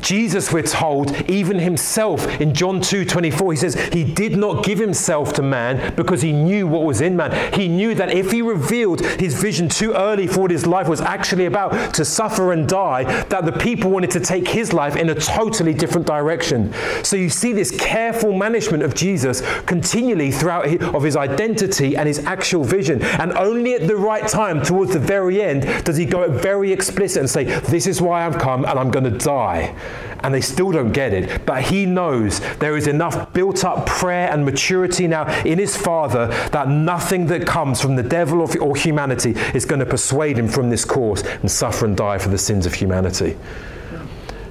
Jesus, 0.00 0.52
we're 0.52 0.62
told, 0.62 1.14
even 1.30 1.58
himself 1.58 2.40
in 2.40 2.54
John 2.54 2.80
2 2.80 3.04
24, 3.04 3.52
he 3.52 3.56
says, 3.56 3.74
He 3.92 4.04
did 4.04 4.36
not 4.36 4.64
give 4.64 4.78
himself 4.78 5.32
to 5.34 5.42
man 5.42 5.94
because 5.96 6.22
he 6.22 6.32
knew 6.32 6.66
what 6.66 6.84
was 6.84 7.00
in 7.00 7.16
man. 7.16 7.52
He 7.54 7.68
knew 7.68 7.94
that 7.94 8.10
if 8.10 8.30
he 8.30 8.42
revealed 8.42 9.04
his 9.04 9.40
vision 9.40 9.68
too 9.68 9.92
early 9.92 10.26
for 10.26 10.42
what 10.42 10.50
his 10.50 10.66
life 10.66 10.88
was 10.88 11.00
actually 11.00 11.46
about, 11.46 11.94
to 11.94 12.04
suffer 12.04 12.52
and 12.52 12.68
die, 12.68 13.04
that 13.24 13.44
the 13.44 13.52
people 13.52 13.90
wanted 13.90 14.10
to 14.12 14.20
take 14.20 14.48
his 14.48 14.72
life 14.72 14.96
in 14.96 15.10
a 15.10 15.14
totally 15.14 15.74
different 15.74 16.06
direction. 16.06 16.72
So 17.02 17.16
you 17.16 17.30
see 17.30 17.52
this 17.52 17.70
careful 17.70 18.32
management 18.32 18.82
of 18.82 18.94
Jesus 18.94 19.42
continually 19.62 20.30
throughout 20.30 20.66
his, 20.66 20.82
of 20.82 21.02
his 21.02 21.16
identity 21.16 21.96
and 21.96 22.06
his 22.06 22.24
actual 22.24 22.64
vision. 22.64 23.02
And 23.02 23.32
only 23.32 23.74
at 23.74 23.86
the 23.86 23.96
right 23.96 24.26
time, 24.26 24.62
towards 24.62 24.92
the 24.92 24.98
very 24.98 25.42
end, 25.42 25.84
does 25.84 25.96
he 25.96 26.04
go 26.04 26.30
very 26.30 26.72
explicit 26.72 27.20
and 27.20 27.30
say, 27.30 27.44
This 27.60 27.86
is 27.86 28.00
why 28.00 28.26
I've 28.26 28.38
come 28.38 28.64
and 28.64 28.78
I'm 28.78 28.90
going 28.90 29.04
to 29.04 29.18
die 29.18 29.74
and 30.20 30.34
they 30.34 30.40
still 30.40 30.72
don't 30.72 30.92
get 30.92 31.12
it. 31.12 31.46
But 31.46 31.62
he 31.62 31.86
knows 31.86 32.40
there 32.56 32.76
is 32.76 32.86
enough 32.86 33.32
built 33.32 33.64
up 33.64 33.86
prayer 33.86 34.30
and 34.30 34.44
maturity 34.44 35.06
now 35.06 35.28
in 35.42 35.58
his 35.58 35.76
Father 35.76 36.26
that 36.52 36.68
nothing 36.68 37.26
that 37.26 37.46
comes 37.46 37.80
from 37.80 37.96
the 37.96 38.02
devil 38.02 38.46
or 38.60 38.76
humanity 38.76 39.30
is 39.54 39.64
going 39.64 39.80
to 39.80 39.86
persuade 39.86 40.38
him 40.38 40.48
from 40.48 40.70
this 40.70 40.84
course 40.84 41.22
and 41.22 41.50
suffer 41.50 41.84
and 41.84 41.96
die 41.96 42.18
for 42.18 42.28
the 42.28 42.38
sins 42.38 42.66
of 42.66 42.74
humanity. 42.74 43.36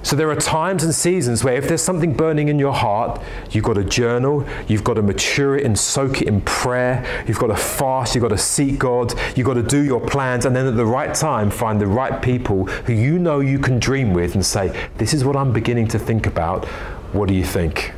So 0.07 0.15
there 0.15 0.31
are 0.31 0.37
times 0.37 0.85
and 0.85 0.95
seasons 0.95 1.43
where 1.43 1.55
if 1.55 1.67
there's 1.67 1.81
something 1.81 2.13
burning 2.13 2.47
in 2.47 2.57
your 2.57 2.71
heart, 2.71 3.21
you've 3.51 3.65
got 3.65 3.73
to 3.73 3.83
journal, 3.83 4.47
you've 4.65 4.85
got 4.85 4.93
to 4.93 5.01
mature 5.01 5.57
it 5.57 5.65
and 5.65 5.77
soak 5.77 6.21
it 6.21 6.29
in 6.29 6.39
prayer, 6.39 7.05
you've 7.27 7.39
got 7.39 7.47
to 7.47 7.57
fast, 7.57 8.15
you've 8.15 8.21
got 8.21 8.29
to 8.29 8.37
seek 8.37 8.79
God, 8.79 9.13
you've 9.35 9.45
got 9.45 9.55
to 9.55 9.63
do 9.63 9.83
your 9.83 9.99
plans, 9.99 10.45
and 10.45 10.55
then 10.55 10.65
at 10.65 10.77
the 10.77 10.85
right 10.85 11.13
time 11.13 11.49
find 11.49 11.81
the 11.81 11.87
right 11.87 12.21
people 12.21 12.67
who 12.67 12.93
you 12.93 13.19
know 13.19 13.41
you 13.41 13.59
can 13.59 13.79
dream 13.79 14.13
with 14.13 14.33
and 14.33 14.45
say, 14.45 14.89
This 14.97 15.13
is 15.13 15.25
what 15.25 15.35
I'm 15.35 15.51
beginning 15.51 15.89
to 15.89 15.99
think 15.99 16.25
about. 16.25 16.63
What 17.11 17.27
do 17.27 17.33
you 17.33 17.43
think? 17.43 17.91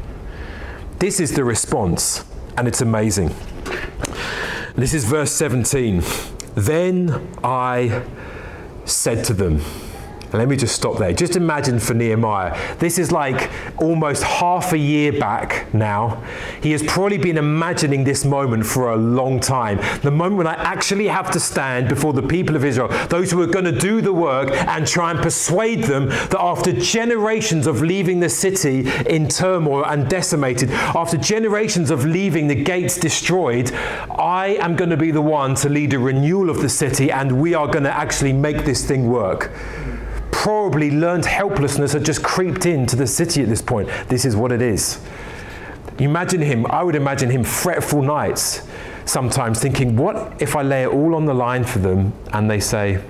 This 0.97 1.19
is 1.19 1.35
the 1.35 1.43
response, 1.43 2.25
and 2.57 2.67
it's 2.67 2.81
amazing. 2.81 3.35
This 4.73 4.95
is 4.95 5.05
verse 5.05 5.31
17. 5.31 6.01
Then 6.55 7.29
I 7.43 8.01
said 8.85 9.23
to 9.25 9.35
them, 9.35 9.61
let 10.37 10.47
me 10.47 10.55
just 10.55 10.75
stop 10.75 10.97
there. 10.97 11.11
Just 11.11 11.35
imagine 11.35 11.79
for 11.79 11.93
Nehemiah, 11.95 12.57
this 12.77 12.99
is 12.99 13.11
like 13.11 13.49
almost 13.77 14.23
half 14.23 14.73
a 14.73 14.77
year 14.77 15.19
back 15.19 15.73
now. 15.73 16.23
He 16.61 16.71
has 16.71 16.83
probably 16.83 17.17
been 17.17 17.37
imagining 17.37 18.03
this 18.03 18.23
moment 18.23 18.65
for 18.65 18.91
a 18.91 18.95
long 18.95 19.39
time. 19.39 19.79
The 20.01 20.11
moment 20.11 20.37
when 20.37 20.47
I 20.47 20.53
actually 20.53 21.07
have 21.07 21.31
to 21.31 21.39
stand 21.39 21.89
before 21.89 22.13
the 22.13 22.21
people 22.21 22.55
of 22.55 22.63
Israel, 22.63 22.89
those 23.07 23.31
who 23.31 23.41
are 23.41 23.47
going 23.47 23.65
to 23.65 23.71
do 23.71 24.01
the 24.01 24.13
work 24.13 24.51
and 24.51 24.85
try 24.85 25.11
and 25.11 25.19
persuade 25.19 25.83
them 25.85 26.09
that 26.09 26.37
after 26.39 26.73
generations 26.73 27.65
of 27.65 27.81
leaving 27.81 28.19
the 28.19 28.29
city 28.29 28.87
in 29.07 29.27
turmoil 29.27 29.83
and 29.85 30.07
decimated, 30.09 30.69
after 30.71 31.17
generations 31.17 31.89
of 31.89 32.05
leaving 32.05 32.47
the 32.47 32.63
gates 32.63 32.97
destroyed, 32.97 33.71
I 33.73 34.57
am 34.59 34.75
going 34.75 34.91
to 34.91 34.97
be 34.97 35.11
the 35.11 35.21
one 35.21 35.55
to 35.55 35.69
lead 35.69 35.93
a 35.93 35.99
renewal 35.99 36.49
of 36.49 36.61
the 36.61 36.69
city 36.69 37.11
and 37.11 37.41
we 37.41 37.55
are 37.55 37.67
going 37.67 37.83
to 37.83 37.95
actually 37.95 38.33
make 38.33 38.65
this 38.65 38.85
thing 38.85 39.09
work 39.09 39.51
probably 40.31 40.91
learned 40.91 41.25
helplessness 41.25 41.93
had 41.93 42.05
just 42.05 42.23
creeped 42.23 42.65
into 42.65 42.95
the 42.95 43.07
city 43.07 43.41
at 43.41 43.49
this 43.49 43.61
point. 43.61 43.89
This 44.07 44.25
is 44.25 44.35
what 44.35 44.51
it 44.51 44.61
is. 44.61 45.01
Imagine 45.99 46.41
him, 46.41 46.65
I 46.67 46.83
would 46.83 46.95
imagine 46.95 47.29
him 47.29 47.43
fretful 47.43 48.01
nights 48.01 48.67
sometimes 49.05 49.59
thinking, 49.59 49.97
what 49.97 50.41
if 50.41 50.55
I 50.55 50.61
lay 50.61 50.83
it 50.83 50.89
all 50.89 51.15
on 51.15 51.25
the 51.25 51.33
line 51.33 51.63
for 51.63 51.79
them 51.79 52.13
and 52.31 52.49
they 52.49 52.59
say, 52.59 53.03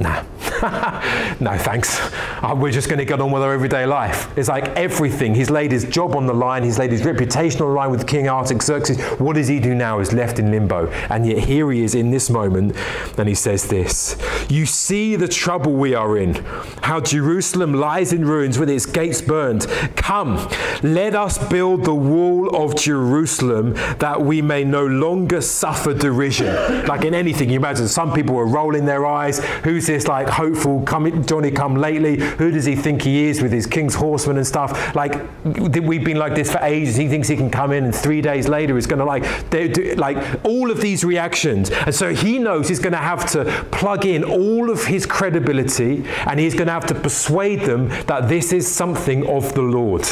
nah, 0.00 0.22
no 1.40 1.56
thanks. 1.58 2.00
Uh, 2.42 2.54
we're 2.56 2.70
just 2.70 2.88
going 2.88 2.98
to 2.98 3.04
get 3.04 3.20
on 3.20 3.30
with 3.30 3.42
our 3.42 3.52
everyday 3.52 3.86
life. 3.86 4.36
It's 4.36 4.48
like 4.48 4.68
everything. 4.68 5.34
He's 5.34 5.50
laid 5.50 5.72
his 5.72 5.84
job 5.84 6.14
on 6.14 6.26
the 6.26 6.34
line, 6.34 6.64
he's 6.64 6.78
laid 6.78 6.92
his 6.92 7.04
reputation 7.04 7.62
on 7.62 7.68
the 7.68 7.74
line 7.74 7.90
with 7.90 8.06
King 8.06 8.28
Artaxerxes. 8.28 9.00
What 9.18 9.36
does 9.36 9.48
he 9.48 9.60
do 9.60 9.74
now? 9.74 9.98
He's 9.98 10.12
left 10.12 10.38
in 10.38 10.50
limbo. 10.50 10.88
And 11.10 11.26
yet 11.26 11.38
here 11.38 11.70
he 11.72 11.82
is 11.82 11.94
in 11.94 12.10
this 12.10 12.30
moment, 12.30 12.76
and 13.18 13.28
he 13.28 13.34
says 13.34 13.68
this 13.68 14.16
You 14.48 14.66
see 14.66 15.16
the 15.16 15.28
trouble 15.28 15.72
we 15.72 15.94
are 15.94 16.18
in, 16.18 16.34
how 16.82 17.00
Jerusalem 17.00 17.74
lies 17.74 18.12
in 18.12 18.24
ruins 18.24 18.58
with 18.58 18.70
its 18.70 18.86
gates 18.86 19.22
burned. 19.22 19.66
Come, 19.96 20.36
let 20.82 21.14
us 21.14 21.38
build 21.48 21.84
the 21.84 21.94
wall 21.94 22.54
of 22.54 22.76
Jerusalem 22.76 23.74
that 23.98 24.20
we 24.20 24.42
may 24.42 24.64
no 24.64 24.86
longer 24.86 25.40
suffer 25.40 25.94
derision. 25.94 26.86
Like 26.86 27.04
in 27.04 27.14
anything, 27.14 27.50
you 27.50 27.56
imagine 27.56 27.88
some 27.88 28.12
people 28.12 28.34
were 28.34 28.46
rolling 28.46 28.84
their 28.84 29.06
eyes. 29.06 29.38
Who's 29.64 29.85
this 29.86 30.06
like 30.06 30.28
hopeful 30.28 30.82
come, 30.82 31.24
Johnny 31.24 31.50
come 31.50 31.76
lately? 31.76 32.18
Who 32.18 32.50
does 32.50 32.64
he 32.64 32.74
think 32.76 33.02
he 33.02 33.24
is 33.28 33.42
with 33.42 33.52
his 33.52 33.66
King's 33.66 33.94
horsemen 33.94 34.36
and 34.36 34.46
stuff? 34.46 34.94
Like 34.94 35.20
we've 35.44 36.04
been 36.04 36.18
like 36.18 36.34
this 36.34 36.50
for 36.50 36.58
ages. 36.58 36.96
He 36.96 37.08
thinks 37.08 37.28
he 37.28 37.36
can 37.36 37.50
come 37.50 37.72
in 37.72 37.84
and 37.84 37.94
three 37.94 38.20
days 38.20 38.48
later 38.48 38.74
he's 38.74 38.86
going 38.86 38.98
to 38.98 39.04
like 39.04 39.50
do, 39.50 39.94
like 39.96 40.16
all 40.44 40.70
of 40.70 40.80
these 40.80 41.04
reactions. 41.04 41.70
And 41.70 41.94
so 41.94 42.14
he 42.14 42.38
knows 42.38 42.68
he's 42.68 42.80
going 42.80 42.92
to 42.92 42.98
have 42.98 43.30
to 43.32 43.44
plug 43.70 44.06
in 44.06 44.24
all 44.24 44.70
of 44.70 44.84
his 44.84 45.06
credibility 45.06 46.04
and 46.26 46.38
he's 46.40 46.54
going 46.54 46.66
to 46.66 46.72
have 46.72 46.86
to 46.86 46.94
persuade 46.94 47.62
them 47.62 47.88
that 48.06 48.28
this 48.28 48.52
is 48.52 48.66
something 48.66 49.26
of 49.26 49.54
the 49.54 49.62
Lord. 49.62 50.06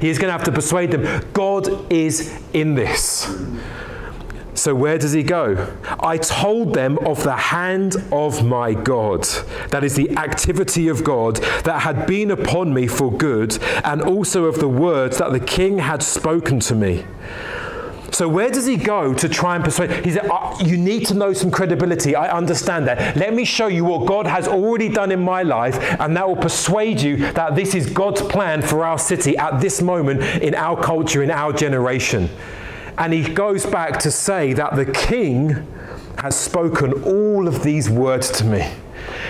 He 0.00 0.08
is 0.08 0.18
going 0.18 0.28
to 0.28 0.32
have 0.32 0.44
to 0.44 0.52
persuade 0.52 0.90
them 0.90 1.24
God 1.32 1.92
is 1.92 2.40
in 2.52 2.74
this. 2.74 3.34
So, 4.54 4.74
where 4.74 4.98
does 4.98 5.12
he 5.12 5.22
go? 5.22 5.74
I 6.00 6.18
told 6.18 6.74
them 6.74 6.98
of 6.98 7.22
the 7.22 7.36
hand 7.36 7.96
of 8.12 8.44
my 8.44 8.74
God, 8.74 9.24
that 9.70 9.84
is 9.84 9.94
the 9.94 10.10
activity 10.18 10.88
of 10.88 11.04
God 11.04 11.36
that 11.64 11.80
had 11.82 12.06
been 12.06 12.30
upon 12.30 12.74
me 12.74 12.86
for 12.86 13.12
good, 13.12 13.58
and 13.84 14.02
also 14.02 14.44
of 14.44 14.58
the 14.58 14.68
words 14.68 15.18
that 15.18 15.32
the 15.32 15.40
king 15.40 15.78
had 15.78 16.02
spoken 16.02 16.60
to 16.60 16.74
me. 16.74 17.04
So 18.10 18.28
where 18.28 18.50
does 18.50 18.66
he 18.66 18.76
go 18.76 19.14
to 19.14 19.28
try 19.28 19.54
and 19.54 19.64
persuade? 19.64 20.04
He 20.04 20.10
said, 20.10 20.26
oh, 20.28 20.58
"You 20.60 20.76
need 20.76 21.06
to 21.06 21.14
know 21.14 21.32
some 21.32 21.50
credibility. 21.50 22.16
I 22.16 22.36
understand 22.36 22.88
that. 22.88 23.16
Let 23.16 23.34
me 23.34 23.44
show 23.44 23.68
you 23.68 23.84
what 23.84 24.06
God 24.06 24.26
has 24.26 24.48
already 24.48 24.88
done 24.88 25.12
in 25.12 25.22
my 25.22 25.44
life, 25.44 25.78
and 26.00 26.16
that 26.16 26.28
will 26.28 26.36
persuade 26.36 27.00
you 27.00 27.18
that 27.32 27.54
this 27.54 27.74
is 27.74 27.88
God's 27.88 28.20
plan 28.20 28.62
for 28.62 28.84
our 28.84 28.98
city 28.98 29.38
at 29.38 29.60
this 29.60 29.80
moment 29.80 30.22
in 30.42 30.54
our 30.56 30.76
culture, 30.76 31.22
in 31.22 31.30
our 31.30 31.52
generation." 31.52 32.28
And 33.00 33.14
he 33.14 33.22
goes 33.22 33.64
back 33.64 33.98
to 34.00 34.10
say 34.10 34.52
that 34.52 34.76
the 34.76 34.84
king 34.84 35.66
has 36.18 36.36
spoken 36.38 37.02
all 37.04 37.48
of 37.48 37.62
these 37.62 37.88
words 37.88 38.30
to 38.32 38.44
me. 38.44 38.70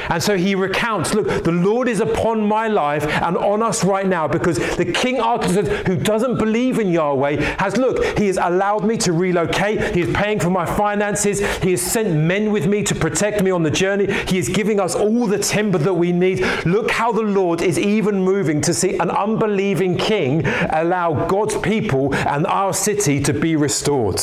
And 0.09 0.23
so 0.23 0.37
he 0.37 0.55
recounts, 0.55 1.15
look, 1.15 1.45
the 1.45 1.53
Lord 1.53 1.89
is 1.89 2.01
upon 2.01 2.43
my 2.47 2.67
life 2.67 3.07
and 3.07 3.37
on 3.37 3.63
us 3.63 3.85
right 3.85 4.07
now 4.07 4.27
because 4.27 4.59
the 4.77 4.85
King 4.85 5.21
Artaxerxes, 5.21 5.87
who 5.87 5.97
doesn't 5.97 6.39
believe 6.39 6.79
in 6.79 6.91
Yahweh, 6.91 7.37
has, 7.59 7.77
look, 7.77 8.19
he 8.19 8.27
has 8.27 8.37
allowed 8.37 8.85
me 8.85 8.97
to 8.99 9.13
relocate. 9.13 9.95
He 9.95 10.03
is 10.03 10.15
paying 10.15 10.41
for 10.41 10.51
my 10.51 10.67
finances. 10.67 11.41
He 11.59 11.71
has 11.73 11.83
sent 11.83 12.15
men 12.15 12.51
with 12.51 12.67
me 12.67 12.83
to 12.85 12.95
protect 12.95 13.43
me 13.43 13.51
on 13.51 13.63
the 13.63 13.71
journey. 13.71 14.13
He 14.27 14.39
is 14.39 14.49
giving 14.49 14.81
us 14.81 14.95
all 14.95 15.27
the 15.27 15.39
timber 15.39 15.79
that 15.79 15.95
we 15.95 16.13
need. 16.13 16.41
Look 16.67 16.91
how 16.91 17.13
the 17.13 17.23
Lord 17.23 17.63
is 17.63 17.79
even 17.79 18.25
moving 18.25 18.61
to 18.63 18.75
see 18.75 18.99
an 18.99 19.11
unbelieving 19.11 19.97
king 19.97 20.45
allow 20.71 21.27
God's 21.27 21.57
people 21.59 22.15
and 22.15 22.47
our 22.47 22.73
city 22.73 23.21
to 23.23 23.33
be 23.33 23.57
restored. 23.57 24.21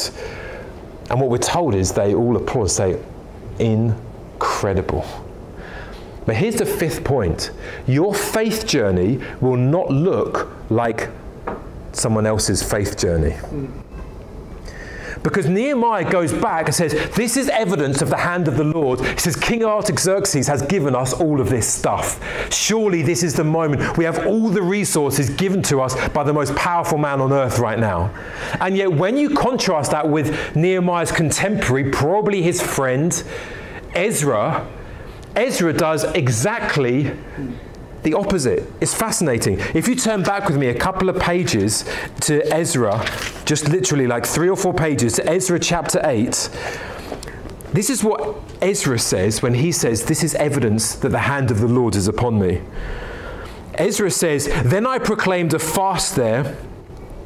And 1.10 1.22
what 1.22 1.30
we're 1.30 1.38
told 1.38 1.76
is 1.76 1.94
they 1.94 2.14
all 2.14 2.36
applaud, 2.36 2.70
say, 2.72 3.02
incredible. 3.60 5.06
But 6.28 6.36
here's 6.36 6.56
the 6.56 6.66
fifth 6.66 7.04
point 7.04 7.52
your 7.88 8.14
faith 8.14 8.68
journey 8.68 9.20
will 9.42 9.56
not 9.56 9.90
look 9.90 10.52
like 10.70 11.10
someone 11.94 12.28
else's 12.28 12.62
faith 12.62 12.98
journey. 12.98 13.36
Because 15.24 15.48
Nehemiah 15.48 16.10
goes 16.10 16.32
back 16.32 16.68
and 16.68 16.76
says, 16.76 16.94
This 17.16 17.38
is 17.38 17.50
evidence 17.50 18.02
of 18.02 18.10
the 18.10 18.18
hand 18.18 18.48
of 18.48 18.58
the 18.58 18.64
Lord. 18.64 19.00
He 19.00 19.18
says, 19.18 19.36
King 19.36 19.64
Artaxerxes 19.64 20.48
has 20.48 20.62
given 20.62 20.96
us 20.96 21.14
all 21.14 21.42
of 21.42 21.50
this 21.50 21.68
stuff. 21.68 22.22
Surely 22.54 23.02
this 23.02 23.24
is 23.24 23.34
the 23.34 23.44
moment. 23.44 23.98
We 23.98 24.06
have 24.06 24.28
all 24.28 24.50
the 24.50 24.62
resources 24.62 25.30
given 25.30 25.64
to 25.64 25.82
us 25.82 25.96
by 26.10 26.24
the 26.24 26.34
most 26.34 26.56
powerful 26.56 26.98
man 26.98 27.20
on 27.20 27.34
earth 27.34 27.58
right 27.58 27.80
now. 27.80 28.14
And 28.60 28.78
yet, 28.78 28.92
when 28.92 29.18
you 29.18 29.30
contrast 29.30 29.92
that 29.92 30.08
with 30.08 30.56
Nehemiah's 30.56 31.12
contemporary, 31.12 31.90
probably 31.90 32.42
his 32.44 32.62
friend, 32.62 33.24
Ezra, 33.96 34.68
Ezra 35.38 35.72
does 35.72 36.04
exactly 36.04 37.12
the 38.02 38.16
opposite. 38.16 38.64
It's 38.82 38.94
fascinating. 38.94 39.60
If 39.76 39.88
you 39.88 39.96
turn 39.96 40.24
back 40.24 40.48
with 40.48 40.58
me 40.58 40.68
a 40.68 40.74
couple 40.74 41.10
of 41.10 41.20
pages 41.20 41.86
to 42.22 42.42
Ezra, 42.54 43.06
just 43.46 43.70
literally 43.70 44.08
like 44.08 44.26
three 44.26 44.50
or 44.50 44.58
four 44.58 44.74
pages 44.74 45.14
to 45.14 45.30
Ezra 45.30 45.60
chapter 45.60 46.02
8, 46.04 46.50
this 47.72 47.92
is 47.92 48.04
what 48.04 48.36
Ezra 48.62 48.98
says 48.98 49.44
when 49.44 49.54
he 49.54 49.72
says, 49.72 50.06
This 50.06 50.24
is 50.24 50.34
evidence 50.36 50.96
that 50.96 51.10
the 51.10 51.20
hand 51.20 51.52
of 51.52 51.60
the 51.60 51.68
Lord 51.68 51.96
is 51.96 52.08
upon 52.08 52.40
me. 52.40 52.62
Ezra 53.76 54.10
says, 54.10 54.48
Then 54.64 54.88
I 54.88 54.98
proclaimed 54.98 55.54
a 55.54 55.60
fast 55.60 56.16
there 56.16 56.58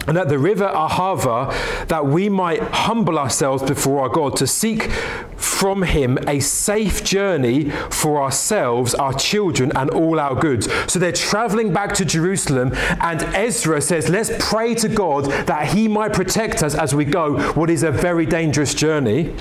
and 0.08 0.18
at 0.18 0.30
the 0.30 0.40
river 0.40 0.68
Ahava, 0.74 1.54
that 1.88 2.06
we 2.06 2.30
might 2.30 2.62
humble 2.62 3.20
ourselves 3.20 3.64
before 3.64 4.02
our 4.02 4.10
God 4.10 4.36
to 4.38 4.48
seek 4.48 4.92
from 5.38 5.84
Him 5.84 6.18
a 6.28 6.40
safe 6.40 7.04
journey 7.04 7.70
for 7.90 8.22
ourselves, 8.22 8.94
our 8.96 9.14
children, 9.14 9.72
and 9.76 9.90
all 9.90 10.20
our 10.20 10.36
goods. 10.36 10.68
So 10.88 11.00
they're 11.00 11.12
traveling 11.12 11.74
back 11.74 11.94
to 11.96 12.06
Jerusalem, 12.06 12.72
and 13.02 13.22
Ezra 13.36 13.82
says, 13.82 14.10
Let's 14.10 14.32
pray 14.40 14.76
to 14.76 14.90
God 14.90 15.26
that 15.48 15.70
He 15.70 15.88
might 15.88 16.14
protect 16.14 16.64
us 16.64 16.76
as 16.76 16.96
we 16.96 17.06
go, 17.06 17.40
what 17.54 17.70
is 17.70 17.84
a 17.84 17.92
very 17.92 18.26
dangerous 18.26 18.74
journey. 18.74 19.36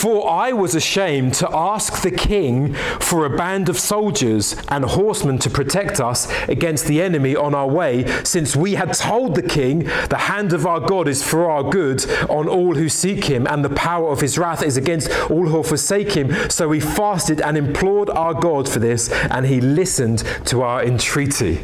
For 0.00 0.30
I 0.30 0.52
was 0.52 0.74
ashamed 0.74 1.34
to 1.34 1.54
ask 1.54 2.00
the 2.00 2.10
king 2.10 2.72
for 3.00 3.26
a 3.26 3.36
band 3.36 3.68
of 3.68 3.78
soldiers 3.78 4.56
and 4.70 4.82
horsemen 4.82 5.38
to 5.40 5.50
protect 5.50 6.00
us 6.00 6.26
against 6.48 6.86
the 6.86 7.02
enemy 7.02 7.36
on 7.36 7.54
our 7.54 7.68
way, 7.68 8.06
since 8.24 8.56
we 8.56 8.76
had 8.76 8.94
told 8.94 9.34
the 9.34 9.42
king, 9.42 9.80
The 10.08 10.16
hand 10.16 10.54
of 10.54 10.64
our 10.64 10.80
God 10.80 11.06
is 11.06 11.22
for 11.22 11.50
our 11.50 11.62
good 11.62 12.10
on 12.30 12.48
all 12.48 12.76
who 12.76 12.88
seek 12.88 13.24
him, 13.24 13.46
and 13.46 13.62
the 13.62 13.76
power 13.76 14.10
of 14.10 14.22
his 14.22 14.38
wrath 14.38 14.62
is 14.62 14.78
against 14.78 15.10
all 15.30 15.46
who 15.46 15.62
forsake 15.62 16.12
him. 16.12 16.34
So 16.48 16.68
we 16.68 16.80
fasted 16.80 17.42
and 17.42 17.58
implored 17.58 18.08
our 18.08 18.32
God 18.32 18.70
for 18.70 18.78
this, 18.78 19.10
and 19.10 19.44
he 19.44 19.60
listened 19.60 20.20
to 20.46 20.62
our 20.62 20.82
entreaty. 20.82 21.60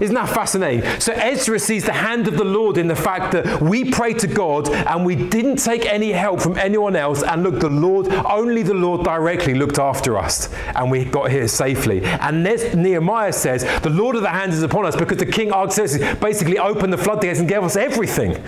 Isn't 0.00 0.14
that 0.14 0.28
fascinating? 0.28 1.00
So 1.00 1.12
Ezra 1.12 1.58
sees 1.58 1.84
the 1.84 1.92
hand 1.92 2.28
of 2.28 2.36
the 2.36 2.44
Lord 2.44 2.76
in 2.76 2.86
the 2.86 2.96
fact 2.96 3.32
that 3.32 3.62
we 3.62 3.90
prayed 3.90 4.18
to 4.20 4.26
God 4.26 4.68
and 4.68 5.06
we 5.06 5.16
didn't 5.16 5.56
take 5.56 5.86
any 5.86 6.12
help 6.12 6.40
from 6.40 6.58
anyone 6.58 6.96
else. 6.96 7.22
And 7.22 7.42
look, 7.42 7.60
the 7.60 7.70
Lord, 7.70 8.08
only 8.08 8.62
the 8.62 8.74
Lord 8.74 9.04
directly 9.04 9.54
looked 9.54 9.78
after 9.78 10.18
us 10.18 10.52
and 10.74 10.90
we 10.90 11.04
got 11.04 11.30
here 11.30 11.48
safely. 11.48 12.04
And 12.04 12.42
Nehemiah 12.44 13.32
says, 13.32 13.64
the 13.80 13.90
Lord 13.90 14.16
of 14.16 14.22
the 14.22 14.28
hand 14.28 14.52
is 14.52 14.62
upon 14.62 14.86
us 14.86 14.96
because 14.96 15.18
the 15.18 15.26
king 15.26 15.52
Artaxerxes 15.52 16.16
basically 16.18 16.58
opened 16.58 16.92
the 16.92 16.98
floodgates 16.98 17.40
and 17.40 17.48
gave 17.48 17.62
us 17.62 17.76
everything. 17.76 18.42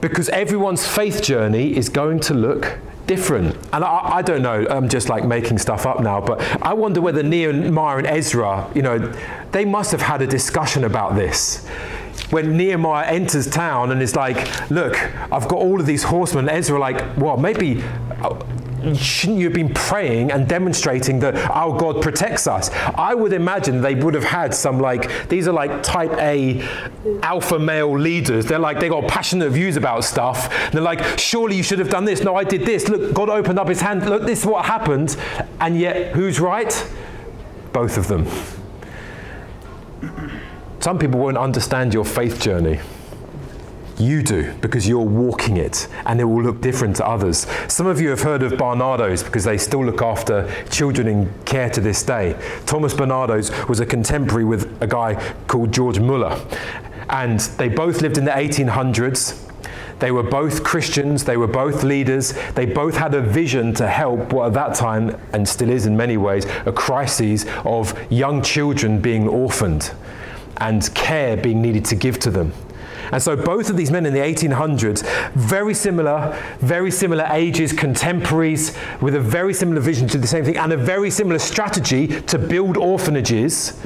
Because 0.00 0.28
everyone's 0.30 0.86
faith 0.86 1.22
journey 1.22 1.76
is 1.76 1.88
going 1.88 2.20
to 2.20 2.34
look 2.34 2.78
different. 3.06 3.56
And 3.72 3.84
I, 3.84 4.16
I, 4.16 4.22
don't 4.22 4.42
know, 4.42 4.66
I'm 4.68 4.88
just 4.88 5.08
like 5.08 5.24
making 5.24 5.58
stuff 5.58 5.86
up 5.86 6.00
now, 6.00 6.20
but 6.20 6.40
I 6.62 6.74
wonder 6.74 7.00
whether 7.00 7.22
Nehemiah 7.22 7.98
and 7.98 8.06
Ezra, 8.06 8.70
you 8.74 8.82
know, 8.82 8.98
they 9.52 9.64
must 9.64 9.90
have 9.92 10.02
had 10.02 10.22
a 10.22 10.26
discussion 10.26 10.84
about 10.84 11.14
this. 11.14 11.66
When 12.30 12.56
Nehemiah 12.56 13.06
enters 13.06 13.48
town 13.48 13.92
and 13.92 14.00
is 14.00 14.16
like, 14.16 14.70
look, 14.70 14.96
I've 15.32 15.48
got 15.48 15.58
all 15.58 15.80
of 15.80 15.86
these 15.86 16.04
horsemen, 16.04 16.48
Ezra 16.48 16.78
like, 16.78 17.16
well, 17.16 17.36
maybe 17.36 17.82
shouldn't 18.92 19.38
you 19.38 19.46
have 19.46 19.54
been 19.54 19.72
praying 19.72 20.30
and 20.30 20.48
demonstrating 20.48 21.20
that 21.20 21.36
our 21.50 21.76
God 21.78 22.02
protects 22.02 22.46
us? 22.46 22.70
I 22.94 23.14
would 23.14 23.32
imagine 23.32 23.80
they 23.80 23.94
would 23.94 24.14
have 24.14 24.24
had 24.24 24.54
some 24.54 24.78
like, 24.78 25.28
these 25.28 25.48
are 25.48 25.52
like 25.52 25.82
type 25.82 26.12
A 26.18 26.60
alpha 27.22 27.58
male 27.58 27.98
leaders. 27.98 28.46
They're 28.46 28.58
like, 28.58 28.80
they 28.80 28.88
got 28.88 29.08
passionate 29.08 29.50
views 29.50 29.76
about 29.76 30.04
stuff. 30.04 30.52
They're 30.72 30.82
like, 30.82 31.18
surely 31.18 31.56
you 31.56 31.62
should 31.62 31.78
have 31.78 31.90
done 31.90 32.04
this. 32.04 32.22
No, 32.22 32.36
I 32.36 32.44
did 32.44 32.62
this. 32.62 32.88
Look, 32.88 33.14
God 33.14 33.28
opened 33.28 33.58
up 33.58 33.68
his 33.68 33.80
hand. 33.80 34.08
Look, 34.08 34.22
this 34.22 34.40
is 34.40 34.46
what 34.46 34.64
happened. 34.64 35.16
And 35.60 35.78
yet, 35.78 36.14
who's 36.14 36.40
right? 36.40 36.72
Both 37.72 37.96
of 37.96 38.08
them. 38.08 38.26
Some 40.80 40.98
people 40.98 41.18
won't 41.18 41.38
understand 41.38 41.94
your 41.94 42.04
faith 42.04 42.40
journey. 42.40 42.80
You 43.98 44.24
do, 44.24 44.52
because 44.54 44.88
you're 44.88 44.98
walking 44.98 45.56
it, 45.56 45.86
and 46.04 46.20
it 46.20 46.24
will 46.24 46.42
look 46.42 46.60
different 46.60 46.96
to 46.96 47.06
others. 47.06 47.46
Some 47.68 47.86
of 47.86 48.00
you 48.00 48.08
have 48.10 48.22
heard 48.22 48.42
of 48.42 48.52
Barnardos 48.52 49.24
because 49.24 49.44
they 49.44 49.56
still 49.56 49.84
look 49.84 50.02
after 50.02 50.50
children 50.68 51.06
in 51.06 51.32
care 51.44 51.70
to 51.70 51.80
this 51.80 52.02
day. 52.02 52.36
Thomas 52.66 52.92
Barnardos 52.92 53.68
was 53.68 53.78
a 53.78 53.86
contemporary 53.86 54.44
with 54.44 54.82
a 54.82 54.88
guy 54.88 55.14
called 55.46 55.72
George 55.72 56.00
Muller, 56.00 56.40
and 57.08 57.38
they 57.40 57.68
both 57.68 58.02
lived 58.02 58.18
in 58.18 58.24
the 58.24 58.32
1800s. 58.32 59.40
They 60.00 60.10
were 60.10 60.24
both 60.24 60.64
Christians, 60.64 61.22
they 61.22 61.36
were 61.36 61.46
both 61.46 61.84
leaders, 61.84 62.34
they 62.54 62.66
both 62.66 62.96
had 62.96 63.14
a 63.14 63.20
vision 63.20 63.72
to 63.74 63.86
help 63.86 64.32
what 64.32 64.48
at 64.48 64.54
that 64.54 64.74
time, 64.74 65.20
and 65.32 65.48
still 65.48 65.70
is 65.70 65.86
in 65.86 65.96
many 65.96 66.16
ways, 66.16 66.46
a 66.66 66.72
crisis 66.72 67.46
of 67.64 67.94
young 68.10 68.42
children 68.42 69.00
being 69.00 69.28
orphaned 69.28 69.92
and 70.56 70.92
care 70.96 71.36
being 71.36 71.62
needed 71.62 71.84
to 71.84 71.94
give 71.94 72.18
to 72.18 72.30
them. 72.30 72.52
And 73.12 73.22
so 73.22 73.36
both 73.36 73.70
of 73.70 73.76
these 73.76 73.90
men 73.90 74.06
in 74.06 74.12
the 74.12 74.20
1800s, 74.20 75.04
very 75.32 75.74
similar, 75.74 76.38
very 76.58 76.90
similar 76.90 77.26
ages, 77.30 77.72
contemporaries, 77.72 78.76
with 79.00 79.14
a 79.14 79.20
very 79.20 79.54
similar 79.54 79.80
vision 79.80 80.08
to 80.08 80.18
the 80.18 80.26
same 80.26 80.44
thing 80.44 80.56
and 80.56 80.72
a 80.72 80.76
very 80.76 81.10
similar 81.10 81.38
strategy 81.38 82.08
to 82.22 82.38
build 82.38 82.76
orphanages. 82.76 83.80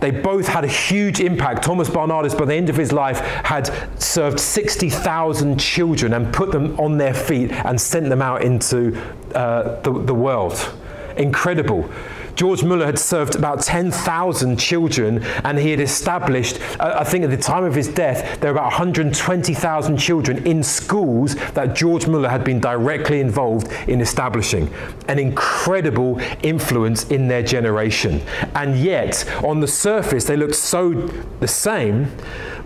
They 0.00 0.10
both 0.10 0.46
had 0.46 0.64
a 0.64 0.68
huge 0.68 1.20
impact. 1.20 1.62
Thomas 1.62 1.88
Barnardos, 1.88 2.36
by 2.36 2.44
the 2.44 2.54
end 2.54 2.68
of 2.68 2.76
his 2.76 2.92
life, 2.92 3.20
had 3.20 3.70
served 4.00 4.38
60,000 4.38 5.58
children 5.58 6.12
and 6.12 6.32
put 6.32 6.52
them 6.52 6.78
on 6.78 6.98
their 6.98 7.14
feet 7.14 7.50
and 7.50 7.80
sent 7.80 8.08
them 8.08 8.20
out 8.20 8.42
into 8.42 9.00
uh, 9.34 9.80
the, 9.80 9.92
the 9.92 10.14
world. 10.14 10.72
Incredible. 11.16 11.90
George 12.36 12.62
Muller 12.62 12.84
had 12.84 12.98
served 12.98 13.34
about 13.34 13.62
10,000 13.62 14.58
children 14.58 15.24
and 15.44 15.58
he 15.58 15.70
had 15.70 15.80
established, 15.80 16.60
uh, 16.78 16.96
I 16.98 17.04
think 17.04 17.24
at 17.24 17.30
the 17.30 17.36
time 17.36 17.64
of 17.64 17.74
his 17.74 17.88
death, 17.88 18.40
there 18.40 18.52
were 18.52 18.58
about 18.58 18.72
120,000 18.72 19.96
children 19.96 20.46
in 20.46 20.62
schools 20.62 21.34
that 21.54 21.74
George 21.74 22.06
Muller 22.06 22.28
had 22.28 22.44
been 22.44 22.60
directly 22.60 23.20
involved 23.20 23.72
in 23.88 24.02
establishing. 24.02 24.72
An 25.08 25.18
incredible 25.18 26.20
influence 26.42 27.04
in 27.10 27.26
their 27.26 27.42
generation. 27.42 28.20
And 28.54 28.76
yet, 28.76 29.24
on 29.42 29.60
the 29.60 29.68
surface, 29.68 30.24
they 30.24 30.36
looked 30.36 30.56
so 30.56 30.92
the 31.40 31.48
same. 31.48 32.14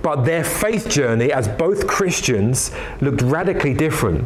But 0.02 0.24
their 0.24 0.42
faith 0.42 0.88
journey 0.88 1.32
as 1.32 1.46
both 1.46 1.86
Christians 1.86 2.72
looked 3.00 3.22
radically 3.22 3.74
different 3.74 4.24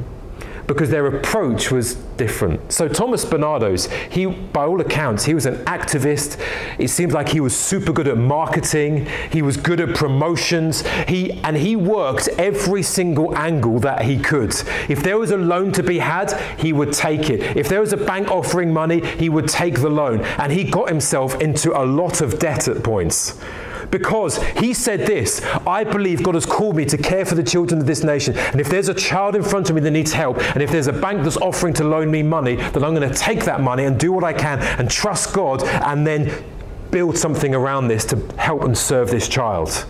because 0.66 0.90
their 0.90 1.06
approach 1.06 1.70
was 1.70 1.94
different. 2.16 2.72
So 2.72 2.88
Thomas 2.88 3.24
Barnardos, 3.24 3.90
he, 4.10 4.26
by 4.26 4.64
all 4.64 4.80
accounts, 4.80 5.24
he 5.24 5.34
was 5.34 5.46
an 5.46 5.56
activist. 5.64 6.40
It 6.78 6.88
seems 6.88 7.12
like 7.12 7.28
he 7.28 7.40
was 7.40 7.56
super 7.56 7.92
good 7.92 8.08
at 8.08 8.16
marketing. 8.16 9.06
He 9.30 9.42
was 9.42 9.56
good 9.56 9.80
at 9.80 9.94
promotions. 9.94 10.86
He 11.08 11.32
and 11.44 11.56
he 11.56 11.76
worked 11.76 12.28
every 12.38 12.82
single 12.82 13.36
angle 13.36 13.78
that 13.80 14.02
he 14.02 14.18
could. 14.18 14.54
If 14.88 15.02
there 15.02 15.18
was 15.18 15.30
a 15.30 15.36
loan 15.36 15.72
to 15.72 15.82
be 15.82 15.98
had, 15.98 16.32
he 16.58 16.72
would 16.72 16.92
take 16.92 17.30
it. 17.30 17.56
If 17.56 17.68
there 17.68 17.80
was 17.80 17.92
a 17.92 17.96
bank 17.96 18.30
offering 18.30 18.72
money, 18.72 19.04
he 19.04 19.28
would 19.28 19.48
take 19.48 19.80
the 19.80 19.90
loan. 19.90 20.20
And 20.38 20.52
he 20.52 20.64
got 20.64 20.88
himself 20.88 21.40
into 21.40 21.78
a 21.78 21.84
lot 21.84 22.20
of 22.20 22.38
debt 22.38 22.68
at 22.68 22.82
points 22.82 23.38
because 23.94 24.42
he 24.54 24.74
said 24.74 25.06
this 25.06 25.40
I 25.64 25.84
believe 25.84 26.24
God 26.24 26.34
has 26.34 26.44
called 26.44 26.74
me 26.74 26.84
to 26.86 26.98
care 26.98 27.24
for 27.24 27.36
the 27.36 27.44
children 27.44 27.80
of 27.80 27.86
this 27.86 28.02
nation. 28.02 28.36
And 28.36 28.60
if 28.60 28.68
there's 28.68 28.88
a 28.88 28.94
child 28.94 29.36
in 29.36 29.42
front 29.44 29.70
of 29.70 29.76
me 29.76 29.82
that 29.82 29.92
needs 29.92 30.12
help, 30.12 30.38
and 30.38 30.60
if 30.60 30.70
there's 30.72 30.88
a 30.88 30.92
bank 30.92 31.22
that's 31.22 31.36
offering 31.36 31.74
to 31.74 31.84
loan 31.84 32.10
me 32.10 32.20
money, 32.24 32.56
then 32.56 32.82
I'm 32.82 32.92
going 32.92 33.08
to 33.08 33.14
take 33.14 33.44
that 33.44 33.60
money 33.60 33.84
and 33.84 33.98
do 33.98 34.12
what 34.12 34.24
I 34.24 34.32
can 34.32 34.58
and 34.58 34.90
trust 34.90 35.32
God 35.32 35.62
and 35.62 36.04
then 36.04 36.44
build 36.90 37.16
something 37.16 37.54
around 37.54 37.86
this 37.86 38.04
to 38.06 38.16
help 38.36 38.64
and 38.64 38.76
serve 38.76 39.10
this 39.10 39.28
child. 39.28 39.86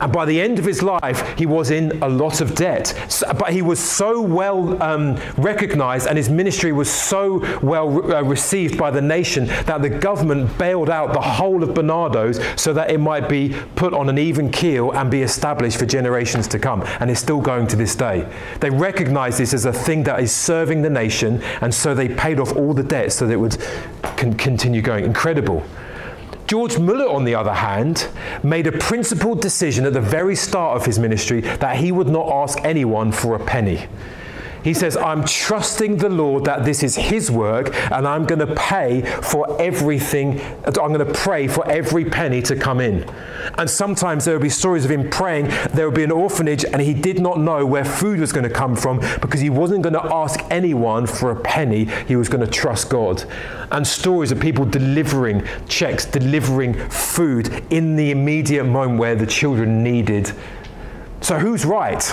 And 0.00 0.12
by 0.12 0.24
the 0.24 0.40
end 0.40 0.58
of 0.58 0.64
his 0.64 0.82
life, 0.82 1.38
he 1.38 1.46
was 1.46 1.70
in 1.70 2.02
a 2.02 2.08
lot 2.08 2.40
of 2.40 2.54
debt. 2.54 2.94
So, 3.08 3.32
but 3.32 3.52
he 3.52 3.62
was 3.62 3.78
so 3.78 4.20
well 4.20 4.82
um, 4.82 5.16
recognized 5.36 6.08
and 6.08 6.16
his 6.16 6.28
ministry 6.28 6.72
was 6.72 6.90
so 6.90 7.38
well 7.60 7.88
re- 7.88 8.14
uh, 8.14 8.22
received 8.22 8.76
by 8.76 8.90
the 8.90 9.00
nation 9.00 9.46
that 9.46 9.82
the 9.82 9.88
government 9.88 10.56
bailed 10.58 10.90
out 10.90 11.12
the 11.12 11.20
whole 11.20 11.62
of 11.62 11.74
Barnardo's 11.74 12.40
so 12.60 12.72
that 12.72 12.90
it 12.90 12.98
might 12.98 13.28
be 13.28 13.54
put 13.76 13.94
on 13.94 14.08
an 14.08 14.18
even 14.18 14.50
keel 14.50 14.92
and 14.92 15.10
be 15.10 15.22
established 15.22 15.78
for 15.78 15.86
generations 15.86 16.48
to 16.48 16.58
come. 16.58 16.82
And 17.00 17.10
it's 17.10 17.20
still 17.20 17.40
going 17.40 17.66
to 17.68 17.76
this 17.76 17.94
day. 17.94 18.28
They 18.60 18.70
recognize 18.70 19.38
this 19.38 19.54
as 19.54 19.64
a 19.64 19.72
thing 19.72 20.02
that 20.04 20.20
is 20.20 20.32
serving 20.32 20.82
the 20.82 20.90
nation, 20.90 21.42
and 21.60 21.74
so 21.74 21.94
they 21.94 22.08
paid 22.08 22.40
off 22.40 22.56
all 22.56 22.74
the 22.74 22.82
debts 22.82 23.16
so 23.16 23.26
that 23.26 23.32
it 23.32 23.36
would 23.36 23.58
con- 24.16 24.34
continue 24.34 24.82
going. 24.82 25.04
Incredible. 25.04 25.64
George 26.46 26.78
Muller, 26.78 27.08
on 27.08 27.24
the 27.24 27.34
other 27.34 27.54
hand, 27.54 28.08
made 28.42 28.66
a 28.66 28.72
principled 28.72 29.40
decision 29.40 29.86
at 29.86 29.94
the 29.94 30.00
very 30.00 30.36
start 30.36 30.76
of 30.76 30.84
his 30.84 30.98
ministry 30.98 31.40
that 31.40 31.76
he 31.76 31.90
would 31.90 32.08
not 32.08 32.28
ask 32.28 32.58
anyone 32.64 33.12
for 33.12 33.34
a 33.34 33.44
penny. 33.44 33.86
He 34.64 34.72
says, 34.72 34.96
I'm 34.96 35.24
trusting 35.26 35.98
the 35.98 36.08
Lord 36.08 36.46
that 36.46 36.64
this 36.64 36.82
is 36.82 36.96
His 36.96 37.30
work 37.30 37.74
and 37.92 38.08
I'm 38.08 38.24
going 38.24 38.38
to 38.38 38.54
pay 38.54 39.02
for 39.02 39.60
everything. 39.60 40.40
I'm 40.64 40.72
going 40.72 41.06
to 41.06 41.12
pray 41.12 41.46
for 41.46 41.68
every 41.70 42.06
penny 42.06 42.40
to 42.42 42.56
come 42.56 42.80
in. 42.80 43.08
And 43.58 43.68
sometimes 43.68 44.24
there 44.24 44.34
will 44.34 44.42
be 44.42 44.48
stories 44.48 44.86
of 44.86 44.90
him 44.90 45.10
praying. 45.10 45.48
There 45.74 45.88
will 45.88 45.94
be 45.94 46.02
an 46.02 46.10
orphanage 46.10 46.64
and 46.64 46.80
he 46.80 46.94
did 46.94 47.20
not 47.20 47.38
know 47.38 47.66
where 47.66 47.84
food 47.84 48.20
was 48.20 48.32
going 48.32 48.48
to 48.48 48.54
come 48.54 48.74
from 48.74 49.00
because 49.20 49.40
he 49.40 49.50
wasn't 49.50 49.82
going 49.82 49.92
to 49.92 50.14
ask 50.14 50.40
anyone 50.50 51.06
for 51.06 51.30
a 51.30 51.36
penny. 51.36 51.84
He 52.08 52.16
was 52.16 52.30
going 52.30 52.44
to 52.44 52.50
trust 52.50 52.88
God. 52.88 53.24
And 53.70 53.86
stories 53.86 54.32
of 54.32 54.40
people 54.40 54.64
delivering 54.64 55.46
checks, 55.68 56.06
delivering 56.06 56.74
food 56.88 57.64
in 57.70 57.96
the 57.96 58.10
immediate 58.10 58.64
moment 58.64 58.98
where 58.98 59.14
the 59.14 59.26
children 59.26 59.82
needed. 59.82 60.32
So 61.20 61.38
who's 61.38 61.66
right? 61.66 62.10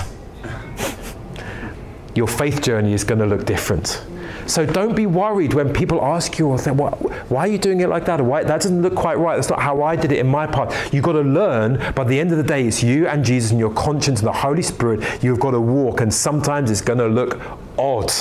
Your 2.16 2.28
faith 2.28 2.62
journey 2.62 2.93
is 2.93 3.03
going 3.03 3.20
to 3.20 3.26
look 3.26 3.45
different. 3.45 4.03
So 4.48 4.66
don't 4.66 4.96
be 4.96 5.06
worried 5.06 5.54
when 5.54 5.74
people 5.74 6.04
ask 6.04 6.38
you, 6.38 6.48
or 6.48 6.58
that 6.58 6.76
why, 6.76 6.89
why 7.30 7.42
are 7.42 7.48
you 7.48 7.58
doing 7.58 7.82
it 7.82 7.88
like 7.88 8.06
that? 8.06 8.20
Or 8.20 8.24
why, 8.24 8.44
that 8.44 8.62
doesn't 8.62 8.82
look 8.82 8.96
quite 8.96 9.18
right. 9.18 9.36
That's 9.36 9.50
not 9.50 9.62
how 9.62 9.84
I 9.84 9.96
did 9.96 10.12
it 10.12 10.20
in 10.20 10.28
my 10.28 10.48
part. 10.48 10.74
You've 10.94 11.04
got 11.04 11.14
to 11.14 11.22
learn. 11.22 11.94
By 11.94 12.04
the 12.04 12.20
end 12.20 12.32
of 12.32 12.38
the 12.38 12.44
day, 12.44 12.68
it's 12.68 12.84
you 12.84 13.08
and 13.08 13.24
Jesus 13.24 13.52
and 13.52 13.60
your 13.60 13.74
conscience 13.74 14.20
and 14.20 14.28
the 14.28 14.34
Holy 14.34 14.62
Spirit. 14.62 15.24
You've 15.24 15.39
got 15.39 15.52
to 15.52 15.62
walk. 15.62 16.02
And 16.02 16.14
sometimes 16.14 16.72
it's 16.72 16.82
going 16.82 17.00
to 17.00 17.08
look 17.08 17.39
odd. 17.78 18.12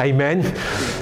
Amen. 0.00 0.42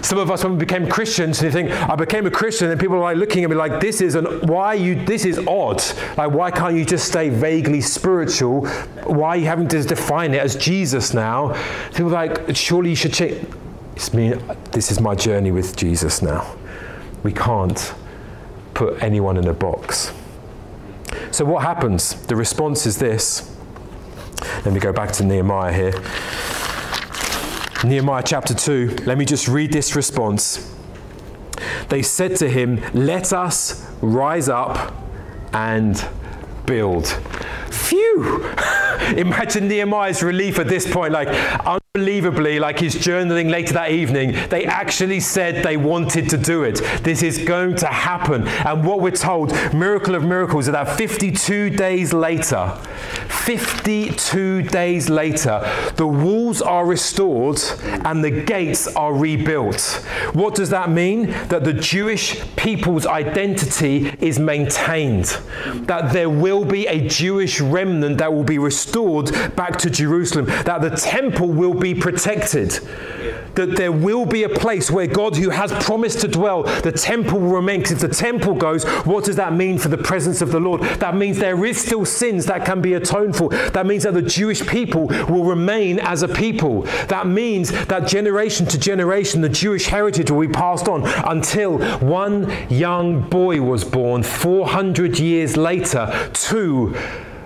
Some 0.03 0.18
of 0.18 0.31
us, 0.31 0.43
when 0.43 0.55
we 0.55 0.59
became 0.59 0.89
Christians, 0.89 1.43
you 1.43 1.51
think, 1.51 1.71
I 1.71 1.95
became 1.95 2.27
a 2.27 2.31
Christian, 2.31 2.71
and 2.71 2.81
people 2.81 2.97
are 2.97 3.01
like 3.01 3.16
looking 3.16 3.45
at 3.45 3.51
me 3.51 3.57
like, 3.57 3.81
this 3.81 4.01
is 4.01 4.14
an 4.14 4.25
why 4.47 4.75
you 4.75 5.05
this 5.05 5.25
is 5.25 5.39
odd. 5.47 5.83
Like, 6.16 6.33
why 6.33 6.51
can't 6.51 6.77
you 6.77 6.85
just 6.85 7.07
stay 7.07 7.29
vaguely 7.29 7.81
spiritual? 7.81 8.66
Why 9.05 9.29
are 9.29 9.37
you 9.37 9.47
having 9.47 9.68
to 9.68 9.83
define 9.83 10.35
it 10.35 10.41
as 10.41 10.57
Jesus 10.57 11.14
now? 11.14 11.55
People 11.91 12.09
are 12.16 12.27
like, 12.27 12.57
surely 12.57 12.91
you 12.91 12.97
should 12.97 13.12
change. 13.12 13.47
It's 14.01 14.14
me, 14.14 14.32
this 14.72 14.90
is 14.90 14.98
my 14.98 15.14
journey 15.14 15.51
with 15.51 15.76
Jesus 15.76 16.22
now. 16.22 16.57
We 17.22 17.34
can't 17.34 17.92
put 18.72 19.03
anyone 19.03 19.36
in 19.36 19.46
a 19.46 19.53
box. 19.53 20.11
So, 21.32 21.44
what 21.44 21.64
happens? 21.64 22.14
The 22.14 22.34
response 22.34 22.86
is 22.86 22.96
this. 22.96 23.55
Let 24.64 24.72
me 24.72 24.80
go 24.80 24.90
back 24.90 25.12
to 25.12 25.22
Nehemiah 25.22 25.74
here. 25.74 25.92
Nehemiah 27.84 28.22
chapter 28.24 28.55
2. 28.55 29.05
Let 29.05 29.18
me 29.18 29.26
just 29.26 29.48
read 29.48 29.70
this 29.70 29.94
response. 29.94 30.74
They 31.90 32.01
said 32.01 32.36
to 32.36 32.48
him, 32.48 32.82
Let 32.94 33.34
us 33.34 33.86
rise 34.01 34.48
up 34.48 34.94
and 35.53 36.03
build. 36.64 37.07
Phew! 37.68 38.51
Imagine 39.16 39.68
Nehemiah's 39.68 40.22
relief 40.22 40.59
at 40.59 40.68
this 40.68 40.90
point, 40.90 41.12
like, 41.12 41.28
Unbelievably, 41.96 42.61
like 42.61 42.78
his 42.78 42.94
journaling 42.94 43.51
later 43.51 43.72
that 43.72 43.90
evening, 43.90 44.30
they 44.48 44.64
actually 44.64 45.18
said 45.18 45.64
they 45.64 45.76
wanted 45.76 46.30
to 46.30 46.38
do 46.38 46.62
it. 46.62 46.80
This 47.03 47.20
is 47.20 47.38
going 47.38 47.74
to 47.78 47.86
happen. 47.88 48.46
And 48.46 48.86
what 48.86 49.01
we're 49.01 49.11
told, 49.11 49.53
miracle 49.74 50.14
of 50.14 50.22
miracles, 50.22 50.68
is 50.68 50.72
that 50.72 50.96
52 50.96 51.70
days 51.70 52.12
later, 52.12 52.78
52 53.28 54.62
days 54.62 55.11
later, 55.11 55.61
the 55.96 56.07
walls 56.07 56.62
are 56.62 56.86
restored 56.86 57.59
and 58.05 58.22
the 58.22 58.30
gates 58.30 58.86
are 58.94 59.12
rebuilt. 59.12 59.82
What 60.32 60.55
does 60.55 60.70
that 60.70 60.90
mean? 60.90 61.30
That 61.48 61.64
the 61.64 61.72
Jewish 61.72 62.40
people's 62.55 63.05
identity 63.05 64.14
is 64.20 64.38
maintained, 64.38 65.24
that 65.88 66.12
there 66.12 66.30
will 66.30 66.64
be 66.64 66.86
a 66.86 67.09
Jewish 67.09 67.61
remnant 67.61 68.18
that 68.18 68.32
will 68.32 68.44
be 68.44 68.59
restored 68.59 68.89
back 69.57 69.76
to 69.78 69.91
Jerusalem, 69.91 70.47
that 70.47 70.80
the 70.80 70.91
temple 70.91 71.49
will 71.49 71.74
be 71.74 71.95
protected. 71.95 72.70
That 73.55 73.76
there 73.76 73.93
will 73.93 74.26
be 74.26 74.45
a 74.45 74.49
place 74.49 74.91
where 74.91 75.07
God, 75.07 75.36
who 75.36 75.51
has 75.51 75.72
promised 75.84 76.20
to 76.20 76.28
dwell, 76.28 76.62
the 76.62 76.93
temple 76.93 77.41
will 77.41 77.51
remain. 77.51 77.80
Because 77.80 78.03
if 78.03 78.11
the 78.11 78.14
temple 78.14 78.55
goes, 78.55 78.84
what 79.05 79.24
does 79.24 79.36
that 79.36 79.53
mean 79.53 79.78
for 79.78 79.88
the 79.88 79.99
presence 79.99 80.41
of 80.41 80.53
the 80.53 80.61
Lord? 80.61 80.82
That 80.82 81.16
means 81.16 81.38
there 81.38 81.64
is 81.64 81.80
still 81.80 82.05
sins 82.05 82.47
that 82.47 82.64
can 82.64 82.80
be 82.80 82.95
atoned 82.95 83.36
for. 83.36 83.49
That 83.49 83.86
means 83.86 84.05
that 84.05 84.14
the 84.14 84.22
Jewish 84.22 84.66
people 84.66 85.07
will 85.07 85.45
remain 85.45 85.99
as 85.99 86.22
a 86.22 86.28
people. 86.28 86.82
That 87.09 87.26
means 87.26 87.70
that 87.86 88.07
generation 88.07 88.66
to 88.66 88.78
generation, 88.78 89.41
the 89.41 89.49
Jewish 89.49 89.86
heritage 89.86 90.30
will 90.30 90.47
be 90.47 90.53
passed 90.53 90.88
on 90.88 91.07
until 91.28 91.78
one 91.99 92.51
young 92.68 93.28
boy 93.28 93.61
was 93.61 93.84
born 93.84 94.22
400 94.22 95.18
years 95.18 95.57
later 95.57 96.30
to 96.32 96.97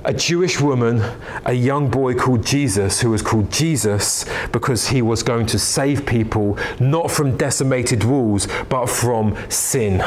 a 0.04 0.12
Jewish 0.12 0.60
woman, 0.60 1.02
a 1.46 1.54
young 1.54 1.88
boy 1.88 2.14
called 2.14 2.44
Jesus, 2.44 3.00
who 3.00 3.10
was 3.10 3.22
called 3.22 3.50
Jesus 3.50 4.26
because 4.52 4.88
he 4.88 5.00
was 5.00 5.22
going 5.22 5.46
to 5.46 5.58
save 5.58 6.04
people 6.04 6.58
not 6.78 7.10
from 7.10 7.36
decimated 7.36 8.04
walls, 8.04 8.46
but 8.68 8.86
from 8.86 9.36
sin. 9.48 10.04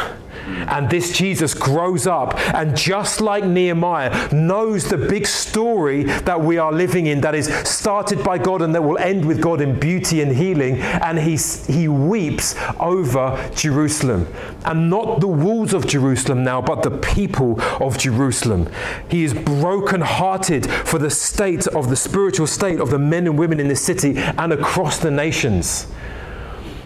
And 0.48 0.90
this 0.90 1.18
Jesus 1.18 1.54
grows 1.54 2.08
up 2.08 2.38
and 2.54 2.76
just 2.76 3.22
like 3.22 3.44
Nehemiah 3.44 4.34
knows 4.34 4.90
the 4.90 4.98
big 4.98 5.26
story 5.26 6.04
that 6.04 6.40
we 6.40 6.58
are 6.58 6.72
living 6.72 7.08
in 7.08 7.22
that 7.22 7.36
is 7.36 7.48
started 7.68 8.24
by 8.24 8.38
God 8.38 8.62
and 8.62 8.74
that 8.74 8.82
will 8.82 8.98
end 8.98 9.26
with 9.26 9.42
God 9.42 9.62
in 9.62 9.80
beauty 9.80 10.22
and 10.22 10.32
healing 10.36 10.80
and 10.80 11.20
he 11.20 11.38
he 11.72 11.88
weeps 11.88 12.56
over 12.80 13.52
Jerusalem 13.56 14.28
and 14.66 14.90
not 14.90 15.20
the 15.20 15.28
walls 15.28 15.74
of 15.74 15.88
Jerusalem 15.88 16.44
now 16.44 16.62
but 16.62 16.84
the 16.84 16.92
people 16.92 17.62
of 17.82 17.98
Jerusalem. 17.98 18.70
He 19.10 19.24
is 19.24 19.34
broken-hearted 19.34 20.66
for 20.66 21.00
the 21.00 21.10
state 21.10 21.68
of 21.68 21.90
the 21.90 21.96
spiritual 21.96 22.48
state 22.48 22.80
of 22.80 22.90
the 22.90 23.00
men 23.00 23.28
and 23.28 23.38
women 23.38 23.60
in 23.60 23.68
the 23.68 23.76
city 23.76 24.18
and 24.18 24.54
across 24.54 25.00
the 25.00 25.12
nations. 25.12 25.88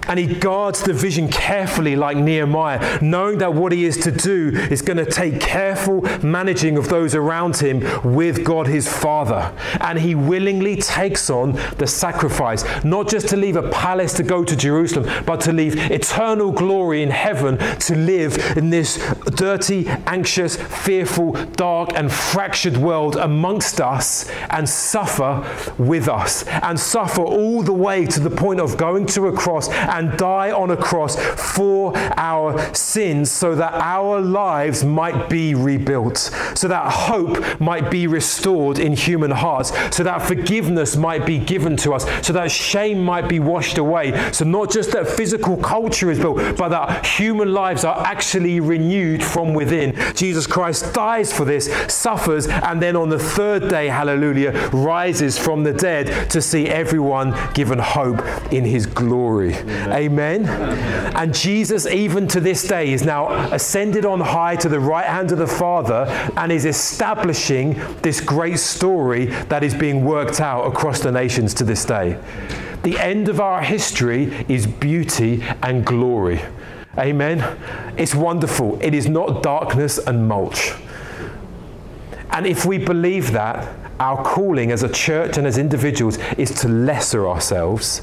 And 0.08 0.20
he 0.20 0.28
guards 0.28 0.82
the 0.84 0.94
vision 0.94 1.28
carefully, 1.30 1.96
like 1.96 2.18
Nehemiah, 2.18 3.00
knowing 3.02 3.38
that 3.40 3.54
what 3.54 3.72
he 3.72 3.86
is 3.86 3.98
to 3.98 4.12
do 4.12 4.50
is 4.70 4.82
going 4.82 4.98
to 4.98 5.06
take 5.06 5.40
careful 5.40 6.02
managing 6.24 6.78
of 6.78 6.90
those 6.90 7.16
around 7.16 7.58
him 7.58 7.82
with 8.04 8.44
God 8.44 8.68
his 8.68 8.92
Father. 8.92 9.54
And 9.80 10.00
he 10.00 10.16
willingly 10.16 10.76
takes 10.76 11.30
on 11.30 11.54
the 11.78 11.88
sacrifice, 11.88 12.64
not 12.84 13.10
just 13.10 13.28
to 13.30 13.38
leave 13.38 13.56
a 13.56 13.70
palace 13.70 14.14
to 14.16 14.24
go 14.24 14.44
to 14.44 14.56
Jerusalem, 14.56 15.10
but 15.26 15.42
to 15.42 15.54
leave 15.54 15.92
eternal 15.92 16.52
glory 16.52 17.04
in 17.04 17.10
heaven 17.10 17.58
to 17.58 17.96
live 17.96 18.58
in 18.58 18.70
this 18.70 18.98
dirty, 19.36 19.88
anxious, 20.08 20.56
fearful, 20.56 21.34
dark, 21.54 21.92
and 21.96 22.12
fractured 22.12 22.78
world 22.78 23.16
amongst 23.16 23.80
us 23.80 24.30
and 24.50 24.68
suffer 24.68 25.44
with 25.78 26.08
us. 26.08 26.44
And 26.44 26.80
suffer 26.80 27.22
all 27.22 27.62
the 27.62 27.74
way 27.74 28.06
to 28.06 28.20
the 28.20 28.30
point 28.30 28.60
of 28.60 28.78
going 28.78 29.06
to 29.08 29.28
a 29.28 29.32
cross 29.32 29.70
and 29.92 30.18
die 30.18 30.52
on 30.52 30.72
a 30.72 30.78
cross 30.78 31.16
for 31.54 31.96
our 32.18 32.74
sins 32.74 33.32
so 33.32 33.56
that 33.56 33.74
our 33.74 34.20
lives 34.22 34.84
might 34.84 35.30
be 35.30 35.56
rebuilt, 35.56 36.18
so 36.56 36.68
that 36.68 36.92
hope 36.92 37.60
might 37.60 37.90
be 37.92 38.08
restored 38.08 38.80
in 38.80 38.94
human 38.94 39.32
hearts, 39.32 39.72
so 39.96 40.04
that 40.04 40.22
forgiveness 40.22 40.96
might 40.96 41.26
be 41.26 41.38
given 41.38 41.76
to 41.78 41.94
us, 41.94 42.06
so 42.26 42.34
that 42.34 42.52
shame 42.52 43.04
might 43.04 43.28
be 43.28 43.40
washed 43.40 43.78
away. 43.78 44.32
So, 44.32 44.46
not 44.46 44.72
just 44.72 44.92
that 44.92 45.08
physical 45.08 45.58
culture 45.58 46.12
is 46.12 46.20
built, 46.20 46.58
but 46.58 46.70
that 46.70 47.06
human 47.06 47.54
lives 47.54 47.84
are 47.84 48.06
actually 48.06 48.60
renewed 48.60 49.24
from 49.24 49.54
within. 49.54 49.96
Jesus 50.16 50.48
Christ 50.48 50.94
dies 50.94 51.32
for 51.34 51.46
this, 51.46 51.72
suffers, 51.94 52.48
and 52.48 52.82
then 52.82 52.96
on 52.96 53.10
the 53.10 53.20
third 53.20 53.70
day, 53.70 53.88
hallelujah, 53.88 54.52
rises 54.70 55.38
from 55.38 55.64
the 55.64 55.74
dead 55.74 56.30
to 56.32 56.42
see 56.42 56.68
everyone 56.68 57.36
given 57.54 57.80
hope 57.80 58.22
in 58.52 58.64
his 58.64 58.86
glory. 58.86 59.54
Amen. 59.90 60.46
And 61.16 61.34
Jesus, 61.34 61.86
even 61.86 62.28
to 62.30 62.40
this 62.40 62.68
day, 62.68 62.94
is 62.94 63.04
now 63.04 63.30
ascended 63.52 64.06
on 64.06 64.20
high 64.20 64.56
to 64.58 64.70
the 64.70 64.80
right 64.80 65.06
hand 65.06 65.32
of 65.32 65.38
the 65.38 65.48
Father 65.48 66.06
and 66.38 66.52
is 66.52 66.66
establishing 66.66 67.80
this 68.02 68.22
great 68.22 68.60
story 68.60 69.26
that 69.26 69.64
is 69.64 69.74
being 69.74 70.06
worked 70.06 70.40
out 70.40 70.66
across 70.66 71.00
the 71.00 71.12
nations 71.12 71.54
to 71.56 71.64
this 71.64 71.86
day. 71.86 72.20
The 72.84 72.98
end 72.98 73.30
of 73.30 73.40
our 73.40 73.62
history 73.62 74.46
is 74.48 74.66
beauty 74.66 75.44
and 75.62 75.86
glory. 75.86 76.42
Amen. 76.98 77.58
It's 77.98 78.16
wonderful. 78.16 78.80
It 78.82 78.94
is 78.94 79.08
not 79.08 79.44
darkness 79.44 79.98
and 79.98 80.28
mulch. 80.28 80.74
And 82.32 82.48
if 82.48 82.66
we 82.66 82.78
believe 82.78 83.32
that, 83.34 83.74
our 84.00 84.24
calling 84.24 84.72
as 84.72 84.82
a 84.82 84.90
church 84.90 85.38
and 85.38 85.46
as 85.46 85.58
individuals 85.58 86.18
is 86.38 86.50
to 86.62 86.68
lesser 86.68 87.28
ourselves, 87.28 88.02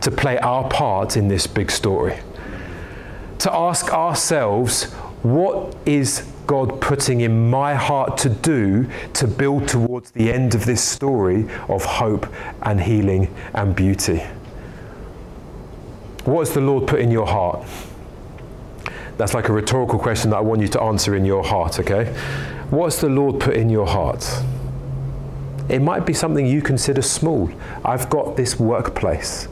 to 0.00 0.10
play 0.10 0.38
our 0.38 0.68
part 0.68 1.16
in 1.16 1.28
this 1.28 1.46
big 1.46 1.70
story. 1.70 2.18
To 3.40 3.52
ask 3.52 3.92
ourselves, 3.92 4.92
what 5.22 5.76
is 5.86 6.30
God 6.46 6.80
putting 6.80 7.20
in 7.20 7.50
my 7.50 7.74
heart 7.74 8.16
to 8.18 8.30
do 8.30 8.88
to 9.14 9.26
build 9.26 9.68
towards 9.68 10.10
the 10.12 10.32
end 10.32 10.54
of 10.54 10.64
this 10.64 10.82
story 10.82 11.48
of 11.68 11.84
hope 11.84 12.26
and 12.62 12.80
healing 12.80 13.34
and 13.54 13.76
beauty? 13.76 14.18
What 16.24 16.40
has 16.40 16.54
the 16.54 16.60
Lord 16.60 16.86
put 16.86 17.00
in 17.00 17.10
your 17.10 17.26
heart? 17.26 17.66
That's 19.16 19.34
like 19.34 19.48
a 19.48 19.52
rhetorical 19.52 19.98
question 19.98 20.30
that 20.30 20.36
I 20.36 20.40
want 20.40 20.60
you 20.60 20.68
to 20.68 20.80
answer 20.80 21.16
in 21.16 21.24
your 21.24 21.42
heart, 21.42 21.80
okay? 21.80 22.06
What's 22.70 23.00
the 23.00 23.08
Lord 23.08 23.40
put 23.40 23.56
in 23.56 23.68
your 23.68 23.86
heart? 23.86 24.24
It 25.68 25.80
might 25.80 26.06
be 26.06 26.14
something 26.14 26.46
you 26.46 26.62
consider 26.62 27.02
small. 27.02 27.50
I've 27.84 28.08
got 28.08 28.36
this 28.36 28.58
workplace 28.58 29.48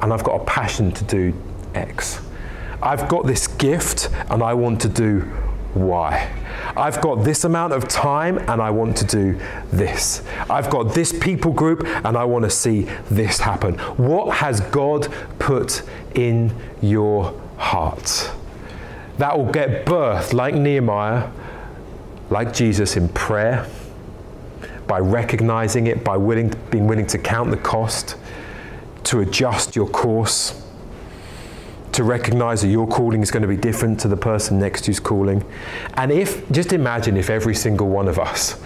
and 0.00 0.12
I've 0.12 0.24
got 0.24 0.40
a 0.40 0.44
passion 0.44 0.92
to 0.92 1.04
do 1.04 1.34
X. 1.74 2.20
I've 2.82 3.08
got 3.08 3.26
this 3.26 3.46
gift 3.46 4.10
and 4.30 4.42
I 4.42 4.54
want 4.54 4.80
to 4.82 4.88
do 4.88 5.30
Y. 5.74 6.30
I've 6.76 7.00
got 7.00 7.24
this 7.24 7.44
amount 7.44 7.72
of 7.72 7.88
time 7.88 8.38
and 8.38 8.60
I 8.60 8.70
want 8.70 8.96
to 8.98 9.04
do 9.04 9.38
this. 9.72 10.22
I've 10.50 10.70
got 10.70 10.94
this 10.94 11.12
people 11.12 11.52
group 11.52 11.84
and 11.86 12.16
I 12.16 12.24
want 12.24 12.44
to 12.44 12.50
see 12.50 12.82
this 13.10 13.38
happen. 13.38 13.78
What 13.96 14.36
has 14.36 14.60
God 14.60 15.12
put 15.38 15.82
in 16.14 16.54
your 16.80 17.38
heart? 17.56 18.30
that 19.18 19.36
will 19.36 19.50
get 19.50 19.86
birth 19.86 20.32
like 20.32 20.54
Nehemiah, 20.54 21.30
like 22.30 22.52
Jesus 22.52 22.96
in 22.96 23.08
prayer, 23.10 23.66
by 24.86 24.98
recognizing 24.98 25.86
it, 25.86 26.04
by 26.04 26.16
willing, 26.16 26.52
being 26.70 26.86
willing 26.86 27.06
to 27.06 27.18
count 27.18 27.50
the 27.50 27.56
cost, 27.56 28.16
to 29.06 29.20
adjust 29.20 29.76
your 29.76 29.88
course, 29.88 30.62
to 31.92 32.04
recognize 32.04 32.62
that 32.62 32.68
your 32.68 32.86
calling 32.86 33.22
is 33.22 33.30
going 33.30 33.42
to 33.42 33.48
be 33.48 33.56
different 33.56 33.98
to 34.00 34.08
the 34.08 34.16
person 34.16 34.58
next 34.58 34.86
who's 34.86 35.00
calling. 35.00 35.44
And 35.94 36.12
if, 36.12 36.48
just 36.50 36.72
imagine 36.72 37.16
if 37.16 37.30
every 37.30 37.54
single 37.54 37.88
one 37.88 38.08
of 38.08 38.18
us 38.18 38.60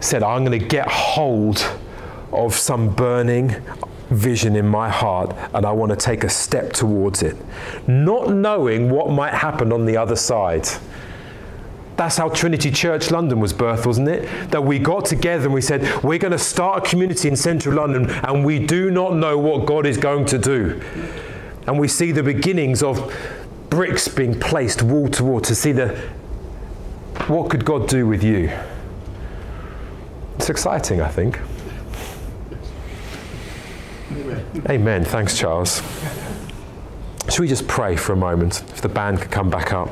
said, 0.00 0.22
I'm 0.22 0.44
going 0.44 0.58
to 0.58 0.66
get 0.66 0.88
hold 0.88 1.66
of 2.32 2.54
some 2.54 2.94
burning, 2.94 3.54
vision 4.10 4.54
in 4.56 4.66
my 4.66 4.88
heart 4.88 5.34
and 5.54 5.64
I 5.64 5.72
want 5.72 5.90
to 5.90 5.96
take 5.96 6.24
a 6.24 6.28
step 6.28 6.72
towards 6.72 7.22
it, 7.22 7.36
not 7.86 8.30
knowing 8.30 8.90
what 8.90 9.10
might 9.10 9.34
happen 9.34 9.72
on 9.72 9.86
the 9.86 9.96
other 9.96 10.16
side. 10.16 10.68
That's 11.96 12.16
how 12.16 12.28
Trinity 12.28 12.70
Church 12.70 13.10
London 13.10 13.38
was 13.38 13.52
birthed, 13.52 13.86
wasn't 13.86 14.08
it? 14.08 14.50
That 14.50 14.64
we 14.64 14.78
got 14.78 15.04
together 15.04 15.44
and 15.44 15.54
we 15.54 15.60
said, 15.60 16.02
we're 16.02 16.18
going 16.18 16.32
to 16.32 16.38
start 16.38 16.84
a 16.84 16.88
community 16.88 17.28
in 17.28 17.36
central 17.36 17.76
London 17.76 18.10
and 18.10 18.44
we 18.44 18.64
do 18.64 18.90
not 18.90 19.14
know 19.14 19.38
what 19.38 19.66
God 19.66 19.86
is 19.86 19.96
going 19.96 20.26
to 20.26 20.38
do. 20.38 20.82
And 21.66 21.78
we 21.78 21.86
see 21.86 22.10
the 22.10 22.22
beginnings 22.22 22.82
of 22.82 23.14
bricks 23.70 24.08
being 24.08 24.38
placed 24.38 24.82
wall 24.82 25.08
to 25.08 25.24
wall 25.24 25.40
to 25.40 25.54
see 25.54 25.72
the 25.72 25.88
what 27.28 27.48
could 27.48 27.64
God 27.64 27.88
do 27.88 28.06
with 28.06 28.22
you? 28.22 28.52
It's 30.36 30.50
exciting, 30.50 31.00
I 31.00 31.08
think. 31.08 31.40
Amen. 34.68 35.04
Thanks, 35.04 35.38
Charles. 35.38 35.80
Should 37.30 37.40
we 37.40 37.48
just 37.48 37.66
pray 37.66 37.96
for 37.96 38.12
a 38.12 38.16
moment? 38.16 38.62
If 38.74 38.82
the 38.82 38.88
band 38.88 39.22
could 39.22 39.30
come 39.30 39.48
back 39.48 39.72
up. 39.72 39.88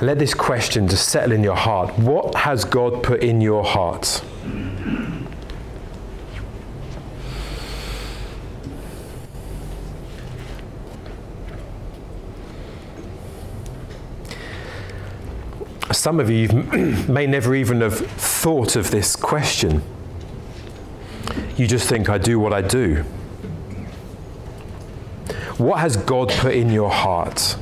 Let 0.00 0.20
this 0.20 0.32
question 0.32 0.86
just 0.86 1.08
settle 1.08 1.32
in 1.32 1.42
your 1.42 1.56
heart. 1.56 1.98
What 1.98 2.36
has 2.36 2.64
God 2.64 3.02
put 3.02 3.20
in 3.20 3.40
your 3.40 3.64
heart? 3.64 4.22
Some 15.90 16.20
of 16.20 16.30
you 16.30 16.48
may 17.08 17.26
never 17.26 17.56
even 17.56 17.80
have 17.80 17.98
thought 17.98 18.76
of 18.76 18.92
this 18.92 19.16
question. 19.16 19.82
You 21.56 21.66
just 21.66 21.88
think, 21.88 22.08
I 22.08 22.18
do 22.18 22.38
what 22.38 22.52
I 22.52 22.62
do. 22.62 23.02
What 25.56 25.80
has 25.80 25.96
God 25.96 26.28
put 26.28 26.54
in 26.54 26.70
your 26.70 26.90
heart? 26.90 27.56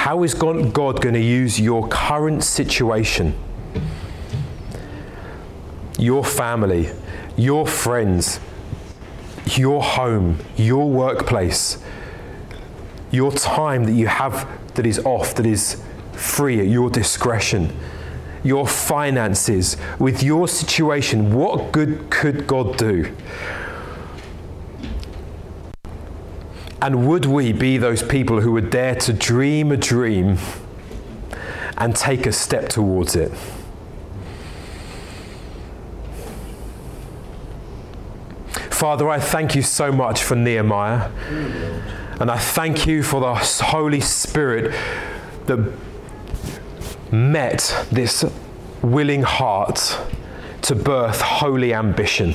How 0.00 0.22
is 0.22 0.32
God 0.32 0.72
going 0.72 1.12
to 1.12 1.20
use 1.20 1.60
your 1.60 1.86
current 1.88 2.42
situation, 2.42 3.38
your 5.98 6.24
family, 6.24 6.88
your 7.36 7.66
friends, 7.66 8.40
your 9.44 9.82
home, 9.82 10.38
your 10.56 10.88
workplace, 10.88 11.76
your 13.10 13.30
time 13.30 13.84
that 13.84 13.92
you 13.92 14.06
have 14.06 14.48
that 14.74 14.86
is 14.86 15.00
off, 15.00 15.34
that 15.34 15.44
is 15.44 15.82
free 16.12 16.60
at 16.60 16.66
your 16.66 16.88
discretion. 16.88 17.70
Your 18.42 18.66
finances, 18.66 19.76
with 19.98 20.22
your 20.22 20.48
situation, 20.48 21.34
what 21.34 21.72
good 21.72 22.08
could 22.08 22.46
God 22.46 22.78
do? 22.78 23.14
And 26.82 27.06
would 27.06 27.26
we 27.26 27.52
be 27.52 27.76
those 27.76 28.02
people 28.02 28.40
who 28.40 28.52
would 28.52 28.70
dare 28.70 28.94
to 28.96 29.12
dream 29.12 29.70
a 29.70 29.76
dream 29.76 30.38
and 31.76 31.94
take 31.94 32.26
a 32.26 32.32
step 32.32 32.68
towards 32.70 33.14
it? 33.16 33.32
Father, 38.70 39.10
I 39.10 39.20
thank 39.20 39.54
you 39.54 39.60
so 39.60 39.92
much 39.92 40.22
for 40.22 40.36
Nehemiah. 40.36 41.10
And 42.18 42.30
I 42.30 42.38
thank 42.38 42.86
you 42.86 43.02
for 43.02 43.20
the 43.20 43.34
Holy 43.34 44.00
Spirit 44.00 44.74
that 45.46 45.72
met 47.12 47.86
this 47.90 48.24
willing 48.82 49.22
heart 49.22 49.98
to 50.62 50.74
birth 50.74 51.20
holy 51.20 51.74
ambition 51.74 52.34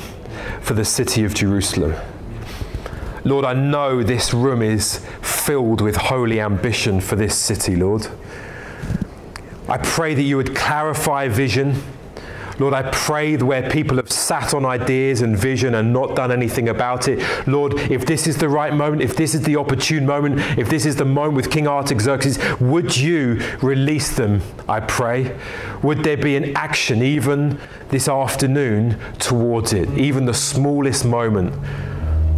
for 0.62 0.76
the 0.76 0.86
city 0.86 1.24
of 1.24 1.34
Jerusalem. 1.34 1.96
Lord, 3.26 3.43
I 3.43 3.53
know 3.53 4.03
this 4.03 4.34
room 4.34 4.61
is 4.61 5.05
filled 5.21 5.82
with 5.82 5.97
holy 5.97 6.39
ambition 6.39 7.01
for 7.01 7.15
this 7.15 7.38
city, 7.38 7.76
Lord. 7.76 8.07
I 9.67 9.78
pray 9.78 10.13
that 10.13 10.21
you 10.21 10.38
would 10.38 10.55
clarify 10.55 11.28
vision 11.28 11.76
Lord, 12.57 12.73
I 12.73 12.89
pray 12.91 13.36
where 13.36 13.69
people 13.69 13.97
have 13.97 14.09
sat 14.09 14.53
on 14.53 14.65
ideas 14.65 15.21
and 15.21 15.38
vision 15.38 15.76
and 15.76 15.91
not 15.91 16.15
done 16.15 16.32
anything 16.32 16.69
about 16.69 17.09
it. 17.09 17.21
Lord, 17.47 17.73
if 17.73 18.05
this 18.05 18.28
is 18.28 18.38
the 18.38 18.47
right 18.47 18.73
moment, 18.73 19.01
if 19.01 19.17
this 19.17 19.36
is 19.36 19.41
the 19.41 19.57
opportune 19.57 20.05
moment, 20.05 20.39
if 20.57 20.69
this 20.69 20.86
is 20.86 20.95
the 20.95 21.05
moment 21.05 21.36
with 21.36 21.51
King 21.51 21.67
Artaxerxes, 21.67 22.39
would 22.61 22.95
you 22.95 23.41
release 23.61 24.15
them, 24.15 24.41
I 24.69 24.80
pray? 24.80 25.38
Would 25.84 26.03
there 26.03 26.17
be 26.17 26.38
an 26.38 26.55
action 26.55 27.01
even 27.01 27.59
this 27.89 28.07
afternoon 28.07 28.99
towards 29.19 29.73
it, 29.73 29.89
even 29.97 30.26
the 30.26 30.34
smallest 30.34 31.03
moment? 31.03 31.53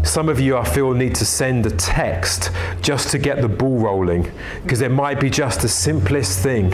Some 0.08 0.30
of 0.30 0.40
you, 0.40 0.56
I 0.58 0.64
feel, 0.64 0.94
need 0.94 1.16
to 1.16 1.26
send 1.26 1.66
a 1.66 1.70
text 1.70 2.50
just 2.82 3.10
to 3.10 3.20
get 3.20 3.42
the 3.42 3.50
ball 3.50 3.78
rolling 3.78 4.32
because 4.64 4.80
it 4.80 4.90
might 4.90 5.20
be 5.20 5.30
just 5.30 5.62
the 5.62 5.68
simplest 5.68 6.40
thing 6.40 6.72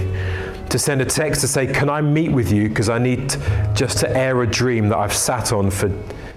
to 0.70 0.78
send 0.78 1.02
a 1.02 1.06
text 1.06 1.42
to 1.42 1.48
say, 1.48 1.66
Can 1.66 1.90
I 1.90 2.00
meet 2.00 2.32
with 2.32 2.52
you? 2.52 2.70
Because 2.70 2.90
I 2.90 3.00
need 3.00 3.36
just 3.74 3.98
to 3.98 4.16
air 4.16 4.44
a 4.44 4.48
dream 4.48 4.88
that 4.90 5.00
I've 5.00 5.14
sat 5.14 5.52
on 5.52 5.72
for 5.72 5.92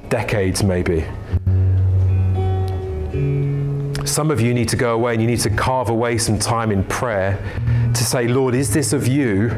decades, 0.08 0.64
maybe. 0.64 1.04
Some 4.06 4.30
of 4.30 4.40
you 4.40 4.54
need 4.54 4.70
to 4.70 4.76
go 4.76 4.94
away 4.94 5.12
and 5.12 5.20
you 5.20 5.28
need 5.28 5.40
to 5.40 5.50
carve 5.50 5.90
away 5.90 6.16
some 6.16 6.38
time 6.38 6.72
in 6.72 6.82
prayer 6.84 7.38
to 7.92 8.04
say, 8.04 8.26
Lord, 8.26 8.54
is 8.54 8.72
this 8.72 8.94
of 8.94 9.06
you? 9.06 9.50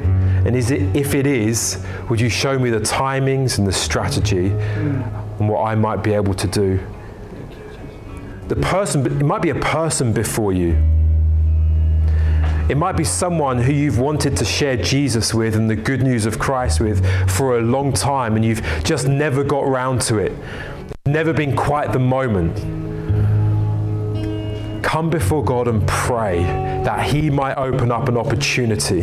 And 0.44 0.56
is 0.56 0.72
it, 0.72 0.82
if 0.96 1.14
it 1.14 1.26
is, 1.26 1.84
would 2.10 2.20
you 2.20 2.28
show 2.28 2.58
me 2.58 2.70
the 2.70 2.80
timings 2.80 3.58
and 3.58 3.66
the 3.66 3.72
strategy 3.72 4.48
and 4.48 5.48
what 5.48 5.62
I 5.62 5.76
might 5.76 6.02
be 6.02 6.14
able 6.14 6.34
to 6.34 6.48
do? 6.48 6.80
The 8.48 8.56
person, 8.56 9.04
it 9.04 9.24
might 9.24 9.42
be 9.42 9.50
a 9.50 9.54
person 9.54 10.12
before 10.12 10.52
you. 10.52 10.72
It 12.70 12.76
might 12.76 12.96
be 12.96 13.04
someone 13.04 13.58
who 13.58 13.72
you've 13.72 13.98
wanted 13.98 14.36
to 14.38 14.44
share 14.44 14.76
Jesus 14.76 15.32
with 15.32 15.54
and 15.54 15.68
the 15.68 15.76
good 15.76 16.02
news 16.02 16.26
of 16.26 16.38
Christ 16.38 16.80
with 16.80 17.04
for 17.30 17.58
a 17.58 17.62
long 17.62 17.92
time, 17.92 18.36
and 18.36 18.44
you've 18.44 18.62
just 18.84 19.06
never 19.06 19.44
got 19.44 19.66
round 19.66 20.00
to 20.02 20.18
it. 20.18 20.32
Never 21.06 21.32
been 21.32 21.56
quite 21.56 21.92
the 21.92 21.98
moment. 21.98 22.56
Come 24.82 25.10
before 25.10 25.44
God 25.44 25.68
and 25.68 25.86
pray 25.86 26.42
that 26.84 27.06
He 27.06 27.28
might 27.28 27.56
open 27.56 27.92
up 27.92 28.08
an 28.08 28.16
opportunity. 28.16 29.02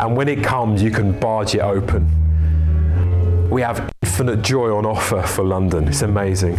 And 0.00 0.14
when 0.16 0.28
it 0.28 0.44
comes, 0.44 0.82
you 0.82 0.90
can 0.90 1.18
barge 1.18 1.54
it 1.54 1.60
open. 1.60 3.48
We 3.50 3.62
have 3.62 3.90
infinite 4.02 4.42
joy 4.42 4.74
on 4.74 4.84
offer 4.84 5.22
for 5.22 5.44
London. 5.44 5.88
It's 5.88 6.02
amazing. 6.02 6.58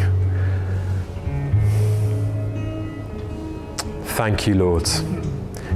Thank 4.18 4.48
you, 4.48 4.56
Lord. 4.56 4.88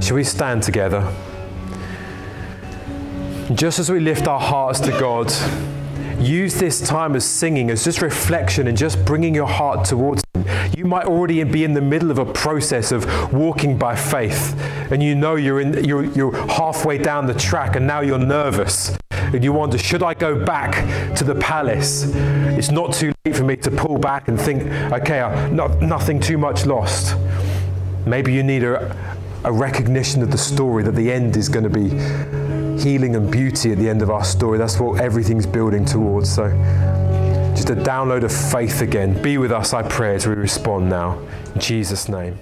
Shall 0.00 0.16
we 0.16 0.24
stand 0.24 0.64
together? 0.64 1.08
Just 3.54 3.78
as 3.78 3.88
we 3.88 4.00
lift 4.00 4.26
our 4.26 4.40
hearts 4.40 4.80
to 4.80 4.90
God, 4.90 5.32
use 6.18 6.56
this 6.56 6.80
time 6.80 7.14
as 7.14 7.24
singing 7.24 7.70
as 7.70 7.84
just 7.84 8.02
reflection 8.02 8.66
and 8.66 8.76
just 8.76 9.04
bringing 9.04 9.32
your 9.32 9.46
heart 9.46 9.84
towards 9.84 10.24
Him. 10.34 10.44
You 10.76 10.86
might 10.86 11.06
already 11.06 11.44
be 11.44 11.62
in 11.62 11.72
the 11.72 11.80
middle 11.80 12.10
of 12.10 12.18
a 12.18 12.24
process 12.24 12.90
of 12.90 13.32
walking 13.32 13.78
by 13.78 13.94
faith, 13.94 14.60
and 14.90 15.00
you 15.00 15.14
know 15.14 15.36
you're, 15.36 15.60
in, 15.60 15.84
you're, 15.84 16.06
you're 16.06 16.34
halfway 16.48 16.98
down 16.98 17.26
the 17.26 17.34
track, 17.34 17.76
and 17.76 17.86
now 17.86 18.00
you're 18.00 18.18
nervous. 18.18 18.98
And 19.12 19.44
you 19.44 19.52
wonder, 19.52 19.78
should 19.78 20.02
I 20.02 20.14
go 20.14 20.44
back 20.44 21.14
to 21.14 21.22
the 21.22 21.36
palace? 21.36 22.12
It's 22.16 22.72
not 22.72 22.92
too 22.92 23.12
late 23.24 23.36
for 23.36 23.44
me 23.44 23.54
to 23.58 23.70
pull 23.70 23.98
back 23.98 24.26
and 24.26 24.36
think, 24.38 24.64
okay, 24.92 25.20
not, 25.52 25.80
nothing 25.80 26.18
too 26.18 26.38
much 26.38 26.66
lost. 26.66 27.14
Maybe 28.06 28.32
you 28.32 28.42
need 28.42 28.64
a, 28.64 28.96
a 29.44 29.52
recognition 29.52 30.22
of 30.22 30.30
the 30.30 30.38
story 30.38 30.82
that 30.84 30.94
the 30.94 31.10
end 31.10 31.36
is 31.36 31.48
going 31.48 31.64
to 31.64 31.70
be 31.70 31.88
healing 32.82 33.14
and 33.16 33.30
beauty 33.30 33.72
at 33.72 33.78
the 33.78 33.88
end 33.88 34.02
of 34.02 34.10
our 34.10 34.24
story. 34.24 34.58
That's 34.58 34.78
what 34.80 35.00
everything's 35.00 35.46
building 35.46 35.84
towards. 35.84 36.32
So, 36.32 36.48
just 37.54 37.70
a 37.70 37.76
download 37.76 38.24
of 38.24 38.32
faith 38.32 38.80
again. 38.80 39.20
Be 39.22 39.38
with 39.38 39.52
us, 39.52 39.72
I 39.72 39.82
pray, 39.82 40.14
as 40.14 40.26
we 40.26 40.34
respond 40.34 40.88
now. 40.88 41.18
In 41.54 41.60
Jesus' 41.60 42.08
name. 42.08 42.38